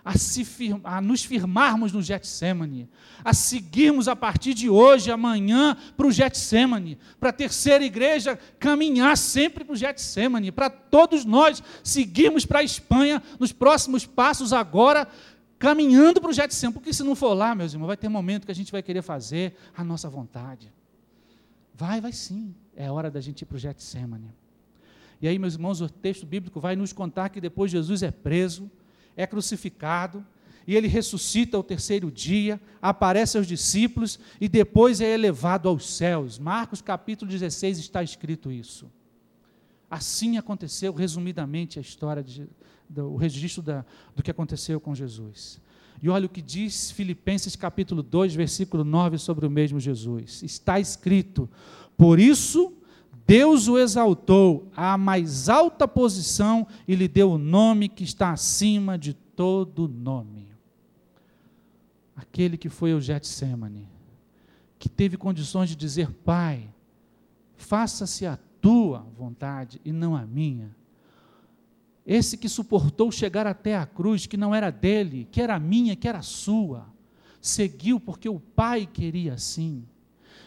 a, 0.03 0.17
firma, 0.17 0.81
a 0.83 1.01
nos 1.01 1.23
firmarmos 1.23 1.91
no 1.91 2.01
Getsemane, 2.01 2.89
a 3.23 3.33
seguirmos 3.33 4.07
a 4.07 4.15
partir 4.15 4.53
de 4.53 4.69
hoje, 4.69 5.11
amanhã, 5.11 5.77
para 5.95 6.07
o 6.07 6.11
Getsemane, 6.11 6.97
para 7.19 7.29
a 7.29 7.33
terceira 7.33 7.85
igreja 7.85 8.37
caminhar 8.59 9.17
sempre 9.17 9.63
para 9.63 9.73
o 9.73 9.77
Getsemane, 9.77 10.51
para 10.51 10.69
todos 10.69 11.23
nós 11.23 11.61
seguirmos 11.83 12.45
para 12.45 12.59
a 12.59 12.63
Espanha 12.63 13.21
nos 13.39 13.51
próximos 13.51 14.05
passos 14.05 14.53
agora, 14.53 15.07
caminhando 15.59 16.19
para 16.19 16.31
o 16.31 16.33
Getsemane, 16.33 16.73
porque 16.73 16.93
se 16.93 17.03
não 17.03 17.15
for 17.15 17.33
lá, 17.33 17.53
meus 17.53 17.73
irmãos, 17.73 17.87
vai 17.87 17.97
ter 17.97 18.09
momento 18.09 18.45
que 18.45 18.51
a 18.51 18.55
gente 18.55 18.71
vai 18.71 18.81
querer 18.81 19.03
fazer 19.03 19.55
a 19.75 19.83
nossa 19.83 20.09
vontade. 20.09 20.73
Vai, 21.75 22.01
vai 22.01 22.11
sim, 22.11 22.55
é 22.75 22.91
hora 22.91 23.11
da 23.11 23.21
gente 23.21 23.43
ir 23.43 23.45
para 23.45 23.55
o 23.55 23.59
Getsemane. 23.59 24.33
E 25.21 25.27
aí, 25.27 25.37
meus 25.37 25.53
irmãos, 25.53 25.79
o 25.81 25.87
texto 25.87 26.25
bíblico 26.25 26.59
vai 26.59 26.75
nos 26.75 26.91
contar 26.91 27.29
que 27.29 27.39
depois 27.39 27.69
Jesus 27.69 28.01
é 28.01 28.09
preso, 28.09 28.71
é 29.15 29.25
crucificado, 29.27 30.25
e 30.65 30.75
ele 30.75 30.87
ressuscita 30.87 31.57
ao 31.57 31.63
terceiro 31.63 32.11
dia, 32.11 32.61
aparece 32.81 33.37
aos 33.37 33.47
discípulos 33.47 34.19
e 34.39 34.47
depois 34.47 35.01
é 35.01 35.13
elevado 35.13 35.67
aos 35.67 35.89
céus. 35.89 36.37
Marcos 36.37 36.81
capítulo 36.81 37.29
16 37.29 37.79
está 37.79 38.03
escrito 38.03 38.51
isso. 38.51 38.89
Assim 39.89 40.37
aconteceu, 40.37 40.93
resumidamente, 40.93 41.77
a 41.77 41.81
história, 41.81 42.23
de, 42.23 42.47
do, 42.87 43.11
o 43.11 43.17
registro 43.17 43.61
da, 43.61 43.83
do 44.15 44.23
que 44.23 44.31
aconteceu 44.31 44.79
com 44.79 44.95
Jesus. 44.95 45.59
E 46.01 46.09
olha 46.09 46.25
o 46.25 46.29
que 46.29 46.41
diz 46.41 46.91
Filipenses 46.91 47.55
capítulo 47.55 48.01
2, 48.01 48.33
versículo 48.33 48.83
9 48.83 49.17
sobre 49.17 49.45
o 49.45 49.49
mesmo 49.49 49.79
Jesus. 49.79 50.41
Está 50.43 50.79
escrito: 50.79 51.49
Por 51.97 52.19
isso 52.19 52.73
Deus 53.31 53.69
o 53.69 53.77
exaltou 53.77 54.69
à 54.75 54.97
mais 54.97 55.47
alta 55.47 55.87
posição 55.87 56.67
e 56.85 56.93
lhe 56.95 57.07
deu 57.07 57.31
o 57.31 57.37
nome 57.37 57.87
que 57.87 58.03
está 58.03 58.33
acima 58.33 58.97
de 58.97 59.13
todo 59.13 59.87
nome. 59.87 60.49
Aquele 62.13 62.57
que 62.57 62.67
foi 62.67 62.93
o 62.93 62.99
Getsemane, 62.99 63.87
que 64.77 64.89
teve 64.89 65.15
condições 65.15 65.69
de 65.69 65.77
dizer: 65.77 66.11
Pai, 66.11 66.69
faça-se 67.55 68.25
a 68.25 68.37
tua 68.59 69.07
vontade 69.17 69.79
e 69.85 69.93
não 69.93 70.13
a 70.13 70.25
minha. 70.25 70.75
Esse 72.05 72.35
que 72.35 72.49
suportou 72.49 73.13
chegar 73.13 73.47
até 73.47 73.77
a 73.77 73.85
cruz, 73.85 74.25
que 74.25 74.35
não 74.35 74.53
era 74.53 74.69
dele, 74.69 75.25
que 75.31 75.41
era 75.41 75.57
minha, 75.57 75.95
que 75.95 76.09
era 76.09 76.21
sua, 76.21 76.85
seguiu 77.39 77.97
porque 77.97 78.27
o 78.27 78.41
Pai 78.41 78.85
queria 78.85 79.35
assim. 79.35 79.85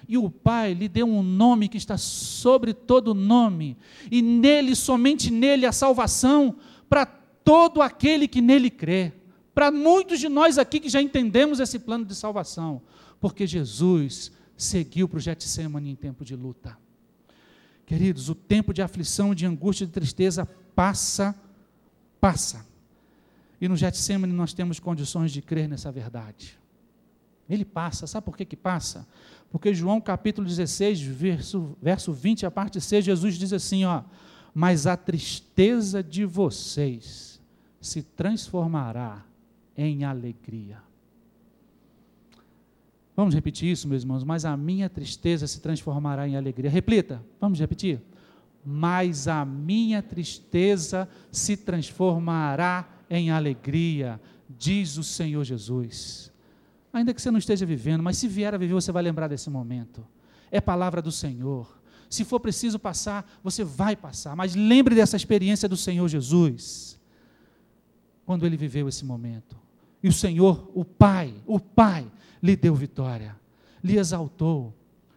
E 0.09 0.19
o 0.19 0.31
Pai 0.31 0.75
lhe 0.75 0.89
deu 0.89 1.07
um 1.07 1.23
nome 1.23 1.69
que 1.69 1.77
está 1.77 1.97
sobre 1.97 2.73
todo 2.75 3.15
nome, 3.15 3.77
e 4.11 4.21
nele, 4.21 4.75
somente 4.75 5.31
nele, 5.31 5.67
a 5.67 5.73
salvação 5.73 6.57
para 6.89 7.07
todo 7.07 7.83
aquele 7.83 8.27
que 8.29 8.41
nele 8.41 8.71
crê. 8.71 9.13
Para 9.55 9.71
muitos 9.71 10.19
de 10.19 10.29
nós 10.29 10.59
aqui 10.59 10.81
que 10.81 10.89
já 10.89 11.01
entendemos 11.01 11.61
esse 11.61 11.79
plano 11.79 12.05
de 12.05 12.15
salvação, 12.15 12.83
porque 13.21 13.47
Jesus 13.47 14.33
seguiu 14.57 15.09
para 15.09 15.19
o 15.19 15.21
Getsemane 15.21 15.91
em 15.91 15.95
tempo 15.95 16.25
de 16.25 16.35
luta. 16.35 16.77
Queridos, 17.87 18.29
o 18.29 18.35
tempo 18.35 18.73
de 18.73 18.83
aflição, 18.83 19.35
de 19.35 19.47
angústia, 19.47 19.87
de 19.87 19.93
tristeza 19.93 20.47
passa, 20.75 21.35
passa. 22.21 22.67
E 23.61 23.69
no 23.69 23.77
Getsemane 23.77 24.33
nós 24.33 24.53
temos 24.53 24.81
condições 24.81 25.31
de 25.31 25.41
crer 25.41 25.69
nessa 25.69 25.93
verdade. 25.93 26.59
Ele 27.49 27.65
passa, 27.65 28.07
sabe 28.07 28.25
por 28.25 28.37
que, 28.37 28.45
que 28.45 28.57
passa? 28.57 29.07
Porque 29.55 29.73
João 29.73 30.01
capítulo 30.01 30.49
16, 30.49 31.01
verso, 31.01 31.79
verso 31.81 32.13
20, 32.13 32.45
a 32.45 32.51
parte 32.51 32.81
C, 32.81 33.01
Jesus 33.01 33.37
diz 33.37 33.53
assim: 33.53 33.85
ó, 33.85 34.03
mas 34.53 34.85
a 34.85 34.97
tristeza 34.97 36.03
de 36.03 36.25
vocês 36.25 37.41
se 37.81 38.03
transformará 38.03 39.25
em 39.77 40.03
alegria. 40.03 40.79
Vamos 43.15 43.33
repetir 43.33 43.71
isso, 43.71 43.87
meus 43.87 44.03
irmãos? 44.03 44.25
Mas 44.25 44.45
a 44.45 44.57
minha 44.57 44.91
tristeza 44.91 45.47
se 45.47 45.61
transformará 45.61 46.27
em 46.27 46.35
alegria. 46.35 46.69
Repita, 46.69 47.25
vamos 47.41 47.61
repetir. 47.61 48.03
Mas 48.67 49.29
a 49.29 49.45
minha 49.45 50.03
tristeza 50.03 51.09
se 51.31 51.57
transformará 51.57 52.89
em 53.09 53.31
alegria, 53.31 54.21
diz 54.49 54.99
o 54.99 55.05
Senhor 55.05 55.45
Jesus 55.45 56.34
ainda 56.95 57.13
que 57.13 57.21
você 57.21 57.31
não 57.31 57.39
esteja 57.39 57.67
vivendo, 57.67 58.03
mas 58.03 58.17
se 58.17 58.29
vier 58.29 58.55
a 58.55 58.59
viver, 58.59 58.75
você 58.75 58.93
vai 58.93 59.03
lembrar 59.03 59.29
desse 59.29 59.51
momento. 59.51 60.07
É 60.51 60.61
palavra 60.61 61.03
do 61.03 61.11
Senhor. 61.11 61.83
Se 62.09 62.25
for 62.25 62.39
preciso 62.39 62.79
passar, 62.79 63.29
você 63.43 63.65
vai 63.65 63.97
passar, 63.97 64.37
mas 64.37 64.55
lembre 64.55 64.95
dessa 64.95 65.17
experiência 65.17 65.69
do 65.69 65.77
Senhor 65.77 66.07
Jesus, 66.09 66.99
quando 68.25 68.47
ele 68.47 68.57
viveu 68.57 68.89
esse 68.89 69.05
momento. 69.05 69.57
E 70.03 70.09
o 70.09 70.13
Senhor, 70.13 70.71
o 70.73 70.85
Pai, 70.85 71.35
o 71.45 71.59
Pai, 71.59 72.07
lhe 72.41 72.55
deu 72.55 72.75
vitória, 72.75 73.37
lhe 73.83 73.99
exaltou, 73.99 74.73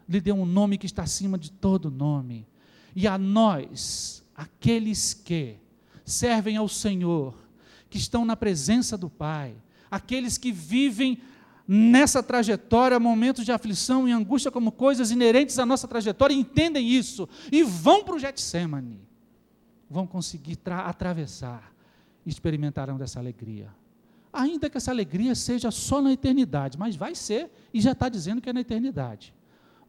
lhe 0.10 0.20
deu 0.20 0.36
um 0.36 0.46
nome 0.46 0.78
que 0.78 0.86
está 0.88 1.04
acima 1.04 1.38
de 1.38 1.52
todo 1.52 1.92
nome. 1.92 2.48
E 2.96 3.06
a 3.08 3.18
nós, 3.18 4.24
aqueles 4.36 5.14
que 5.14 5.58
servem 6.04 6.58
ao 6.58 6.68
Senhor, 6.68 7.36
que 7.90 7.98
estão 7.98 8.26
na 8.26 8.36
presença 8.36 8.98
do 8.98 9.10
Pai, 9.10 9.56
aqueles 9.92 10.38
que 10.38 10.52
vivem 10.52 11.22
nessa 11.68 12.24
trajetória 12.24 13.00
momentos 13.00 13.44
de 13.44 13.52
aflição 13.52 14.08
e 14.08 14.12
angústia 14.12 14.50
como 14.50 14.72
coisas 14.72 15.12
inerentes 15.12 15.60
à 15.60 15.66
nossa 15.66 15.88
trajetória, 15.88 16.34
entendem 16.34 16.88
isso 16.88 17.28
e 17.52 17.64
vão 17.64 18.04
para 18.04 18.16
o 18.16 18.20
Getsemane. 18.20 19.02
vão 19.90 20.06
conseguir 20.06 20.58
atravessar 20.66 21.74
e 22.26 22.30
experimentarão 22.30 22.98
dessa 22.98 23.20
alegria. 23.20 23.74
Ainda 24.32 24.70
que 24.70 24.78
essa 24.78 24.92
alegria 24.92 25.34
seja 25.34 25.72
só 25.72 26.02
na 26.02 26.12
eternidade, 26.12 26.78
mas 26.78 26.96
vai 26.96 27.16
ser, 27.16 27.50
e 27.74 27.80
já 27.80 27.94
está 27.94 28.10
dizendo 28.10 28.42
que 28.42 28.50
é 28.50 28.54
na 28.54 28.62
eternidade. 28.62 29.34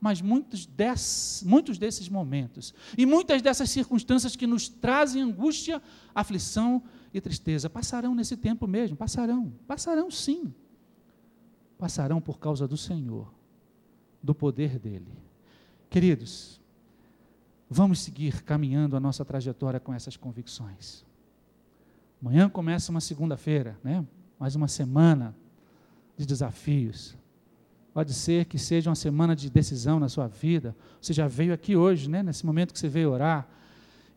Mas 0.00 0.22
muitos, 0.22 0.64
des, 0.64 1.42
muitos 1.44 1.76
desses 1.76 2.08
momentos 2.08 2.72
e 2.96 3.04
muitas 3.04 3.42
dessas 3.42 3.68
circunstâncias 3.68 4.36
que 4.36 4.46
nos 4.46 4.68
trazem 4.68 5.22
angústia, 5.22 5.82
aflição 6.14 6.80
e 7.12 7.20
tristeza 7.20 7.68
passarão 7.68 8.14
nesse 8.14 8.36
tempo 8.36 8.68
mesmo. 8.68 8.96
Passarão, 8.96 9.52
passarão 9.66 10.08
sim. 10.08 10.54
Passarão 11.78 12.20
por 12.20 12.38
causa 12.38 12.66
do 12.66 12.76
Senhor, 12.76 13.32
do 14.22 14.34
poder 14.34 14.78
dEle. 14.78 15.06
Queridos, 15.88 16.60
vamos 17.70 18.00
seguir 18.00 18.42
caminhando 18.42 18.96
a 18.96 19.00
nossa 19.00 19.24
trajetória 19.24 19.78
com 19.78 19.94
essas 19.94 20.16
convicções. 20.16 21.04
Amanhã 22.20 22.48
começa 22.48 22.90
uma 22.90 23.00
segunda-feira, 23.00 23.78
né? 23.82 24.04
mais 24.38 24.56
uma 24.56 24.66
semana 24.66 25.34
de 26.16 26.26
desafios. 26.26 27.16
Pode 27.94 28.12
ser 28.12 28.44
que 28.46 28.58
seja 28.58 28.90
uma 28.90 28.96
semana 28.96 29.34
de 29.34 29.48
decisão 29.48 30.00
na 30.00 30.08
sua 30.08 30.26
vida. 30.26 30.74
Você 31.00 31.12
já 31.12 31.28
veio 31.28 31.54
aqui 31.54 31.76
hoje, 31.76 32.10
né? 32.10 32.22
nesse 32.22 32.44
momento 32.44 32.72
que 32.72 32.78
você 32.78 32.88
veio 32.88 33.10
orar, 33.10 33.48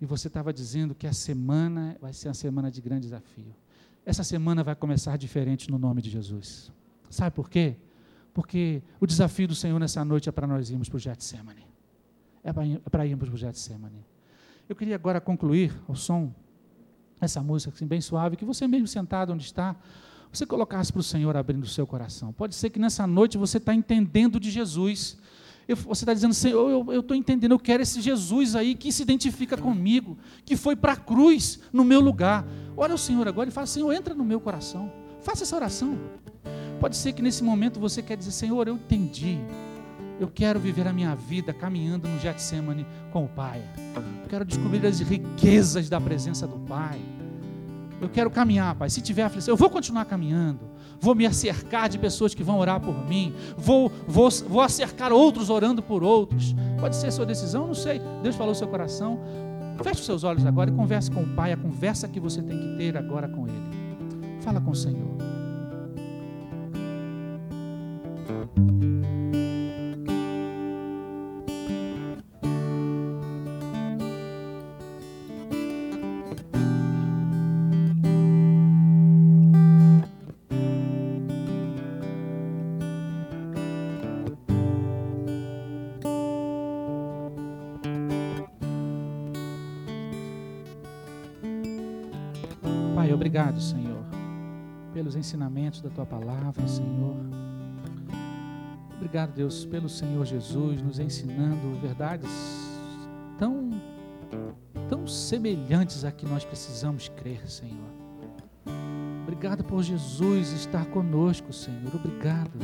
e 0.01 0.05
você 0.05 0.28
estava 0.28 0.51
dizendo 0.51 0.95
que 0.95 1.05
a 1.05 1.14
semana 1.14 1.95
vai 2.01 2.12
ser 2.12 2.28
uma 2.28 2.34
semana 2.34 2.72
de 2.72 2.82
grande 2.82 3.01
desafio. 3.01 3.55
Essa 4.03 4.24
semana 4.24 4.64
vai 4.64 4.76
começar 4.76 5.16
diferente 5.16 5.70
no 5.70 5.78
nome 5.78 6.01
de 6.01 6.09
Jesus. 6.09 6.72
Sabe 7.12 7.36
por 7.36 7.49
quê? 7.49 7.76
Porque 8.34 8.82
o 8.99 9.05
desafio 9.05 9.47
do 9.47 9.55
Senhor 9.55 9.78
nessa 9.80 10.03
noite 10.03 10.30
é 10.30 10.32
para 10.32 10.47
nós 10.47 10.70
irmos 10.70 10.89
para 10.89 10.95
o 10.97 10.99
Getsemane. 10.99 11.68
É 12.43 12.51
para 12.53 13.05
é 13.05 13.07
irmos 13.07 13.28
para 13.28 13.36
o 13.36 13.38
Getsemane. 13.38 14.05
Eu 14.68 14.76
queria 14.76 14.95
agora 14.95 15.20
concluir 15.20 15.74
ao 15.88 15.95
som 15.95 16.34
essa 17.20 17.41
música 17.43 17.74
assim, 17.76 17.86
bem 17.86 18.01
suave, 18.01 18.36
que 18.36 18.45
você 18.45 18.68
mesmo 18.68 18.88
sentado 18.88 19.32
onde 19.32 19.43
está, 19.43 19.76
você 20.32 20.45
colocasse 20.45 20.91
para 20.91 21.01
o 21.01 21.03
Senhor 21.03 21.36
abrindo 21.36 21.64
o 21.64 21.68
seu 21.68 21.86
coração. 21.86 22.32
Pode 22.32 22.55
ser 22.55 22.70
que 22.70 22.80
nessa 22.80 23.05
noite 23.05 23.38
você 23.38 23.57
está 23.57 23.76
entendendo 23.76 24.39
de 24.39 24.49
Jesus. 24.49 25.18
Eu, 25.68 25.76
você 25.76 26.03
está 26.03 26.14
dizendo, 26.14 26.34
Senhor, 26.34 26.91
eu 26.91 27.01
estou 27.01 27.16
entendendo, 27.16 27.51
eu 27.51 27.59
quero 27.59 27.84
esse 27.84 28.01
Jesus 28.01 28.55
aí 28.55 28.74
que 28.74 28.91
se 28.91 29.03
identifica 29.03 29.57
comigo, 29.57 30.18
que 30.45 30.55
foi 30.55 30.76
para 30.76 30.93
a 30.93 30.95
cruz 30.95 31.59
no 31.72 31.84
meu 31.84 31.99
lugar. 31.99 32.47
Olha 32.76 32.95
o 32.95 32.97
Senhor 32.97 33.28
agora 33.28 33.49
e 33.49 33.51
fala, 33.51 33.68
Senhor, 33.68 33.91
entra 33.91 34.16
no 34.16 34.24
meu 34.24 34.39
coração. 34.39 34.91
Faça 35.22 35.43
essa 35.43 35.55
oração. 35.55 35.99
Pode 36.82 36.97
ser 36.97 37.13
que 37.13 37.21
nesse 37.21 37.43
momento 37.43 37.79
você 37.79 38.01
quer 38.01 38.17
dizer, 38.17 38.32
Senhor, 38.32 38.67
eu 38.67 38.73
entendi. 38.73 39.38
Eu 40.19 40.27
quero 40.27 40.59
viver 40.59 40.88
a 40.88 40.91
minha 40.91 41.13
vida 41.13 41.53
caminhando 41.53 42.07
no 42.07 42.19
Getsemane 42.19 42.88
com 43.11 43.23
o 43.23 43.27
Pai. 43.27 43.61
Eu 44.23 44.27
quero 44.27 44.43
descobrir 44.43 44.84
as 44.88 44.99
riquezas 44.99 45.89
da 45.89 46.01
presença 46.01 46.47
do 46.47 46.57
Pai. 46.57 46.99
Eu 48.01 48.09
quero 48.09 48.32
caminhar, 48.32 48.73
Pai. 48.73 48.89
Se 48.89 48.99
tiver 48.99 49.21
aflição, 49.21 49.51
eu 49.51 49.57
vou 49.57 49.69
continuar 49.69 50.05
caminhando. 50.05 50.59
Vou 50.99 51.13
me 51.13 51.23
acercar 51.23 51.88
de 51.88 51.99
pessoas 51.99 52.34
que 52.34 52.43
vão 52.43 52.57
orar 52.57 52.79
por 52.82 53.07
mim. 53.07 53.32
Vou, 53.55 53.91
vou, 54.07 54.29
vou 54.49 54.61
acercar 54.61 55.13
outros 55.13 55.51
orando 55.51 55.84
por 55.84 56.03
outros. 56.03 56.55
Pode 56.79 56.95
ser 56.95 57.11
sua 57.11 57.27
decisão, 57.27 57.67
não 57.67 57.75
sei. 57.75 58.01
Deus 58.23 58.36
falou 58.36 58.55
seu 58.55 58.67
coração. 58.67 59.19
Feche 59.84 59.99
os 59.99 60.05
seus 60.07 60.23
olhos 60.23 60.47
agora 60.47 60.71
e 60.71 60.73
converse 60.73 61.11
com 61.11 61.21
o 61.21 61.27
Pai, 61.27 61.53
a 61.53 61.57
conversa 61.57 62.07
que 62.07 62.19
você 62.19 62.41
tem 62.41 62.57
que 62.57 62.77
ter 62.77 62.97
agora 62.97 63.27
com 63.27 63.47
Ele. 63.47 64.41
Fala 64.41 64.59
com 64.59 64.71
o 64.71 64.75
Senhor. 64.75 65.41
Obrigado, 93.32 93.61
Senhor, 93.61 94.03
pelos 94.93 95.15
ensinamentos 95.15 95.79
da 95.82 95.89
tua 95.89 96.05
palavra, 96.05 96.67
Senhor. 96.67 97.41
Obrigado, 99.02 99.34
Deus, 99.34 99.66
pelo 99.66 99.89
Senhor 99.89 100.24
Jesus 100.28 100.80
nos 100.80 100.99
ensinando 100.99 101.76
verdades 101.82 102.30
tão 103.36 103.72
tão 104.88 105.08
semelhantes 105.08 106.06
a 106.06 106.12
que 106.12 106.24
nós 106.24 106.45
precisamos 106.45 107.10
crer, 107.10 107.49
Senhor. 107.49 107.89
Obrigado 109.24 109.64
por 109.64 109.82
Jesus 109.82 110.52
estar 110.52 110.86
conosco, 110.86 111.52
Senhor. 111.52 111.95
Obrigado. 111.95 112.60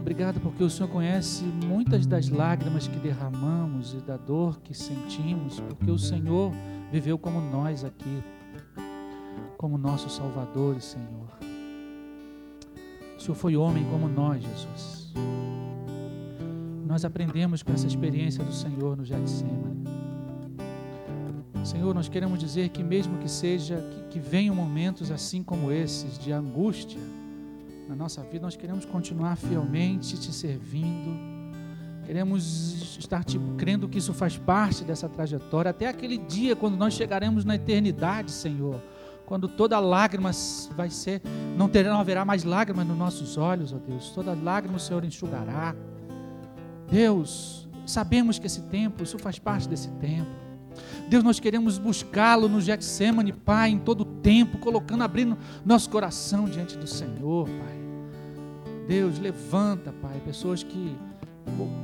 Obrigado 0.00 0.38
porque 0.40 0.62
o 0.62 0.68
Senhor 0.68 0.90
conhece 0.90 1.42
muitas 1.44 2.06
das 2.06 2.28
lágrimas 2.28 2.86
que 2.86 2.98
derramamos 2.98 3.94
e 3.94 4.02
da 4.02 4.18
dor 4.18 4.60
que 4.60 4.74
sentimos, 4.74 5.60
porque 5.60 5.90
o 5.90 5.98
Senhor 5.98 6.52
viveu 6.92 7.16
como 7.16 7.40
nós 7.40 7.84
aqui 7.84 8.22
como 9.56 9.78
nosso 9.78 10.10
Salvador 10.10 10.76
e 10.76 10.82
Senhor. 10.82 11.45
O 13.16 13.20
Senhor 13.20 13.34
foi 13.34 13.56
homem 13.56 13.84
como 13.90 14.08
nós, 14.08 14.42
Jesus. 14.42 15.12
Nós 16.86 17.04
aprendemos 17.04 17.62
com 17.62 17.72
essa 17.72 17.86
experiência 17.86 18.44
do 18.44 18.52
Senhor 18.52 18.96
no 18.96 19.04
Getsemane. 19.04 19.84
Senhor, 21.64 21.92
nós 21.92 22.08
queremos 22.08 22.38
dizer 22.38 22.68
que 22.68 22.82
mesmo 22.82 23.18
que 23.18 23.28
seja 23.28 23.76
que, 23.76 24.12
que 24.12 24.20
venham 24.20 24.54
momentos 24.54 25.10
assim 25.10 25.42
como 25.42 25.72
esses 25.72 26.16
de 26.16 26.30
angústia 26.30 27.00
na 27.88 27.96
nossa 27.96 28.22
vida, 28.22 28.44
nós 28.44 28.56
queremos 28.56 28.84
continuar 28.84 29.36
fielmente 29.36 30.16
te 30.16 30.32
servindo. 30.32 31.36
Queremos 32.04 32.96
estar 32.98 33.24
tipo, 33.24 33.54
crendo 33.56 33.88
que 33.88 33.98
isso 33.98 34.14
faz 34.14 34.36
parte 34.36 34.84
dessa 34.84 35.08
trajetória 35.08 35.70
até 35.70 35.88
aquele 35.88 36.18
dia 36.18 36.54
quando 36.54 36.76
nós 36.76 36.94
chegaremos 36.94 37.44
na 37.44 37.56
eternidade, 37.56 38.30
Senhor 38.30 38.80
quando 39.26 39.48
toda 39.48 39.78
lágrima 39.80 40.30
vai 40.76 40.88
ser, 40.88 41.20
não 41.56 41.68
terá, 41.68 41.90
não 41.90 42.00
haverá 42.00 42.24
mais 42.24 42.44
lágrimas 42.44 42.86
nos 42.86 42.96
nossos 42.96 43.36
olhos, 43.36 43.72
ó 43.72 43.76
Deus, 43.76 44.10
toda 44.10 44.32
lágrima 44.32 44.76
o 44.76 44.80
Senhor 44.80 45.04
enxugará. 45.04 45.74
Deus, 46.88 47.68
sabemos 47.84 48.38
que 48.38 48.46
esse 48.46 48.62
tempo, 48.62 49.02
isso 49.02 49.18
faz 49.18 49.38
parte 49.38 49.68
desse 49.68 49.88
tempo. 49.88 50.30
Deus, 51.08 51.24
nós 51.24 51.40
queremos 51.40 51.76
buscá-lo 51.76 52.48
no 52.48 52.60
Getsemane, 52.60 53.32
Pai, 53.32 53.70
em 53.70 53.78
todo 53.78 54.02
o 54.02 54.04
tempo, 54.04 54.58
colocando, 54.58 55.02
abrindo 55.02 55.36
nosso 55.64 55.90
coração 55.90 56.44
diante 56.44 56.76
do 56.76 56.86
Senhor, 56.86 57.48
Pai. 57.48 57.76
Deus, 58.86 59.18
levanta, 59.18 59.92
Pai, 60.00 60.20
pessoas 60.24 60.62
que, 60.62 60.96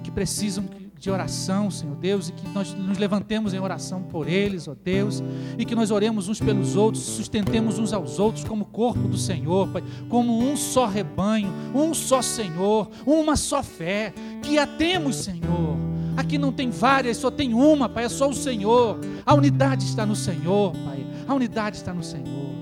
que 0.05 0.11
precisam 0.13 0.65
de 1.03 1.11
oração, 1.11 1.69
Senhor 1.69 1.97
Deus, 1.97 2.29
e 2.29 2.33
que 2.33 2.49
nós 2.51 2.73
nos 2.75 2.97
levantemos 2.97 3.53
em 3.53 3.59
oração 3.59 4.03
por 4.03 4.29
eles, 4.29 4.69
ó 4.69 4.75
Deus, 4.85 5.21
e 5.59 5.65
que 5.65 5.75
nós 5.75 5.91
oremos 5.91 6.29
uns 6.29 6.39
pelos 6.39 6.77
outros, 6.77 7.03
sustentemos 7.03 7.77
uns 7.77 7.93
aos 7.93 8.21
outros 8.21 8.45
como 8.45 8.65
corpo 8.67 9.09
do 9.09 9.19
Senhor, 9.19 9.67
Pai, 9.67 9.83
como 10.09 10.39
um 10.39 10.57
só 10.57 10.87
rebanho, 10.87 11.53
um 11.75 11.93
só 11.93 12.23
Senhor, 12.23 12.89
uma 13.05 13.35
só 13.35 13.65
fé, 13.65 14.15
que 14.45 14.61
a 14.61 14.67
temos, 14.67 15.17
Senhor. 15.17 15.77
Aqui 16.17 16.39
não 16.39 16.53
tem 16.53 16.71
várias, 16.71 17.17
só 17.17 17.33
tem 17.33 17.53
uma, 17.53 17.89
Pai, 17.89 18.05
é 18.05 18.09
só 18.09 18.29
o 18.29 18.35
Senhor. 18.35 19.01
A 19.27 19.35
unidade 19.35 19.83
está 19.83 20.07
no 20.07 20.15
Senhor, 20.15 20.73
Pai. 20.85 21.05
A 21.27 21.35
unidade 21.35 21.79
está 21.79 21.93
no 21.93 22.05
Senhor. 22.05 22.53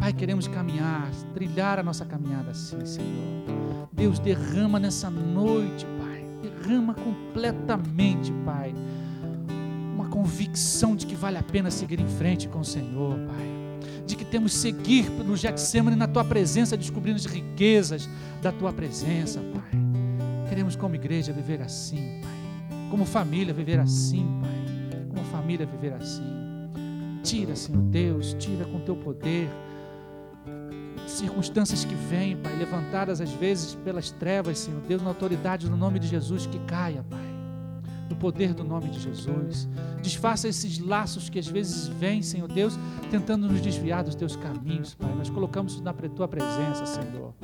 Pai, 0.00 0.12
queremos 0.12 0.48
caminhar, 0.48 1.08
trilhar 1.34 1.78
a 1.78 1.84
nossa 1.84 2.04
caminhada 2.04 2.50
assim, 2.50 2.84
Senhor. 2.84 3.88
Deus 3.92 4.18
derrama 4.18 4.80
nessa 4.80 5.08
noite, 5.08 5.86
Pai 5.86 5.99
derrama 6.70 6.94
completamente, 6.94 8.32
Pai, 8.44 8.72
uma 9.94 10.06
convicção 10.06 10.94
de 10.94 11.04
que 11.04 11.16
vale 11.16 11.36
a 11.36 11.42
pena 11.42 11.70
seguir 11.70 12.00
em 12.00 12.06
frente 12.06 12.48
com 12.48 12.60
o 12.60 12.64
Senhor, 12.64 13.18
Pai. 13.26 13.60
De 14.06 14.16
que 14.16 14.24
temos 14.24 14.52
seguir 14.52 15.10
no 15.10 15.36
Getsemane 15.36 15.96
na 15.96 16.06
Tua 16.06 16.24
presença, 16.24 16.76
descobrindo 16.76 17.16
as 17.16 17.26
riquezas 17.26 18.08
da 18.40 18.52
Tua 18.52 18.72
presença, 18.72 19.40
Pai. 19.40 19.80
Queremos, 20.48 20.76
como 20.76 20.94
igreja, 20.94 21.32
viver 21.32 21.60
assim, 21.60 22.20
Pai. 22.22 22.88
Como 22.90 23.04
família, 23.04 23.52
viver 23.52 23.78
assim, 23.78 24.26
Pai. 24.40 25.06
Como 25.08 25.24
família, 25.26 25.66
viver 25.66 25.92
assim. 25.94 26.22
Tira, 27.22 27.54
Senhor 27.54 27.82
Deus, 27.82 28.34
tira 28.38 28.64
com 28.64 28.80
Teu 28.80 28.96
poder 28.96 29.48
circunstâncias 31.06 31.84
que 31.84 31.94
vêm, 31.94 32.36
Pai, 32.36 32.56
levantadas 32.56 33.20
às 33.20 33.30
vezes 33.30 33.74
pelas 33.74 34.10
trevas, 34.10 34.58
Senhor 34.58 34.80
Deus, 34.82 35.02
na 35.02 35.08
autoridade 35.08 35.68
no 35.68 35.76
nome 35.76 35.98
de 35.98 36.06
Jesus, 36.06 36.46
que 36.46 36.58
caia, 36.60 37.04
Pai, 37.08 37.28
no 38.08 38.16
poder 38.16 38.54
do 38.54 38.64
nome 38.64 38.88
de 38.88 39.00
Jesus. 39.00 39.68
Desfaça 40.02 40.48
esses 40.48 40.78
laços 40.78 41.28
que 41.28 41.38
às 41.38 41.46
vezes 41.46 41.88
vêm, 41.88 42.22
Senhor 42.22 42.48
Deus, 42.48 42.78
tentando 43.10 43.48
nos 43.48 43.60
desviar 43.60 44.02
dos 44.02 44.14
teus 44.14 44.36
caminhos, 44.36 44.94
Pai. 44.94 45.14
Nós 45.14 45.30
colocamos 45.30 45.80
na 45.80 45.92
tua 45.92 46.28
presença, 46.28 46.86
Senhor. 46.86 47.34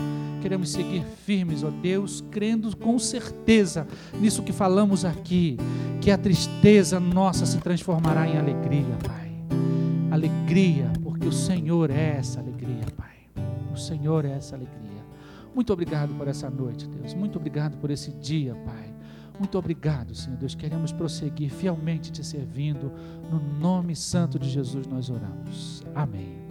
Queremos 0.40 0.70
seguir 0.70 1.02
firmes, 1.24 1.64
ó 1.64 1.70
Deus, 1.70 2.22
crendo 2.30 2.76
com 2.76 2.98
certeza 2.98 3.86
nisso 4.20 4.42
que 4.42 4.52
falamos 4.52 5.04
aqui, 5.04 5.56
que 6.00 6.10
a 6.10 6.16
tristeza 6.16 7.00
nossa 7.00 7.44
se 7.44 7.58
transformará 7.58 8.28
em 8.28 8.38
alegria, 8.38 8.96
Pai. 9.04 9.32
Alegria, 10.10 10.92
porque 11.02 11.26
o 11.26 11.32
Senhor 11.32 11.90
é 11.90 12.16
essa 12.18 12.38
alegria. 12.38 12.55
O 13.76 13.78
Senhor 13.78 14.24
é 14.24 14.30
essa 14.30 14.56
alegria. 14.56 15.04
Muito 15.54 15.72
obrigado 15.72 16.14
por 16.14 16.26
essa 16.28 16.50
noite, 16.50 16.88
Deus. 16.88 17.14
Muito 17.14 17.38
obrigado 17.38 17.76
por 17.76 17.90
esse 17.90 18.10
dia, 18.12 18.54
Pai. 18.64 18.94
Muito 19.38 19.58
obrigado, 19.58 20.14
Senhor 20.14 20.36
Deus. 20.38 20.54
Queremos 20.54 20.92
prosseguir 20.92 21.50
fielmente 21.50 22.10
te 22.10 22.24
servindo. 22.24 22.90
No 23.30 23.38
nome 23.58 23.94
santo 23.94 24.38
de 24.38 24.48
Jesus 24.48 24.86
nós 24.86 25.10
oramos. 25.10 25.84
Amém. 25.94 26.45